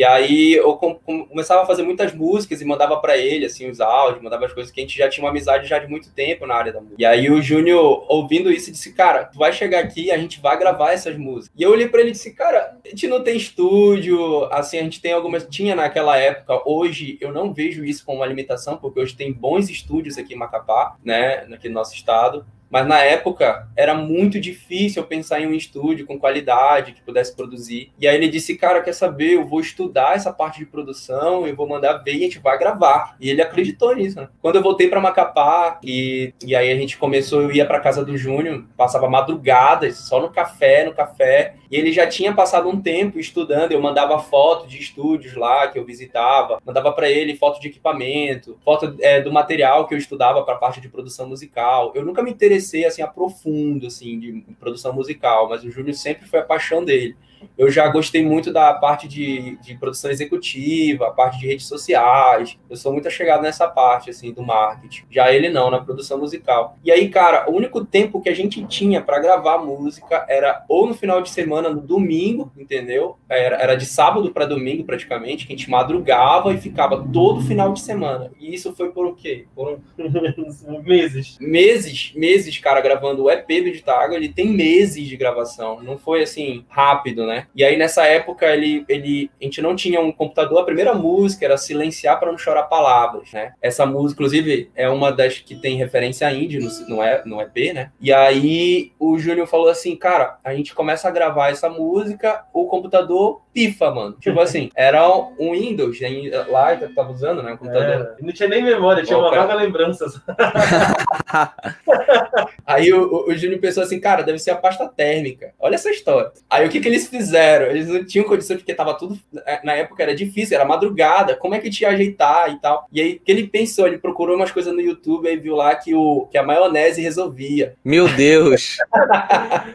E 0.01 0.05
aí 0.05 0.55
eu 0.55 0.77
com- 0.77 0.95
com- 0.95 1.27
começava 1.27 1.61
a 1.61 1.67
fazer 1.67 1.83
muitas 1.83 2.15
músicas 2.15 2.63
e 2.63 2.65
mandava 2.65 2.97
pra 2.97 3.19
ele, 3.19 3.45
assim, 3.45 3.69
os 3.69 3.83
áudios, 3.83 4.23
mandava 4.23 4.47
as 4.47 4.53
coisas 4.55 4.73
que 4.73 4.81
a 4.81 4.83
gente 4.83 4.97
já 4.97 5.11
tinha 5.11 5.23
uma 5.23 5.29
amizade 5.29 5.69
já 5.69 5.79
de 5.79 5.87
muito 5.87 6.11
tempo 6.11 6.47
na 6.47 6.55
área 6.55 6.73
da 6.73 6.81
música. 6.81 6.97
E 6.99 7.05
aí 7.05 7.31
o 7.31 7.43
Júnior, 7.43 8.07
ouvindo 8.09 8.51
isso, 8.51 8.73
disse, 8.73 8.95
cara, 8.95 9.27
tu 9.27 9.37
vai 9.39 9.53
chegar 9.53 9.81
aqui 9.81 10.11
a 10.11 10.17
gente 10.17 10.41
vai 10.41 10.59
gravar 10.59 10.93
essas 10.93 11.19
músicas. 11.19 11.53
E 11.55 11.63
eu 11.63 11.71
olhei 11.71 11.87
pra 11.87 12.01
ele 12.01 12.09
e 12.09 12.13
disse, 12.13 12.33
cara, 12.33 12.79
a 12.83 12.89
gente 12.89 13.07
não 13.09 13.23
tem 13.23 13.37
estúdio, 13.37 14.45
assim, 14.51 14.79
a 14.79 14.83
gente 14.83 15.03
tem 15.03 15.13
algumas... 15.13 15.47
Tinha 15.47 15.77
naquela 15.77 16.17
época, 16.17 16.63
hoje 16.65 17.19
eu 17.21 17.31
não 17.31 17.53
vejo 17.53 17.85
isso 17.85 18.03
como 18.03 18.21
uma 18.21 18.27
limitação, 18.27 18.79
porque 18.79 19.01
hoje 19.01 19.15
tem 19.15 19.31
bons 19.31 19.69
estúdios 19.69 20.17
aqui 20.17 20.33
em 20.33 20.39
Macapá, 20.39 20.97
né, 21.05 21.47
aqui 21.53 21.69
no 21.69 21.75
nosso 21.75 21.95
estado. 21.95 22.47
Mas 22.71 22.87
na 22.87 23.01
época 23.01 23.69
era 23.77 23.95
muito 23.95 24.39
difícil 24.39 25.03
eu 25.03 25.09
pensar 25.09 25.41
em 25.41 25.47
um 25.47 25.55
estúdio 25.55 26.07
com 26.07 26.19
qualidade 26.19 26.93
que 26.93 27.03
pudesse 27.03 27.35
produzir. 27.35 27.91
E 27.99 28.07
aí 28.07 28.15
ele 28.15 28.29
disse: 28.29 28.57
Cara, 28.57 28.81
quer 28.81 28.93
saber? 28.93 29.35
Eu 29.35 29.45
vou 29.45 29.61
estudar 29.61 30.15
essa 30.15 30.33
parte 30.33 30.61
de 30.61 30.67
produção, 30.67 31.47
eu 31.47 31.57
vou 31.57 31.69
mandar 31.69 31.95
ver 31.95 32.15
e 32.15 32.19
a 32.19 32.21
gente 32.21 32.39
vai 32.39 32.57
gravar. 32.57 33.17
E 33.21 33.29
ele 33.29 33.43
acreditou 33.43 33.95
nisso. 33.95 34.21
Né? 34.21 34.29
Quando 34.41 34.57
eu 34.57 34.63
voltei 34.63 34.89
para 34.89 35.01
Macapá, 35.01 35.81
e, 35.83 36.33
e 36.45 36.55
aí 36.55 36.71
a 36.71 36.77
gente 36.77 36.97
começou, 36.97 37.43
eu 37.43 37.53
ia 37.53 37.67
para 37.67 37.81
casa 37.81 38.05
do 38.05 38.17
Júnior, 38.17 38.65
passava 38.77 39.11
madrugadas, 39.11 39.97
só 39.97 40.21
no 40.21 40.31
café, 40.31 40.85
no 40.85 40.95
café. 40.95 41.55
E 41.71 41.77
ele 41.77 41.93
já 41.93 42.07
tinha 42.07 42.33
passado 42.33 42.69
um 42.69 42.81
tempo 42.81 43.19
estudando, 43.19 43.73
eu 43.73 43.81
mandava 43.81 44.19
foto 44.19 44.67
de 44.67 44.79
estúdios 44.79 45.35
lá 45.35 45.69
que 45.69 45.79
eu 45.79 45.85
visitava, 45.85 46.61
mandava 46.65 46.93
para 46.93 47.09
ele 47.09 47.37
foto 47.37 47.61
de 47.61 47.69
equipamento, 47.69 48.59
foto 48.65 48.97
é, 49.01 49.21
do 49.21 49.33
material 49.33 49.87
que 49.87 49.95
eu 49.95 49.99
estudava 49.99 50.43
para 50.43 50.57
parte 50.57 50.81
de 50.81 50.89
produção 50.89 51.29
musical. 51.29 51.93
Eu 51.95 52.05
nunca 52.05 52.23
me 52.23 52.31
interessei 52.31 52.60
assim 52.87 53.03
a 53.03 53.07
profundo 53.07 53.87
assim 53.87 54.19
de 54.19 54.45
produção 54.59 54.93
musical, 54.93 55.49
mas 55.49 55.65
o 55.65 55.71
Júnior 55.71 55.95
sempre 55.95 56.27
foi 56.27 56.41
a 56.41 56.45
paixão 56.45 56.85
dele. 56.85 57.17
Eu 57.57 57.71
já 57.71 57.89
gostei 57.89 58.25
muito 58.25 58.53
da 58.53 58.73
parte 58.75 59.07
de, 59.07 59.57
de 59.63 59.77
produção 59.77 60.11
executiva, 60.11 61.09
a 61.09 61.11
parte 61.11 61.39
de 61.39 61.47
redes 61.47 61.67
sociais. 61.67 62.59
Eu 62.69 62.77
sou 62.77 62.93
muito 62.93 63.11
chegado 63.11 63.43
nessa 63.43 63.69
parte 63.69 64.11
assim 64.11 64.33
do 64.33 64.43
marketing. 64.43 65.05
Já 65.11 65.33
ele 65.33 65.49
não, 65.49 65.71
na 65.71 65.81
produção 65.81 66.19
musical. 66.19 66.79
E 66.85 66.91
aí, 66.91 67.09
cara, 67.09 67.51
o 67.51 67.55
único 67.55 67.85
tempo 67.85 68.21
que 68.21 68.29
a 68.29 68.35
gente 68.35 68.65
tinha 68.67 69.01
para 69.01 69.19
gravar 69.19 69.59
música 69.59 70.25
era 70.29 70.65
ou 70.69 70.87
no 70.87 70.95
final 70.95 71.23
de 71.23 71.31
semana, 71.31 71.69
no 71.69 71.81
domingo, 71.81 72.53
entendeu? 72.57 73.17
Era, 73.29 73.57
era 73.57 73.75
de 73.75 73.87
sábado 73.87 74.31
para 74.33 74.47
domingo 74.47 74.85
praticamente, 74.85 75.47
que 75.47 75.53
a 75.53 75.57
gente 75.57 75.71
madrugava 75.71 76.53
e 76.53 76.59
ficava 76.59 77.03
todo 77.13 77.43
final 77.43 77.73
de 77.73 77.81
semana. 77.81 78.31
E 78.39 78.55
isso 78.55 78.75
foi 78.75 78.91
por 78.91 79.07
o 79.07 79.15
quê? 79.15 79.47
Por 79.55 79.81
Meses. 80.83 81.39
meses, 81.41 82.13
meses, 82.15 82.59
cara, 82.59 82.81
gravando 82.81 83.25
o 83.25 83.31
EP 83.31 83.47
do 83.47 83.71
Ditago, 83.71 84.15
ele 84.15 84.29
tem 84.29 84.49
meses 84.49 85.07
de 85.07 85.17
gravação, 85.17 85.83
não 85.83 85.99
foi 85.99 86.23
assim, 86.23 86.65
rápido, 86.69 87.27
né? 87.27 87.30
E 87.55 87.65
aí 87.65 87.77
nessa 87.77 88.05
época 88.07 88.47
ele, 88.47 88.85
ele, 88.89 89.31
a 89.41 89.45
gente 89.45 89.61
não 89.63 89.75
tinha 89.77 90.01
um 90.01 90.13
computador, 90.13 90.61
a 90.61 90.65
primeira 90.65 90.95
música 90.95 91.45
era 91.45 91.57
Silenciar 91.57 92.19
para 92.19 92.31
não 92.31 92.39
chorar 92.39 92.65
palavras, 92.65 93.33
né? 93.33 93.53
Essa 93.61 93.85
música, 93.87 94.15
inclusive, 94.21 94.71
é 94.75 94.89
uma 94.89 95.11
das 95.13 95.39
que 95.39 95.55
tem 95.55 95.77
referência 95.77 96.27
a 96.27 96.33
indie 96.33 96.59
no, 96.59 96.71
no, 96.89 97.03
E- 97.03 97.23
no 97.25 97.41
EP, 97.41 97.73
né? 97.73 97.91
E 98.01 98.13
aí 98.13 98.93
o 98.99 99.19
Júnior 99.19 99.47
falou 99.47 99.69
assim, 99.69 99.97
cara, 99.97 100.39
a 100.43 100.55
gente 100.55 100.75
começa 100.75 101.09
a 101.09 101.11
gravar 101.11 101.51
essa 101.51 101.69
música, 101.69 102.45
o 102.53 102.67
computador 102.67 103.43
pifa, 103.53 103.91
mano. 103.91 104.17
Tipo 104.21 104.41
assim, 104.43 104.71
era 104.75 105.07
um 105.39 105.53
Windows 105.53 106.01
né, 106.01 106.09
lá 106.49 106.77
que 106.77 106.85
eu 106.85 106.95
tava 106.95 107.13
usando, 107.13 107.43
né? 107.43 107.53
O 107.53 107.59
computador. 107.59 108.15
É, 108.19 108.23
não 108.23 108.33
tinha 108.33 108.49
nem 108.49 108.63
memória, 108.63 109.03
tinha 109.03 109.17
Bom, 109.17 109.25
uma 109.25 109.31
cara. 109.31 109.43
vaga 109.43 109.55
lembrança. 109.55 110.07
Aí 112.67 112.93
o, 112.93 113.03
o, 113.03 113.31
o 113.31 113.37
Júnior 113.37 113.61
pensou 113.61 113.83
assim, 113.83 114.01
cara, 114.01 114.23
deve 114.23 114.39
ser 114.39 114.51
a 114.51 114.57
pasta 114.57 114.89
térmica. 114.89 115.53
Olha 115.59 115.75
essa 115.75 115.91
história. 115.91 116.33
Aí 116.49 116.67
o 116.67 116.71
que, 116.71 116.81
que 116.81 116.89
eles 116.89 117.09
fizeram? 117.09 117.67
Eles 117.67 117.89
não 117.89 118.05
tinham 118.05 118.27
condição, 118.27 118.57
porque 118.57 118.75
tava 118.75 118.95
tudo. 118.95 119.19
é, 119.47 119.61
Na 119.65 119.75
época 119.75 120.03
era 120.03 120.15
difícil, 120.15 120.57
era 120.57 120.65
madrugada. 120.65 121.37
Como 121.37 121.55
é 121.55 121.59
que 121.59 121.71
tinha 121.71 121.91
ajeitar 121.91 122.51
e 122.53 122.61
tal? 122.61 122.87
E 122.93 123.01
aí 123.01 123.15
o 123.15 123.21
que 123.21 123.31
ele 123.33 123.47
pensou? 123.47 123.87
Ele 123.87 123.99
procurou 123.99 124.37
umas 124.37 124.51
coisas 124.51 124.73
no 124.73 124.81
YouTube 124.81 125.29
e 125.29 125.37
viu 125.37 125.57
lá 125.57 125.75
que, 125.75 125.95
o, 125.95 126.27
que 126.31 126.39
a 126.39 126.43
maionese 126.43 127.01
resolvia. 127.03 127.75
Meu 127.85 128.09
Deus. 128.09 128.77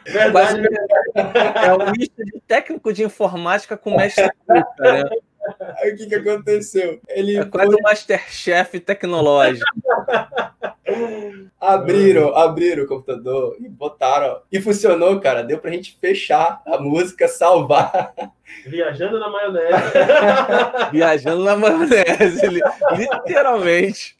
Verdade, 0.06 0.62
É 1.16 1.74
um 1.74 1.92
misto 1.92 2.24
de 2.24 2.40
técnico 2.48 2.92
de 2.94 3.04
informática 3.04 3.65
com 3.78 3.98
mestre 3.98 4.30
Cuca, 4.46 4.64
né? 4.80 5.04
Aí 5.78 5.94
o 5.94 5.98
que, 5.98 6.08
que 6.08 6.16
aconteceu? 6.16 7.00
Ele 7.08 7.38
É 7.38 7.46
quase 7.46 7.76
um 7.76 7.82
Masterchef 7.82 8.80
tecnológico. 8.80 9.66
Abriram, 11.60 12.36
abriram 12.36 12.84
o 12.84 12.88
computador 12.88 13.58
e 13.60 13.68
botaram. 13.68 14.42
E 14.52 14.62
funcionou, 14.62 15.20
cara. 15.20 15.42
Deu 15.42 15.58
pra 15.58 15.72
gente 15.72 15.98
fechar 16.00 16.62
a 16.66 16.80
música, 16.80 17.28
salvar. 17.28 18.14
Viajando 18.66 19.20
na 19.20 19.30
maionese. 19.30 19.74
Viajando 20.92 21.44
na 21.44 21.56
maionese, 21.56 22.48
li- 22.48 22.62
literalmente. 22.98 24.16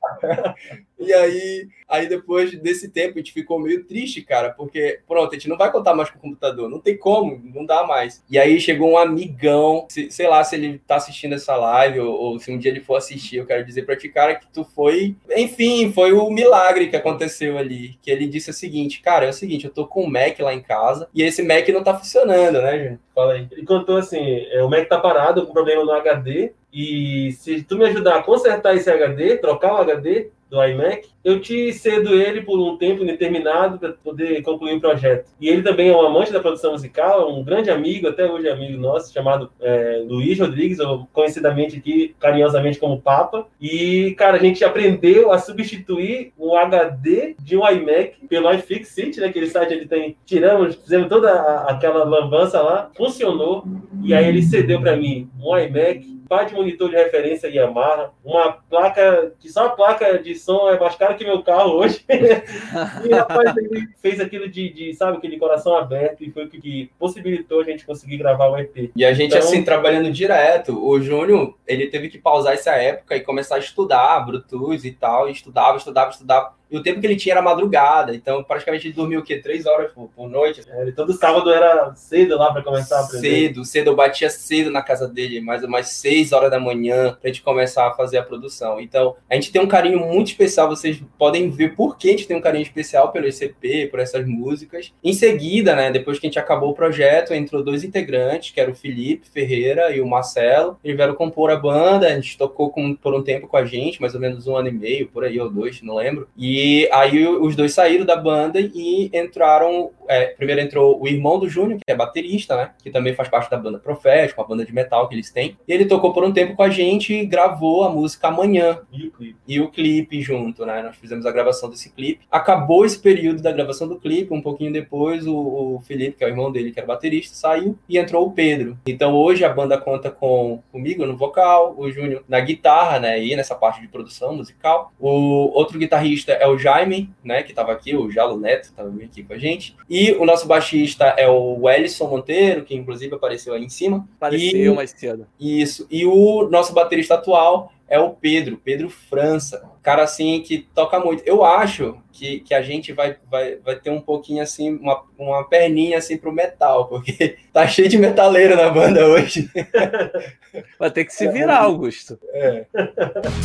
E 0.98 1.14
aí, 1.14 1.68
aí 1.90 2.08
depois 2.08 2.58
desse 2.60 2.90
tempo 2.90 3.16
a 3.16 3.18
gente 3.18 3.34
ficou 3.34 3.60
meio 3.60 3.84
triste, 3.84 4.22
cara, 4.22 4.50
porque 4.52 5.00
pronto, 5.08 5.32
a 5.32 5.34
gente 5.34 5.50
não 5.50 5.58
vai 5.58 5.70
contar 5.72 5.94
mais 5.94 6.10
com 6.10 6.18
o 6.18 6.22
computador, 6.22 6.70
não 6.70 6.80
tem 6.80 6.98
como, 6.98 7.40
não 7.54 7.66
dá 7.66 7.84
mais. 7.86 8.24
E 8.30 8.40
aí 8.40 8.60
chegou 8.60 8.92
um 8.92 8.98
amigão, 8.98 9.86
se- 9.90 10.10
sei 10.10 10.28
lá 10.28 10.44
se 10.44 10.56
ele 10.56 10.80
tá 10.88 10.96
assistindo 10.96 11.36
essa 11.36 11.56
live 11.56 12.00
ou, 12.00 12.14
ou 12.16 12.40
se 12.40 12.50
um 12.52 12.58
dia 12.58 12.72
ele 12.72 12.80
for 12.80 12.96
assistir, 12.96 13.38
eu 13.38 13.46
quero 13.46 13.66
dizer 13.66 13.86
pra 13.86 13.96
ti, 13.98 14.08
cara, 14.10 14.36
que 14.36 14.48
tu 14.54 14.64
foi, 14.64 15.16
enfim, 15.36 15.92
foi 15.92 16.14
o 16.14 16.30
milagre 16.30 16.88
que 16.88 16.96
aconteceu 16.96 17.58
ali, 17.58 18.00
que 18.02 18.10
ele 18.10 18.26
disse 18.26 18.50
o 18.50 18.54
seguinte, 18.54 19.02
cara, 19.02 19.26
é 19.26 19.30
o 19.30 19.34
seguinte, 19.34 19.66
eu 19.66 19.72
tô 19.72 19.86
com 19.86 20.06
um 20.06 20.10
Mac 20.10 20.40
lá 20.40 20.54
em 20.54 20.62
casa 20.62 21.08
e 21.14 21.22
esse 21.22 21.44
Mac 21.44 21.68
não 21.70 21.84
tá 21.84 21.94
funcionando, 21.98 22.62
né, 22.62 22.78
gente? 22.80 23.00
Fala 23.16 23.34
aí. 23.34 23.48
Ele 23.50 23.66
contou 23.66 23.98
assim: 23.98 24.46
é, 24.52 24.62
o 24.62 24.70
Mac 24.70 24.88
tá 24.90 25.00
parado 25.00 25.48
com 25.48 25.54
problema 25.54 25.84
no 25.86 25.94
HD. 25.94 26.52
E 26.72 27.32
se 27.32 27.64
tu 27.64 27.78
me 27.78 27.86
ajudar 27.86 28.18
a 28.18 28.24
consertar 28.24 28.76
esse 28.76 28.92
HD, 28.92 29.38
trocar 29.38 29.74
o 29.74 29.78
HD 29.78 30.30
do 30.50 30.64
iMac, 30.64 31.08
eu 31.24 31.40
te 31.42 31.74
cedo 31.74 32.14
ele 32.14 32.42
por 32.42 32.60
um 32.60 32.78
tempo 32.78 33.04
indeterminado 33.04 33.80
para 33.80 33.94
poder 33.94 34.44
concluir 34.44 34.76
o 34.76 34.80
projeto. 34.80 35.28
E 35.42 35.50
ele 35.50 35.64
também 35.64 35.90
é 35.90 35.96
um 35.96 36.06
amante 36.06 36.32
da 36.32 36.40
produção 36.40 36.74
musical, 36.74 37.34
um 37.34 37.44
grande 37.44 37.72
amigo, 37.72 38.08
até 38.08 38.30
hoje 38.30 38.48
é 38.48 38.52
amigo 38.52 38.78
nosso, 38.78 39.12
chamado 39.12 39.50
é, 39.60 40.04
Luiz 40.08 40.40
Rodrigues, 40.40 40.80
ou 40.80 41.08
conhecidamente 41.12 41.78
aqui 41.78 42.16
carinhosamente 42.20 42.78
como 42.78 43.02
Papa. 43.02 43.48
E, 43.60 44.14
cara, 44.18 44.38
a 44.38 44.40
gente 44.40 44.64
aprendeu 44.64 45.32
a 45.32 45.40
substituir 45.40 46.32
um 46.38 46.56
HD 46.56 47.36
de 47.40 47.58
um 47.58 47.68
iMac 47.68 48.28
pelo 48.28 48.52
iFixit, 48.54 49.20
né? 49.20 49.28
Aquele 49.28 49.48
site 49.48 49.74
ele 49.74 49.88
tem. 49.88 50.16
Tiramos, 50.26 50.76
fizemos 50.76 51.10
toda 51.10 51.32
aquela 51.64 52.04
lambança 52.04 52.62
lá, 52.62 52.92
funcionou. 52.96 53.66
E 54.04 54.14
aí 54.14 54.28
ele 54.28 54.44
cedeu 54.44 54.80
para 54.80 54.96
mim 54.96 55.28
um 55.42 55.58
iMac, 55.58 56.15
par 56.28 56.46
de 56.46 56.54
monitor 56.54 56.90
de 56.90 56.96
referência 56.96 57.48
Yamaha, 57.48 58.12
uma 58.24 58.54
placa, 58.70 59.34
que 59.40 59.50
só 59.50 59.68
a 59.68 59.70
placa 59.70 60.20
de 60.20 60.36
som 60.36 60.70
é 60.70 60.80
mais 60.80 60.96
cara 60.96 61.14
que 61.14 61.24
meu 61.24 61.42
carro 61.44 61.74
hoje. 61.78 62.04
e 62.10 63.14
rapaz, 63.14 63.56
ele 63.58 63.88
fez 64.02 64.20
aquilo 64.20 64.48
de, 64.50 64.70
de, 64.70 64.94
sabe, 64.94 65.18
aquele 65.18 65.38
coração 65.38 65.76
aberto 65.76 66.24
e 66.24 66.32
foi 66.32 66.46
o 66.46 66.50
que, 66.50 66.92
possibilitou 67.00 67.62
a 67.62 67.64
gente 67.64 67.86
conseguir 67.86 68.18
gravar 68.18 68.50
o 68.50 68.58
EP. 68.58 68.92
E 68.96 69.06
a 69.06 69.14
gente, 69.14 69.36
Então- 69.36 69.40
assim, 69.40 69.64
trabalhando 69.64 70.12
direto. 70.12 70.84
O 70.86 71.00
Júnior, 71.00 71.56
ele 71.68 71.88
teve 71.88 72.10
que 72.10 72.18
pausar 72.18 72.54
essa 72.54 72.72
época 72.72 73.16
e 73.16 73.22
começar 73.22 73.56
a 73.56 73.60
estudar 73.60 74.20
Bluetooth 74.26 74.88
e 74.88 74.92
tal. 74.92 75.30
E 75.30 75.32
estudava, 75.32 75.78
estudava, 75.78 76.12
estudava. 76.12 76.54
E 76.70 76.78
o 76.78 76.84
tempo 76.84 77.00
que 77.00 77.08
ele 77.08 77.16
tinha 77.16 77.34
era 77.34 77.42
madrugada. 77.42 78.16
Então, 78.16 78.44
praticamente, 78.44 78.88
ele 78.88 78.94
dormia 78.96 79.20
o 79.20 79.24
quê? 79.24 79.38
Três 79.38 79.66
horas 79.66 79.92
por, 79.92 80.10
por 80.16 80.30
noite. 80.30 80.62
É, 80.68 80.82
ele 80.82 80.92
todo 80.92 81.14
sábado 81.14 81.52
era 81.52 81.94
cedo 81.96 82.38
lá 82.38 82.52
para 82.52 82.62
começar 82.64 83.00
a 83.00 83.04
aprender. 83.06 83.30
Cedo, 83.30 83.66
cedo. 83.66 83.88
Eu 83.92 83.96
batia 83.96 84.30
cedo 84.30 84.72
na 84.72 84.82
casa 84.82 85.08
dele, 85.08 85.40
mais 85.42 85.64
ou 85.64 85.70
mais 85.70 85.90
seis 85.90 86.32
horas 86.32 86.50
da 86.52 86.60
manhã, 86.60 87.18
pra 87.22 87.28
gente 87.30 87.42
começar 87.42 87.88
a 87.88 87.92
fazer 87.94 88.18
a 88.18 88.24
produção. 88.24 88.80
Então, 88.80 89.16
a 89.30 89.36
gente 89.36 89.52
tem 89.52 89.62
um 89.62 89.68
carinho 89.68 90.00
muito 90.00 90.28
especial. 90.28 90.68
Vocês 90.68 91.02
podem 91.18 91.50
ver 91.50 91.76
por 91.76 91.98
que 91.98 92.10
a 92.10 92.12
gente 92.12 92.28
tem 92.28 92.36
um 92.38 92.42
carinho 92.42 92.64
especial 92.64 93.12
pelo 93.12 93.28
ECP, 93.28 93.88
por 93.88 94.00
essas 94.00 94.26
músicas. 94.26 94.94
Em 95.04 95.14
seguida, 95.14 95.76
né, 95.76 95.92
depois 95.92 96.20
que 96.20 96.26
a 96.26 96.30
gente 96.30 96.40
acabou 96.40 96.72
o 96.72 96.76
projeto, 96.76 97.34
entrou 97.34 97.64
dois 97.64 97.84
integrantes, 97.84 98.52
que 98.52 98.60
era 98.60 98.72
o 98.72 98.76
Felipe 98.76 99.28
Ferreira 99.30 99.96
e 99.96 100.02
o 100.02 100.08
Marcelo. 100.08 100.78
Eles 100.84 100.96
vieram 100.98 101.16
compor 101.16 101.52
a 101.52 101.56
banda, 101.56 102.08
a 102.08 102.16
gente 102.16 102.38
tocou 102.38 102.70
com- 102.70 102.96
por 102.96 103.14
um 103.14 103.24
tempo 103.24 103.48
com 103.48 103.58
a 103.58 103.66
gente, 103.66 104.02
mais 104.02 104.14
ou 104.16 104.20
menos 104.22 104.48
um 104.48 104.56
ano 104.56 104.70
e 104.70 104.72
meio, 104.72 105.08
por 105.08 105.24
aí, 105.24 105.40
ou 105.40 105.50
dois, 105.50 105.82
não 105.82 105.96
lembro. 105.96 106.28
E 106.38 106.55
aí 106.92 107.28
os 107.28 107.56
dois 107.56 107.74
saíram 107.74 108.06
da 108.06 108.16
banda 108.16 108.60
e 108.60 109.10
entraram. 109.14 109.92
É, 110.08 110.26
primeiro 110.28 110.62
entrou 110.62 111.02
o 111.02 111.08
irmão 111.08 111.40
do 111.40 111.48
Júnior, 111.48 111.80
que 111.86 111.92
é 111.92 111.96
baterista, 111.96 112.56
né? 112.56 112.72
Que 112.84 112.90
também 112.90 113.14
faz 113.14 113.30
parte 113.30 113.50
da 113.50 113.58
banda 113.58 113.80
Profético, 113.80 114.42
uma 114.42 114.48
banda 114.48 114.66
de 114.66 114.74
metal 114.74 115.08
que 115.08 115.16
eles 115.16 115.32
têm. 115.32 115.58
E 115.68 115.74
ele 115.74 115.86
tocou 115.86 116.14
por 116.14 116.24
um 116.24 116.32
tempo 116.32 116.56
com 116.56 116.64
a 116.64 116.70
gente 116.70 117.14
e 117.14 117.26
gravou 117.26 117.84
a 117.84 117.90
música 117.90 118.28
Amanhã 118.28 118.80
E 118.92 119.08
o 119.08 119.12
clipe. 119.12 119.38
e 119.48 119.60
o 119.62 119.70
clipe 119.70 120.22
junto, 120.22 120.66
né? 120.66 120.82
Nós 120.82 120.96
fizemos 120.96 121.26
a 121.26 121.32
gravação 121.32 121.70
desse 121.70 121.92
clipe. 121.92 122.26
Acabou 122.32 122.86
esse 122.86 123.00
período 123.00 123.42
da 123.42 123.52
gravação 123.52 123.88
do 123.88 124.00
clipe, 124.00 124.34
um 124.34 124.42
pouquinho 124.42 124.72
depois 124.72 125.28
o, 125.28 125.36
o 125.36 125.82
Felipe, 125.86 126.18
que 126.18 126.24
é 126.24 126.28
o 126.28 126.30
irmão 126.30 126.52
dele, 126.52 126.72
que 126.72 126.80
era 126.80 126.88
baterista, 126.88 127.36
saiu 127.36 127.78
e 127.88 127.98
entrou 127.98 128.26
o 128.28 128.32
Pedro. 128.32 128.78
Então 128.86 129.14
hoje 129.16 129.44
a 129.44 129.50
banda 129.50 129.78
conta 129.78 130.10
com 130.10 130.62
comigo 130.72 131.06
no 131.06 131.16
vocal, 131.18 131.76
o 131.78 131.92
Júnior 131.92 132.24
na 132.28 132.40
guitarra, 132.40 133.00
né? 133.00 133.24
E 133.24 133.36
nessa 133.36 133.56
parte 133.56 133.82
de 133.82 133.88
produção 133.88 134.36
musical. 134.36 134.92
O 135.00 135.10
outro 135.58 135.78
guitarrista 135.78 136.32
é 136.34 136.48
o 136.48 136.58
Jaime, 136.58 137.10
né? 137.24 137.44
Que 137.44 137.52
estava 137.52 137.72
aqui, 137.72 137.96
o 137.96 138.10
Jalo 138.12 138.40
Neto, 138.40 138.66
estava 138.66 138.90
aqui 139.04 139.24
com 139.24 139.34
a 139.34 139.38
gente. 139.38 139.76
E 139.90 139.95
o 140.20 140.26
nosso 140.26 140.48
baixista 140.48 141.06
é 141.18 141.28
o 141.28 141.62
Wellison 141.64 142.08
Monteiro, 142.08 142.64
que 142.66 142.76
inclusive 142.76 143.14
apareceu 143.16 143.54
aí 143.54 143.64
em 143.64 143.70
cima. 143.70 144.08
Apareceu 144.18 144.74
E- 144.74 144.76
mais 144.76 144.92
cedo. 144.92 145.28
isso. 145.40 145.88
E 145.90 146.06
o 146.06 146.48
nosso 146.50 146.74
baterista 146.74 147.14
atual 147.16 147.72
é 147.88 148.00
o 148.00 148.10
Pedro, 148.10 148.58
Pedro 148.64 148.90
França. 148.90 149.64
Cara 149.84 150.04
assim 150.04 150.42
que 150.42 150.58
toca 150.74 151.00
muito. 151.00 151.22
Eu 151.26 151.46
acho 151.46 151.96
que, 152.12 152.40
que 152.40 152.54
a 152.56 152.62
gente 152.64 152.92
vai, 152.92 153.16
vai, 153.30 153.58
vai 153.58 153.76
ter 153.76 153.92
um 153.92 154.02
pouquinho 154.02 154.42
assim, 154.42 154.76
uma, 154.76 155.04
uma 155.20 155.44
perninha 155.48 156.00
assim 156.00 156.18
pro 156.18 156.32
metal, 156.32 156.88
porque 156.88 157.38
tá 157.54 157.68
cheio 157.68 157.88
de 157.88 157.98
metaleiro 158.00 158.56
na 158.56 158.70
banda 158.70 159.06
hoje. 159.08 159.50
Vai 160.80 160.90
ter 160.90 161.04
que 161.06 161.14
se 161.14 161.28
virar, 161.28 161.60
Augusto. 161.64 162.18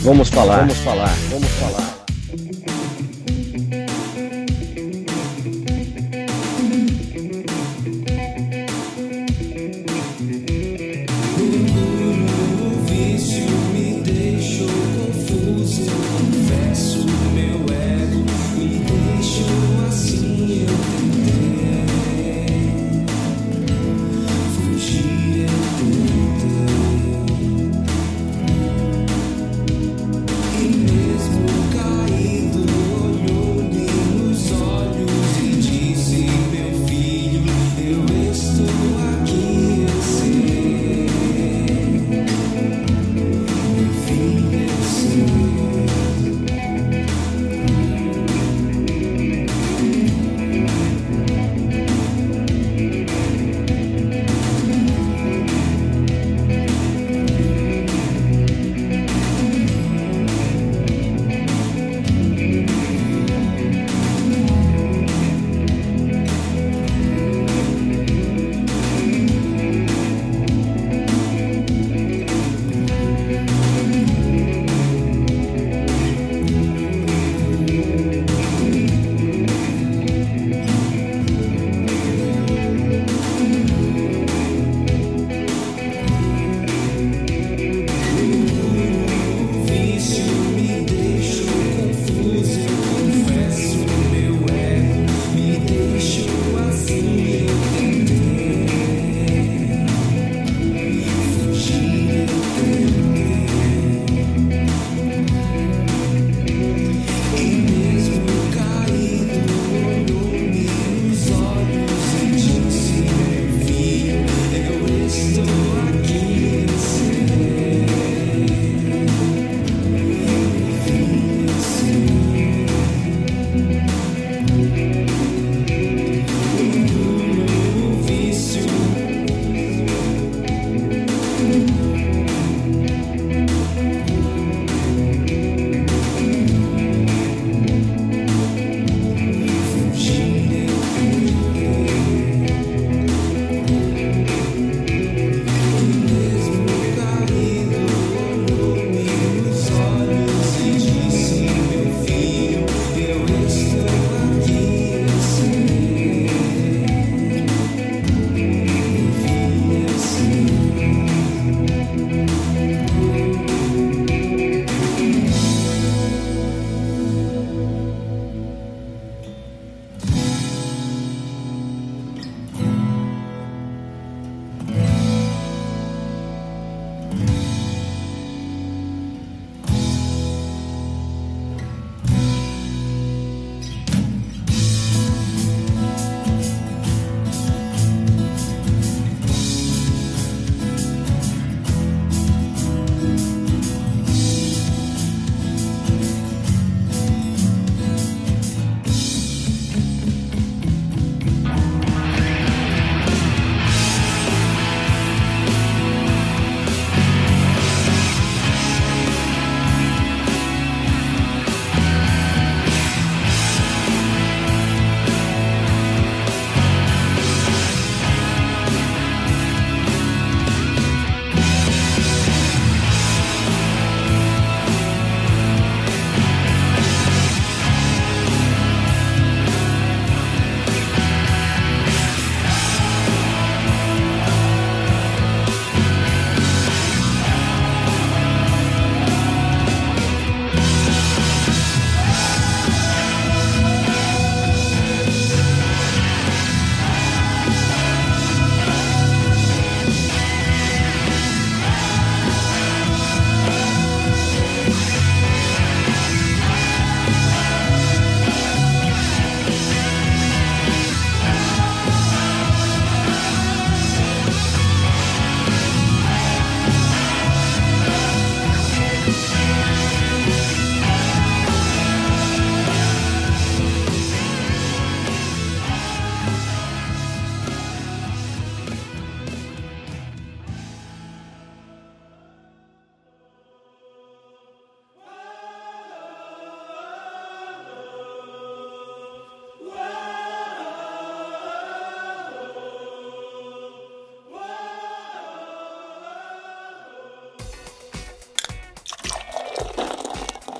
Vamos 0.03 0.29
falar, 0.31 0.59
vamos 0.61 0.79
falar, 0.79 1.09
vamos 1.29 1.49
falar. 1.49 2.80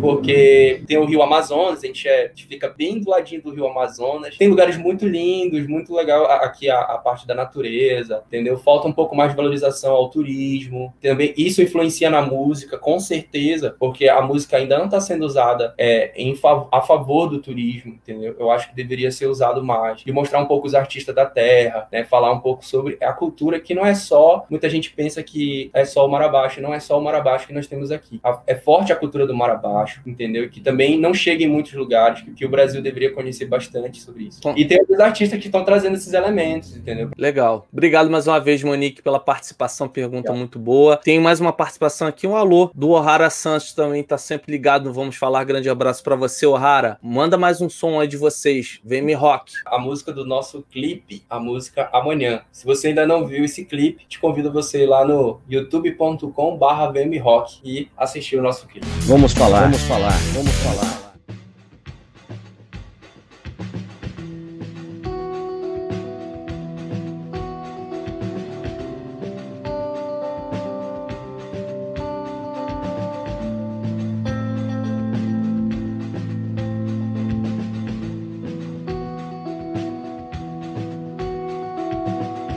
porque 0.00 0.82
tem 0.86 0.96
o 0.98 1.04
Rio 1.04 1.22
Amazonas, 1.22 1.82
a 1.82 1.86
gente, 1.86 2.08
é, 2.08 2.24
a 2.24 2.28
gente, 2.28 2.46
fica 2.46 2.68
bem 2.68 3.00
do 3.00 3.10
ladinho 3.10 3.42
do 3.42 3.50
Rio 3.50 3.66
Amazonas. 3.66 4.36
Tem 4.36 4.48
lugares 4.48 4.76
muito 4.76 5.06
lindos, 5.06 5.66
muito 5.66 5.94
legal 5.94 6.26
aqui 6.26 6.68
a, 6.70 6.80
a, 6.80 6.98
parte 6.98 7.26
da 7.26 7.34
natureza, 7.34 8.22
entendeu? 8.26 8.58
Falta 8.58 8.88
um 8.88 8.92
pouco 8.92 9.16
mais 9.16 9.30
de 9.30 9.36
valorização 9.36 9.92
ao 9.92 10.08
turismo. 10.08 10.94
Também 11.00 11.34
isso 11.36 11.62
influencia 11.62 12.10
na 12.10 12.22
música, 12.22 12.78
com 12.78 12.98
certeza, 12.98 13.74
porque 13.78 14.08
a 14.08 14.20
música 14.20 14.56
ainda 14.56 14.78
não 14.78 14.86
está 14.86 15.00
sendo 15.00 15.24
usada 15.24 15.74
é, 15.76 16.12
em, 16.16 16.38
a 16.72 16.80
favor 16.80 17.28
do 17.28 17.40
turismo, 17.40 17.94
entendeu? 17.94 18.36
Eu 18.38 18.50
acho 18.50 18.68
que 18.68 18.76
deveria 18.76 19.10
ser 19.10 19.26
usado 19.26 19.62
mais. 19.62 20.02
E 20.06 20.12
mostrar 20.12 20.40
um 20.40 20.46
pouco 20.46 20.66
os 20.66 20.74
artistas 20.74 21.14
da 21.14 21.26
terra, 21.26 21.88
né? 21.90 22.04
Falar 22.04 22.32
um 22.32 22.40
pouco 22.40 22.64
sobre 22.64 22.96
a 23.00 23.12
cultura 23.12 23.60
que 23.60 23.74
não 23.74 23.84
é 23.84 23.94
só, 23.94 24.46
muita 24.48 24.68
gente 24.68 24.90
pensa 24.92 25.22
que 25.22 25.70
é 25.72 25.84
só 25.84 26.06
o 26.06 26.10
Marabaixo, 26.10 26.60
não 26.60 26.72
é 26.72 26.80
só 26.80 26.98
o 26.98 27.02
Marabaixo 27.02 27.46
que 27.46 27.52
nós 27.52 27.66
temos 27.66 27.90
aqui. 27.90 28.20
É 28.46 28.54
forte 28.54 28.92
a 28.92 28.96
cultura 28.96 29.26
do 29.26 29.34
Marabaixo 29.34 29.87
acho, 29.88 30.00
entendeu? 30.06 30.48
Que 30.50 30.60
também 30.60 30.98
não 30.98 31.14
chega 31.14 31.42
em 31.42 31.48
muitos 31.48 31.72
lugares, 31.72 32.22
que, 32.36 32.44
o 32.44 32.48
Brasil 32.48 32.82
deveria 32.82 33.12
conhecer 33.12 33.46
bastante 33.46 34.00
sobre 34.00 34.24
isso. 34.24 34.40
E 34.56 34.64
tem 34.64 34.78
outros 34.78 35.00
artistas 35.00 35.38
que 35.40 35.46
estão 35.46 35.64
trazendo 35.64 35.96
esses 35.96 36.12
elementos, 36.12 36.76
entendeu? 36.76 37.10
Legal. 37.16 37.66
Obrigado 37.72 38.10
mais 38.10 38.26
uma 38.26 38.38
vez, 38.38 38.62
Monique, 38.62 39.02
pela 39.02 39.18
participação, 39.18 39.88
pergunta 39.88 40.32
muito 40.32 40.58
boa. 40.58 40.96
Tem 40.96 41.18
mais 41.18 41.40
uma 41.40 41.52
participação 41.52 42.06
aqui, 42.06 42.26
um 42.26 42.36
alô 42.36 42.70
do 42.74 42.90
O'Hara 42.90 43.30
Santos 43.30 43.72
também, 43.72 44.02
tá 44.02 44.18
sempre 44.18 44.52
ligado 44.52 44.84
no 44.84 44.92
Vamos 44.92 45.16
Falar. 45.16 45.44
Grande 45.44 45.68
abraço 45.68 46.02
para 46.02 46.16
você, 46.16 46.46
O'Hara. 46.46 46.98
Manda 47.02 47.36
mais 47.36 47.60
um 47.60 47.68
som 47.68 48.00
aí 48.00 48.08
de 48.08 48.16
vocês, 48.16 48.80
VM 48.84 49.14
Rock. 49.16 49.52
A 49.66 49.78
música 49.78 50.12
do 50.12 50.26
nosso 50.26 50.64
clipe, 50.70 51.22
a 51.28 51.40
música 51.40 51.88
Amanhã. 51.92 52.42
Se 52.52 52.64
você 52.64 52.88
ainda 52.88 53.06
não 53.06 53.26
viu 53.26 53.44
esse 53.44 53.64
clipe, 53.64 54.04
te 54.08 54.18
convido 54.18 54.52
você 54.52 54.86
lá 54.86 55.04
no 55.04 55.40
youtube.com 55.48 56.56
barra 56.56 56.92
Rock 57.22 57.60
e 57.64 57.88
assistir 57.96 58.36
o 58.36 58.42
nosso 58.42 58.66
clipe. 58.66 58.86
Vamos 59.06 59.32
falar. 59.32 59.62
Vamos 59.62 59.77
Vamos 59.78 59.88
falar, 59.88 60.18
vamos 60.34 60.54
falar. 60.56 60.98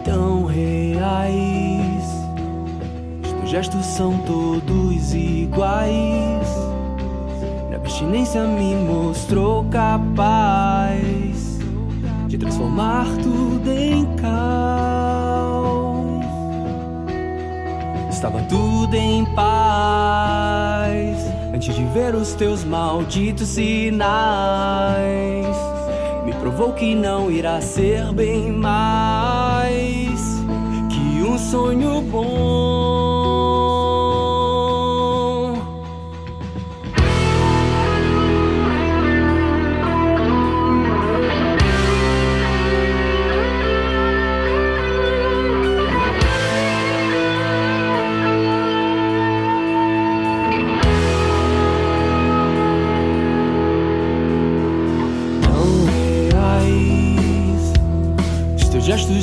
Tão 0.03 0.45
reais, 0.45 2.03
os 3.43 3.49
gestos 3.49 3.85
são 3.85 4.17
todos 4.25 5.13
iguais 5.13 6.70
abstinência 8.01 8.43
me 8.43 8.73
mostrou 8.75 9.63
capaz 9.65 11.59
de 12.27 12.35
transformar 12.37 13.05
tudo 13.21 13.71
em 13.71 14.05
caos. 14.15 15.51
Estava 18.09 18.41
tudo 18.43 18.95
em 18.95 19.23
paz 19.35 21.17
antes 21.53 21.75
de 21.75 21.83
ver 21.85 22.15
os 22.15 22.33
teus 22.33 22.63
malditos 22.63 23.49
sinais. 23.49 24.01
Me 26.25 26.33
provou 26.33 26.73
que 26.73 26.95
não 26.95 27.29
irá 27.29 27.61
ser 27.61 28.11
bem 28.13 28.51
mais 28.51 30.19
que 30.89 31.21
um 31.23 31.37
sonho 31.37 32.01
bom. 32.01 32.80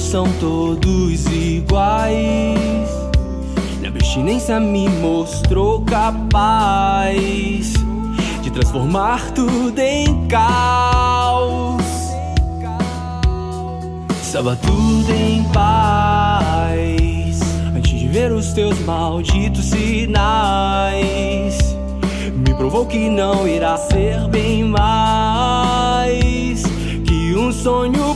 São 0.09 0.25
todos 0.41 1.27
iguais. 1.27 2.89
Na 3.83 3.89
abstinência 3.89 4.59
me 4.59 4.89
mostrou 4.89 5.83
capaz 5.83 7.75
de 8.41 8.51
transformar 8.51 9.33
tudo 9.33 9.79
em 9.79 10.27
caos. 10.29 11.85
Estava 14.23 14.57
tudo 14.57 15.13
em 15.13 15.45
paz 15.53 17.41
antes 17.77 18.01
de 18.01 18.09
ver 18.09 18.33
os 18.33 18.55
teus 18.55 18.79
malditos 18.87 19.67
sinais. 19.67 21.59
Me 22.35 22.55
provou 22.55 22.87
que 22.87 23.11
não 23.11 23.47
irá 23.47 23.77
ser 23.77 24.27
bem 24.29 24.65
mais 24.65 26.63
que 27.05 27.35
um 27.35 27.53
sonho 27.53 28.15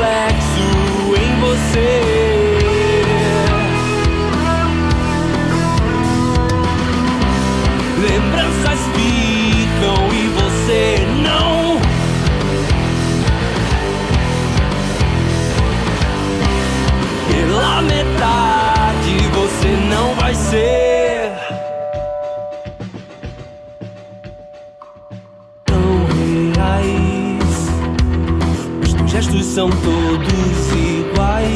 reflexo 0.00 1.14
em 1.14 1.40
você. 1.40 2.00
Lembranças 8.00 8.80
ficam 8.94 10.08
e 10.12 10.28
você 10.28 11.06
não. 11.22 11.80
Pela 17.30 17.82
metade 17.82 19.28
você 19.34 19.68
não 19.88 20.14
vai 20.14 20.34
ser. 20.34 20.79
São 29.50 29.68
todos 29.68 30.72
iguais. 30.72 31.50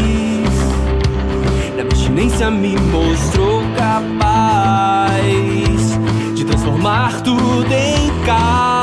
Na 1.76 1.82
abstinência 1.82 2.51
me 2.51 2.76
mostrou 2.76 3.62
capaz 3.76 5.22
de 6.34 6.45
transformar 6.45 7.22
tudo 7.22 7.72
em 7.72 8.11
caos. 8.26 8.74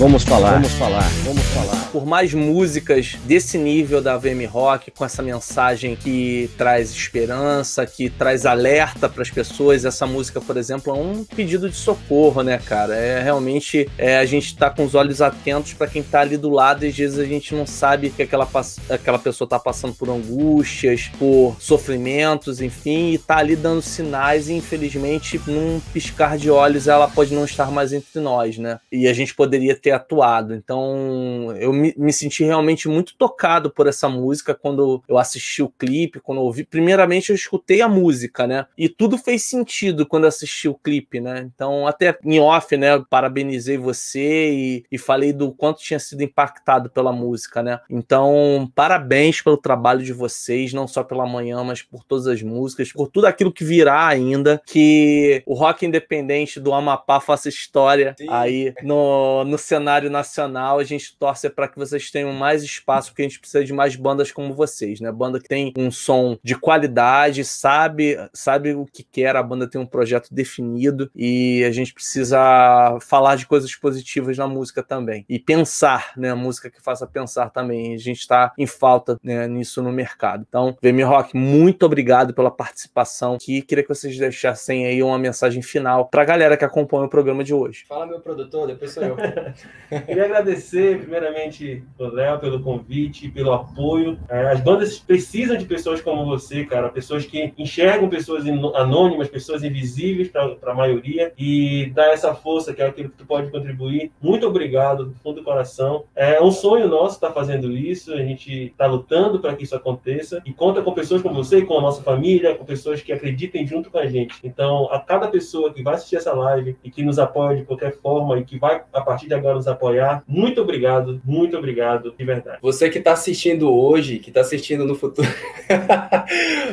Vamos 0.00 0.22
falar, 0.24 0.54
vamos 0.54 0.72
falar, 0.72 1.04
vamos 1.30 1.46
falar. 1.50 1.88
por 1.92 2.04
mais 2.04 2.34
músicas 2.34 3.16
desse 3.24 3.56
nível 3.56 4.00
da 4.00 4.16
VM 4.16 4.46
Rock, 4.48 4.90
com 4.90 5.04
essa 5.04 5.22
mensagem 5.22 5.94
que 5.94 6.50
traz 6.58 6.90
esperança, 6.90 7.86
que 7.86 8.10
traz 8.10 8.46
alerta 8.46 9.08
para 9.08 9.22
as 9.22 9.30
pessoas. 9.30 9.84
Essa 9.84 10.06
música, 10.06 10.40
por 10.40 10.56
exemplo, 10.56 10.92
é 10.92 10.98
um 10.98 11.24
pedido 11.24 11.68
de 11.68 11.76
socorro, 11.76 12.42
né, 12.42 12.58
cara? 12.58 12.96
É 12.96 13.22
realmente 13.22 13.88
é, 13.96 14.18
a 14.18 14.24
gente 14.24 14.56
tá 14.56 14.70
com 14.70 14.84
os 14.84 14.94
olhos 14.94 15.22
atentos 15.22 15.72
para 15.72 15.86
quem 15.86 16.02
tá 16.02 16.20
ali 16.20 16.36
do 16.36 16.50
lado 16.50 16.84
e 16.84 16.88
às 16.88 16.96
vezes 16.96 17.18
a 17.18 17.24
gente 17.24 17.54
não 17.54 17.66
sabe 17.66 18.10
que 18.10 18.22
aquela, 18.22 18.48
aquela 18.88 19.18
pessoa 19.18 19.48
tá 19.48 19.58
passando 19.58 19.94
por 19.94 20.08
angústias, 20.08 21.10
por 21.18 21.56
sofrimentos, 21.60 22.60
enfim, 22.60 23.12
e 23.12 23.18
tá 23.18 23.36
ali 23.36 23.54
dando 23.54 23.82
sinais 23.82 24.48
e 24.48 24.54
infelizmente 24.54 25.40
num 25.46 25.80
piscar 25.92 26.36
de 26.36 26.50
olhos 26.50 26.88
ela 26.88 27.08
pode 27.08 27.34
não 27.34 27.44
estar 27.44 27.70
mais 27.70 27.92
entre 27.92 28.20
nós, 28.20 28.58
né? 28.58 28.80
E 28.90 29.06
a 29.06 29.12
gente 29.12 29.34
poderia 29.34 29.76
ter 29.76 29.92
atuado. 29.92 30.54
Então 30.54 31.19
eu 31.58 31.72
me, 31.72 31.94
me 31.96 32.12
senti 32.12 32.44
realmente 32.44 32.88
muito 32.88 33.14
tocado 33.16 33.70
por 33.70 33.86
essa 33.86 34.08
música 34.08 34.54
quando 34.54 35.02
eu 35.08 35.18
assisti 35.18 35.62
o 35.62 35.68
clipe, 35.68 36.20
quando 36.20 36.38
eu 36.38 36.44
ouvi. 36.44 36.64
Primeiramente 36.64 37.30
eu 37.30 37.36
escutei 37.36 37.80
a 37.80 37.88
música, 37.88 38.46
né? 38.46 38.66
E 38.76 38.88
tudo 38.88 39.18
fez 39.18 39.44
sentido 39.44 40.06
quando 40.06 40.24
eu 40.24 40.28
assisti 40.28 40.68
o 40.68 40.74
clipe, 40.74 41.20
né? 41.20 41.48
Então 41.54 41.86
até 41.86 42.18
em 42.24 42.40
off, 42.40 42.76
né? 42.76 42.94
eu 42.94 43.04
Parabenizei 43.04 43.76
você 43.76 44.50
e, 44.50 44.84
e 44.90 44.98
falei 44.98 45.32
do 45.32 45.52
quanto 45.52 45.82
tinha 45.82 45.98
sido 45.98 46.22
impactado 46.22 46.90
pela 46.90 47.12
música, 47.12 47.62
né? 47.62 47.80
Então 47.88 48.70
parabéns 48.74 49.40
pelo 49.42 49.56
trabalho 49.56 50.02
de 50.02 50.12
vocês, 50.12 50.72
não 50.72 50.86
só 50.86 51.02
pela 51.02 51.26
manhã, 51.26 51.62
mas 51.64 51.82
por 51.82 52.04
todas 52.04 52.26
as 52.26 52.42
músicas, 52.42 52.92
por 52.92 53.08
tudo 53.08 53.26
aquilo 53.26 53.52
que 53.52 53.64
virá 53.64 54.06
ainda, 54.06 54.60
que 54.66 55.42
o 55.46 55.54
rock 55.54 55.84
independente 55.84 56.60
do 56.60 56.72
Amapá 56.72 57.20
faça 57.20 57.48
história 57.48 58.14
Sim. 58.18 58.26
aí 58.28 58.74
no, 58.82 59.44
no 59.44 59.58
cenário 59.58 60.10
nacional. 60.10 60.78
A 60.78 60.84
gente 60.84 61.09
torce 61.18 61.48
para 61.50 61.68
que 61.68 61.78
vocês 61.78 62.10
tenham 62.10 62.32
mais 62.32 62.62
espaço, 62.62 63.10
porque 63.10 63.22
a 63.22 63.28
gente 63.28 63.40
precisa 63.40 63.64
de 63.64 63.72
mais 63.72 63.96
bandas 63.96 64.32
como 64.32 64.54
vocês, 64.54 65.00
né? 65.00 65.10
Banda 65.10 65.40
que 65.40 65.48
tem 65.48 65.72
um 65.76 65.90
som 65.90 66.38
de 66.42 66.54
qualidade, 66.54 67.44
sabe, 67.44 68.16
sabe 68.32 68.74
o 68.74 68.86
que 68.86 69.02
quer, 69.02 69.36
a 69.36 69.42
banda 69.42 69.68
tem 69.68 69.80
um 69.80 69.86
projeto 69.86 70.32
definido 70.32 71.10
e 71.14 71.64
a 71.64 71.70
gente 71.70 71.92
precisa 71.92 72.98
falar 73.00 73.36
de 73.36 73.46
coisas 73.46 73.74
positivas 73.74 74.36
na 74.36 74.46
música 74.46 74.82
também. 74.82 75.24
E 75.28 75.38
pensar, 75.38 76.12
né? 76.16 76.34
Música 76.34 76.70
que 76.70 76.80
faça 76.80 77.06
pensar 77.06 77.50
também. 77.50 77.94
A 77.94 77.98
gente 77.98 78.20
está 78.20 78.52
em 78.56 78.66
falta 78.66 79.18
né, 79.22 79.46
nisso 79.46 79.82
no 79.82 79.92
mercado. 79.92 80.44
Então, 80.48 80.76
VM 80.82 81.02
Rock, 81.04 81.36
muito 81.36 81.84
obrigado 81.86 82.34
pela 82.34 82.50
participação 82.50 83.34
aqui. 83.34 83.62
Queria 83.62 83.82
que 83.82 83.88
vocês 83.88 84.16
deixassem 84.18 84.86
aí 84.86 85.02
uma 85.02 85.18
mensagem 85.18 85.62
final 85.62 86.06
para 86.08 86.22
a 86.22 86.24
galera 86.24 86.56
que 86.56 86.64
acompanha 86.64 87.04
o 87.04 87.08
programa 87.08 87.44
de 87.44 87.54
hoje. 87.54 87.84
Fala, 87.88 88.06
meu 88.06 88.20
produtor, 88.20 88.66
depois 88.66 88.92
sou 88.92 89.02
eu. 89.02 89.16
Queria 90.06 90.24
agradecer, 90.24 90.99
primeiramente, 91.00 91.82
o 91.98 92.04
Léo 92.04 92.38
pelo 92.38 92.60
convite, 92.60 93.30
pelo 93.30 93.52
apoio. 93.52 94.18
É, 94.28 94.52
as 94.52 94.60
bandas 94.60 94.98
precisam 94.98 95.56
de 95.56 95.64
pessoas 95.64 96.00
como 96.00 96.24
você, 96.24 96.64
cara. 96.64 96.88
Pessoas 96.88 97.26
que 97.26 97.52
enxergam 97.58 98.08
pessoas 98.08 98.44
anônimas, 98.74 99.28
pessoas 99.28 99.62
invisíveis 99.62 100.28
para 100.28 100.72
a 100.72 100.74
maioria 100.74 101.32
e 101.38 101.90
dar 101.94 102.12
essa 102.12 102.34
força 102.34 102.72
que 102.72 102.82
é 102.82 102.86
aquilo 102.86 103.10
que 103.10 103.18
tu 103.18 103.26
pode 103.26 103.50
contribuir. 103.50 104.12
Muito 104.20 104.46
obrigado, 104.46 105.06
do 105.06 105.14
fundo 105.14 105.36
do 105.36 105.44
coração. 105.44 106.04
É 106.14 106.40
um 106.42 106.50
sonho 106.50 106.88
nosso 106.88 107.14
estar 107.14 107.32
fazendo 107.32 107.70
isso. 107.72 108.12
A 108.12 108.22
gente 108.22 108.66
está 108.66 108.86
lutando 108.86 109.40
para 109.40 109.54
que 109.54 109.64
isso 109.64 109.74
aconteça 109.74 110.42
e 110.44 110.52
conta 110.52 110.82
com 110.82 110.92
pessoas 110.92 111.22
como 111.22 111.34
você, 111.34 111.62
com 111.62 111.78
a 111.78 111.80
nossa 111.80 112.02
família, 112.02 112.54
com 112.54 112.64
pessoas 112.64 113.00
que 113.00 113.12
acreditem 113.12 113.66
junto 113.66 113.90
com 113.90 113.98
a 113.98 114.06
gente. 114.06 114.36
Então, 114.44 114.88
a 114.90 115.00
cada 115.00 115.28
pessoa 115.28 115.72
que 115.72 115.82
vai 115.82 115.94
assistir 115.94 116.16
essa 116.16 116.32
live 116.32 116.76
e 116.84 116.90
que 116.90 117.02
nos 117.02 117.18
apoia 117.18 117.56
de 117.56 117.64
qualquer 117.64 117.96
forma 117.96 118.38
e 118.38 118.44
que 118.44 118.58
vai, 118.58 118.82
a 118.92 119.00
partir 119.00 119.26
de 119.26 119.34
agora, 119.34 119.54
nos 119.54 119.68
apoiar, 119.68 120.22
muito 120.26 120.60
obrigado, 120.60 120.89
muito 121.24 121.56
obrigado, 121.56 122.14
de 122.16 122.24
verdade. 122.24 122.58
Você 122.62 122.88
que 122.90 123.00
tá 123.00 123.12
assistindo 123.12 123.72
hoje, 123.72 124.18
que 124.18 124.30
tá 124.30 124.40
assistindo 124.40 124.84
no 124.84 124.94
futuro. 124.94 125.28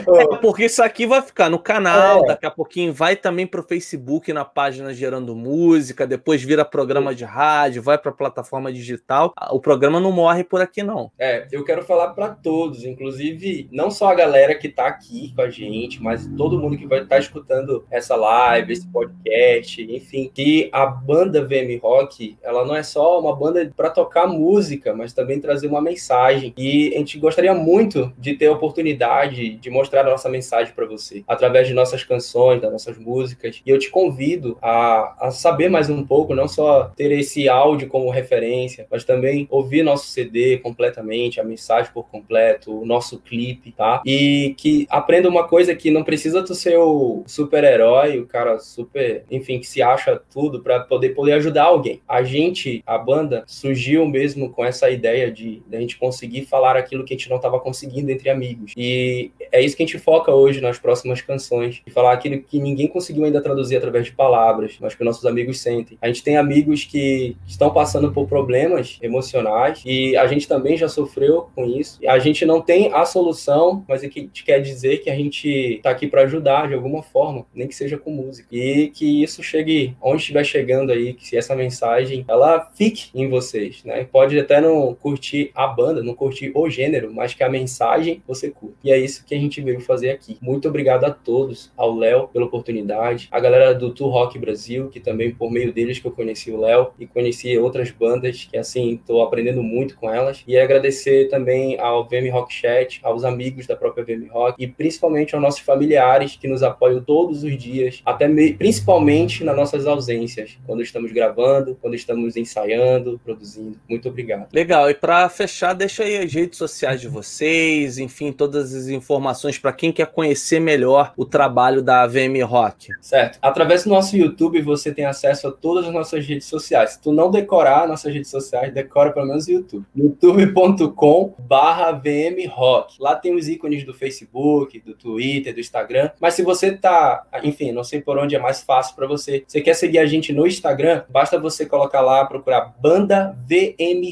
É, 0.07 0.37
porque 0.37 0.65
isso 0.65 0.81
aqui 0.83 1.05
vai 1.05 1.21
ficar 1.21 1.49
no 1.49 1.59
canal, 1.59 2.23
É. 2.23 2.27
daqui 2.27 2.45
a 2.45 2.51
pouquinho 2.51 2.93
vai 2.93 3.15
também 3.15 3.45
pro 3.45 3.63
Facebook 3.63 4.31
na 4.31 4.45
página 4.45 4.93
Gerando 4.93 5.35
Música, 5.35 6.05
depois 6.07 6.41
vira 6.43 6.63
programa 6.63 7.13
de 7.13 7.23
rádio, 7.25 7.81
vai 7.81 7.97
pra 7.97 8.11
plataforma 8.11 8.71
digital. 8.71 9.33
O 9.51 9.59
programa 9.59 9.99
não 9.99 10.11
morre 10.11 10.43
por 10.43 10.61
aqui, 10.61 10.83
não. 10.83 11.11
É, 11.17 11.47
eu 11.51 11.63
quero 11.63 11.83
falar 11.83 12.09
para 12.09 12.29
todos, 12.29 12.83
inclusive 12.85 13.67
não 13.71 13.89
só 13.91 14.09
a 14.09 14.15
galera 14.15 14.55
que 14.55 14.69
tá 14.69 14.87
aqui 14.87 15.33
com 15.35 15.41
a 15.41 15.49
gente, 15.49 16.01
mas 16.01 16.27
todo 16.37 16.59
mundo 16.59 16.77
que 16.77 16.87
vai 16.87 17.01
estar 17.01 17.17
escutando 17.19 17.85
essa 17.91 18.15
live, 18.15 18.73
esse 18.73 18.87
podcast, 18.87 19.81
enfim, 19.81 20.31
que 20.33 20.69
a 20.71 20.85
banda 20.85 21.43
VM 21.43 21.79
Rock, 21.81 22.37
ela 22.43 22.65
não 22.65 22.75
é 22.75 22.83
só 22.83 23.19
uma 23.19 23.35
banda 23.35 23.69
para 23.75 23.89
tocar 23.97 24.27
música, 24.27 24.93
mas 24.93 25.11
também 25.11 25.39
trazer 25.39 25.65
uma 25.65 25.81
mensagem. 25.81 26.53
E 26.55 26.93
a 26.93 26.99
gente 26.99 27.17
gostaria 27.17 27.53
muito 27.53 28.13
de 28.17 28.35
ter 28.35 28.45
a 28.45 28.51
oportunidade 28.51 29.55
de 29.55 29.69
mostrar 29.71 30.01
a 30.01 30.11
nossa 30.11 30.29
mensagem 30.29 30.71
para 30.75 30.85
você, 30.85 31.23
através 31.27 31.67
de 31.67 31.73
nossas 31.73 32.03
canções, 32.03 32.61
das 32.61 32.71
nossas 32.71 32.95
músicas. 32.97 33.59
E 33.65 33.69
eu 33.69 33.79
te 33.79 33.89
convido 33.89 34.55
a, 34.61 35.27
a 35.27 35.31
saber 35.31 35.67
mais 35.69 35.89
um 35.89 36.05
pouco, 36.05 36.35
não 36.35 36.47
só 36.47 36.91
ter 36.95 37.11
esse 37.11 37.49
áudio 37.49 37.87
como 37.87 38.11
referência, 38.11 38.85
mas 38.91 39.03
também 39.03 39.47
ouvir 39.49 39.81
nosso 39.81 40.07
CD 40.07 40.59
completamente, 40.59 41.41
a 41.41 41.43
mensagem 41.43 41.91
por 41.91 42.07
completo, 42.07 42.79
o 42.79 42.85
nosso 42.85 43.19
clipe, 43.19 43.71
tá? 43.71 44.03
E 44.05 44.53
que 44.57 44.85
aprenda 44.91 45.27
uma 45.27 45.47
coisa 45.47 45.73
que 45.73 45.89
não 45.89 46.03
precisa 46.03 46.43
tu 46.43 46.53
ser 46.53 46.77
o 46.77 47.23
super-herói, 47.25 48.19
o 48.19 48.27
cara 48.27 48.59
super, 48.59 49.23
enfim, 49.31 49.59
que 49.59 49.65
se 49.65 49.81
acha 49.81 50.21
tudo 50.31 50.61
para 50.61 50.81
poder 50.81 51.09
poder 51.15 51.33
ajudar 51.33 51.63
alguém. 51.63 52.01
A 52.07 52.21
gente 52.21 52.83
a 52.85 52.97
banda 52.97 53.43
surgiu 53.47 53.86
mesmo 54.07 54.49
com 54.49 54.65
essa 54.65 54.89
ideia 54.89 55.31
de, 55.31 55.61
de 55.67 55.75
a 55.75 55.79
gente 55.79 55.97
conseguir 55.97 56.45
falar 56.45 56.75
aquilo 56.75 57.03
que 57.03 57.13
a 57.13 57.17
gente 57.17 57.29
não 57.29 57.37
estava 57.37 57.59
conseguindo 57.59 58.11
entre 58.11 58.29
amigos. 58.29 58.73
E 58.75 59.31
é 59.51 59.61
isso 59.61 59.75
que 59.75 59.83
a 59.83 59.85
gente 59.85 59.99
foca 59.99 60.31
hoje 60.31 60.61
nas 60.61 60.79
próximas 60.79 61.21
canções, 61.21 61.81
de 61.85 61.91
falar 61.91 62.13
aquilo 62.13 62.41
que 62.41 62.59
ninguém 62.59 62.87
conseguiu 62.87 63.25
ainda 63.25 63.41
traduzir 63.41 63.77
através 63.77 64.05
de 64.05 64.11
palavras, 64.11 64.77
mas 64.79 64.95
que 64.95 65.03
nossos 65.03 65.25
amigos 65.25 65.59
sentem. 65.59 65.97
A 66.01 66.07
gente 66.07 66.23
tem 66.23 66.37
amigos 66.37 66.83
que 66.83 67.35
estão 67.45 67.71
passando 67.71 68.11
por 68.11 68.27
problemas 68.27 68.97
emocionais 69.01 69.81
e 69.85 70.15
a 70.15 70.27
gente 70.27 70.47
também 70.47 70.75
já 70.75 70.87
sofreu 70.87 71.49
com 71.55 71.65
isso. 71.65 71.99
A 72.07 72.19
gente 72.19 72.45
não 72.45 72.61
tem 72.61 72.91
a 72.93 73.05
solução, 73.05 73.85
mas 73.87 74.03
é 74.03 74.09
que 74.09 74.27
quer 74.45 74.59
dizer 74.59 74.97
que 74.99 75.09
a 75.09 75.15
gente 75.15 75.47
está 75.47 75.91
aqui 75.91 76.07
para 76.07 76.23
ajudar 76.23 76.67
de 76.67 76.73
alguma 76.73 77.03
forma, 77.03 77.45
nem 77.53 77.67
que 77.67 77.75
seja 77.75 77.97
com 77.97 78.11
música. 78.11 78.47
E 78.51 78.89
que 78.89 79.23
isso 79.23 79.43
chegue 79.43 79.95
onde 80.01 80.21
estiver 80.21 80.43
chegando 80.43 80.91
aí, 80.91 81.13
que 81.13 81.37
essa 81.37 81.55
mensagem 81.55 82.25
ela 82.27 82.71
fique 82.75 83.09
em 83.13 83.29
vocês, 83.29 83.76
né? 83.85 84.07
Pode 84.11 84.37
até 84.39 84.61
não 84.61 84.93
curtir 84.93 85.51
a 85.55 85.67
banda, 85.67 86.03
não 86.03 86.13
curtir 86.13 86.51
o 86.53 86.69
gênero, 86.69 87.13
mas 87.13 87.33
que 87.33 87.43
a 87.43 87.49
mensagem 87.49 88.21
você 88.27 88.49
curta. 88.49 88.75
E 88.83 88.91
é 88.91 88.97
isso 88.97 89.25
que 89.25 89.35
a 89.35 89.39
gente 89.39 89.61
veio 89.61 89.79
fazer 89.81 90.09
aqui. 90.09 90.37
Muito 90.41 90.67
obrigado 90.67 91.05
a 91.05 91.11
todos, 91.11 91.71
ao 91.75 91.95
Léo 91.95 92.27
pela 92.27 92.45
oportunidade, 92.45 93.27
a 93.31 93.39
galera 93.39 93.73
do 93.73 93.93
Tour 93.93 94.09
Rock 94.11 94.37
Brasil, 94.39 94.89
que 94.89 94.99
também 94.99 95.33
por 95.33 95.51
meio 95.51 95.71
deles 95.73 95.99
que 95.99 96.07
eu 96.07 96.11
conheci 96.11 96.51
o 96.51 96.59
Léo 96.59 96.91
e 96.99 97.05
conheci 97.05 97.57
outras 97.57 97.91
bandas 97.91 98.47
que 98.49 98.57
assim 98.57 98.93
estou 98.93 99.21
aprendendo 99.21 99.61
muito 99.63 99.97
com 99.97 100.09
elas. 100.09 100.43
E 100.47 100.57
agradecer 100.57 101.29
também 101.29 101.79
ao 101.79 102.07
VM 102.07 102.29
Rock 102.31 102.53
Chat, 102.53 102.99
aos 103.03 103.23
amigos 103.23 103.67
da 103.67 103.75
própria 103.75 104.03
VM 104.03 104.27
Rock 104.29 104.61
e 104.61 104.67
principalmente 104.67 105.35
aos 105.35 105.43
nossos 105.43 105.61
familiares 105.61 106.35
que 106.35 106.47
nos 106.47 106.63
apoiam 106.63 107.01
todos 107.01 107.43
os 107.43 107.57
dias, 107.57 108.01
até 108.05 108.27
principalmente 108.53 109.43
nas 109.43 109.55
nossas 109.55 109.85
ausências, 109.85 110.57
quando 110.65 110.81
estamos 110.81 111.11
gravando, 111.11 111.77
quando 111.81 111.95
estamos 111.95 112.35
ensaiando, 112.35 113.19
produzindo. 113.23 113.66
Muito 113.89 114.09
obrigado. 114.09 114.47
Legal. 114.53 114.89
E 114.89 114.93
para 114.93 115.27
fechar, 115.29 115.73
deixa 115.73 116.03
aí 116.03 116.17
as 116.17 116.33
redes 116.33 116.57
sociais 116.57 117.01
de 117.01 117.07
vocês, 117.07 117.97
enfim, 117.97 118.31
todas 118.31 118.73
as 118.73 118.87
informações 118.87 119.57
para 119.57 119.73
quem 119.73 119.91
quer 119.91 120.07
conhecer 120.07 120.59
melhor 120.59 121.13
o 121.15 121.25
trabalho 121.25 121.81
da 121.81 122.05
VM 122.05 122.41
Rock. 122.43 122.89
Certo. 123.01 123.39
Através 123.41 123.83
do 123.83 123.89
nosso 123.89 124.15
YouTube 124.15 124.61
você 124.61 124.93
tem 124.93 125.05
acesso 125.05 125.47
a 125.47 125.51
todas 125.51 125.85
as 125.85 125.93
nossas 125.93 126.25
redes 126.25 126.47
sociais. 126.47 126.91
Se 126.91 127.01
tu 127.01 127.11
não 127.11 127.29
decorar 127.29 127.87
nossas 127.87 128.13
redes 128.13 128.29
sociais, 128.29 128.73
decora 128.73 129.11
pelo 129.11 129.27
menos 129.27 129.47
o 129.47 129.51
YouTube. 129.51 129.85
youtube.com 129.95 131.33
barra 131.39 131.91
vmrock. 131.91 132.95
Lá 132.99 133.15
tem 133.15 133.35
os 133.35 133.47
ícones 133.47 133.83
do 133.83 133.93
Facebook, 133.93 134.79
do 134.79 134.93
Twitter, 134.93 135.53
do 135.53 135.59
Instagram. 135.59 136.11
Mas 136.19 136.33
se 136.33 136.43
você 136.43 136.71
tá, 136.71 137.25
enfim, 137.43 137.71
não 137.71 137.83
sei 137.83 138.01
por 138.01 138.17
onde 138.17 138.35
é 138.35 138.39
mais 138.39 138.61
fácil 138.61 138.95
para 138.95 139.07
você. 139.07 139.43
Você 139.47 139.61
quer 139.61 139.73
seguir 139.73 139.99
a 139.99 140.05
gente 140.05 140.31
no 140.31 140.45
Instagram? 140.45 141.03
Basta 141.09 141.39
você 141.39 141.65
colocar 141.65 142.01
lá, 142.01 142.25
procurar 142.25 142.73
Banda 142.79 143.35
VM 143.47 143.56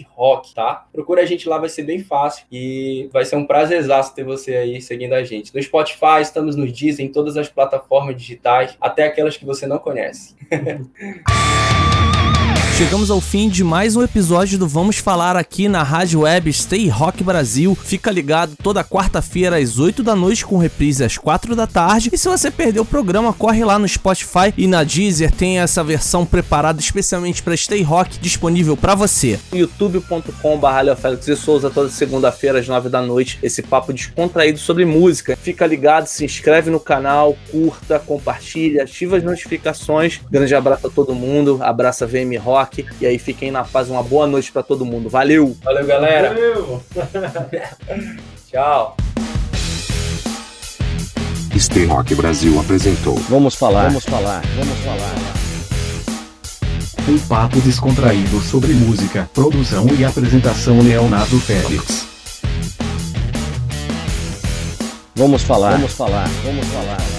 Rock, 0.09 0.53
tá? 0.53 0.85
Procura 0.91 1.22
a 1.22 1.26
gente 1.26 1.47
lá, 1.47 1.57
vai 1.57 1.69
ser 1.69 1.84
bem 1.84 1.99
fácil 1.99 2.45
e 2.51 3.09
vai 3.11 3.26
ser 3.26 3.35
um 3.35 3.45
prazer 3.45 3.85
ter 4.15 4.23
você 4.23 4.55
aí 4.55 4.81
seguindo 4.81 5.13
a 5.13 5.23
gente. 5.23 5.53
No 5.53 5.61
Spotify, 5.61 6.22
estamos 6.22 6.55
nos 6.55 6.72
Disney, 6.72 7.05
em 7.05 7.11
todas 7.11 7.38
as 7.38 7.49
plataformas 7.49 8.15
digitais, 8.15 8.76
até 8.80 9.03
aquelas 9.03 9.38
que 9.38 9.45
você 9.45 9.67
não 9.67 9.77
conhece. 9.77 10.35
Chegamos 12.77 13.10
ao 13.10 13.22
fim 13.22 13.47
de 13.47 13.64
mais 13.64 13.95
um 13.95 14.03
episódio 14.03 14.60
do 14.60 14.68
Vamos 14.68 14.97
Falar 14.97 15.38
aqui 15.38 15.69
na 15.69 15.81
Rádio 15.81 16.19
Web 16.19 16.52
Stay 16.52 16.89
Rock 16.89 17.23
Brasil. 17.23 17.73
Fica 17.73 18.11
ligado 18.11 18.53
toda 18.61 18.84
quarta-feira 18.84 19.56
às 19.56 19.80
8 19.80 20.03
da 20.03 20.14
noite 20.14 20.45
com 20.45 20.57
reprise 20.57 21.02
às 21.02 21.18
4 21.18 21.56
da 21.56 21.65
tarde. 21.65 22.10
E 22.11 22.18
se 22.18 22.27
você 22.27 22.52
perdeu 22.52 22.84
o 22.84 22.85
programa, 22.85 23.31
corre 23.31 23.64
lá 23.64 23.80
no 23.80 23.88
Spotify 23.88 24.53
e 24.57 24.68
na 24.68 24.84
Deezer 24.84 25.31
tem 25.31 25.60
essa 25.60 25.85
versão 25.85 26.26
preparada 26.26 26.81
especialmente 26.81 27.41
para 27.41 27.56
Stay 27.56 27.81
Rock 27.81 28.19
disponível 28.19 28.76
para 28.76 28.93
você. 28.93 29.39
youtube.com.br 29.53 31.30
e 31.30 31.35
Souza 31.38 31.69
toda 31.69 31.89
segunda-feira 31.89 32.60
às 32.60 32.68
9 32.68 32.89
da 32.89 33.02
noite. 33.02 33.39
Esse 33.41 33.61
papo 33.61 33.93
descontraído 33.93 34.60
sobre 34.60 34.84
música. 34.84 35.38
Fica 35.41 35.65
ligado, 35.65 36.07
se 36.07 36.26
inscreve 36.26 36.69
no 36.69 36.81
canal, 36.81 37.38
curta, 37.49 37.99
compartilha, 37.99 38.84
ativa 38.84 39.15
as 39.15 39.23
notificações. 39.23 40.19
Grande 40.30 40.53
abraço 40.53 40.88
a 40.88 40.89
todo 40.89 41.15
mundo. 41.15 41.57
Abraça 41.61 42.06
VM 42.06 42.35
Rock 42.38 42.64
rock. 42.65 42.85
E 42.99 43.05
aí 43.05 43.19
fiquem 43.19 43.51
na 43.51 43.63
paz. 43.63 43.89
Uma 43.89 44.03
boa 44.03 44.27
noite 44.27 44.51
para 44.51 44.63
todo 44.63 44.83
mundo. 44.85 45.09
Valeu! 45.09 45.55
Valeu, 45.63 45.85
galera! 45.85 46.29
Valeu. 46.29 46.83
Tchau! 48.49 48.97
Stay 51.57 51.85
Rock 51.85 52.13
Brasil 52.15 52.59
apresentou. 52.59 53.15
Vamos 53.29 53.55
falar, 53.55 53.87
vamos 53.87 54.03
falar, 54.03 54.41
vamos 54.57 54.77
falar. 54.79 55.15
Um 57.07 57.17
papo 57.29 57.61
descontraído 57.61 58.41
sobre 58.41 58.73
música, 58.73 59.29
produção 59.33 59.87
e 59.97 60.03
apresentação 60.03 60.81
Leonardo 60.81 61.39
Félix. 61.39 62.07
Vamos 65.15 65.43
falar, 65.43 65.77
vamos 65.77 65.93
falar, 65.93 66.27
vamos 66.43 66.67
falar. 66.67 67.14